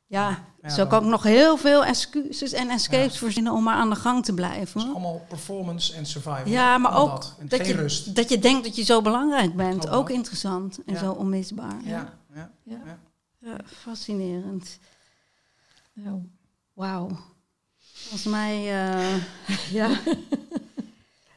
Ja, 0.06 0.44
zo 0.66 0.86
kan 0.86 1.02
ik 1.02 1.08
nog 1.08 1.22
heel 1.22 1.56
veel 1.56 1.84
excuses 1.84 2.52
en 2.52 2.70
escapes 2.70 3.12
ja. 3.12 3.18
verzinnen 3.18 3.52
om 3.52 3.62
maar 3.62 3.74
aan 3.74 3.90
de 3.90 3.96
gang 3.96 4.24
te 4.24 4.34
blijven. 4.34 4.80
Het 4.80 4.88
is 4.88 4.94
allemaal 4.94 5.24
performance 5.28 5.94
en 5.94 6.06
survival. 6.06 6.48
Ja, 6.48 6.78
maar 6.78 6.96
ook 6.96 7.22
dat, 7.40 7.66
je, 7.66 7.74
rust. 7.74 8.14
dat 8.16 8.28
je 8.28 8.38
denkt 8.38 8.64
dat 8.64 8.76
je 8.76 8.82
zo 8.82 9.02
belangrijk 9.02 9.56
bent. 9.56 9.88
Ook 9.88 10.10
interessant 10.10 10.78
en 10.86 10.96
zo 10.96 11.12
onmisbaar. 11.12 11.76
Ja, 11.84 12.12
ja. 12.34 12.50
ja. 13.38 13.56
fascinerend. 13.66 14.78
Nou, 15.92 16.22
wauw. 16.72 17.08
Volgens 17.78 18.24
mij, 18.24 18.56
uh, 18.56 19.16
ja. 19.80 19.90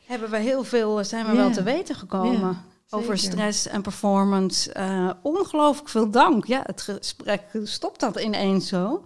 Hebben 0.08 0.30
we 0.30 0.38
heel 0.38 0.64
veel, 0.64 1.04
zijn 1.04 1.26
we 1.26 1.36
wel 1.36 1.52
te 1.52 1.64
weten 1.64 1.96
gekomen. 1.96 2.58
over 2.90 3.18
stress 3.18 3.68
en 3.68 3.82
performance. 3.82 4.76
Uh, 4.78 5.12
ongelooflijk 5.22 5.90
veel 5.90 6.12
dank. 6.12 6.46
Ja, 6.46 6.62
het 6.66 6.82
gesprek 6.82 7.44
stopt 7.64 8.00
dat 8.00 8.20
ineens 8.20 8.68
zo. 8.68 9.04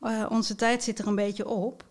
Uh, 0.00 0.26
onze 0.28 0.54
tijd 0.54 0.82
zit 0.82 0.98
er 0.98 1.06
een 1.06 1.14
beetje 1.14 1.48
op. 1.48 1.84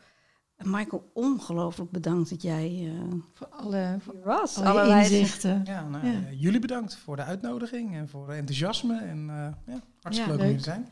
Michael, 0.57 1.11
ongelooflijk 1.13 1.91
bedankt 1.91 2.29
dat 2.29 2.41
jij 2.41 2.91
uh, 2.93 3.13
voor 3.33 3.47
alle, 3.47 3.97
was, 4.23 4.57
alle, 4.57 4.81
alle 4.81 4.97
inzichten. 4.97 5.61
Ja, 5.65 5.87
nou, 5.87 6.07
ja. 6.07 6.19
jullie 6.31 6.59
bedankt 6.59 6.95
voor 6.95 7.15
de 7.15 7.23
uitnodiging 7.23 7.95
en 7.95 8.09
voor 8.09 8.27
het 8.27 8.37
enthousiasme. 8.37 8.99
En 8.99 9.25
ja, 9.65 9.81
hartstikke 10.01 10.31
leuk 10.31 10.39
om 10.39 10.47
hier 10.47 10.57
te 10.57 10.63
zijn. 10.63 10.87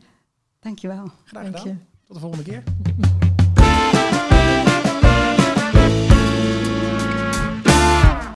Dankjewel. 0.60 1.10
Graag 1.24 1.46
gedaan. 1.46 1.86
Tot 2.06 2.14
de 2.14 2.20
volgende 2.20 2.44
keer. 2.44 2.62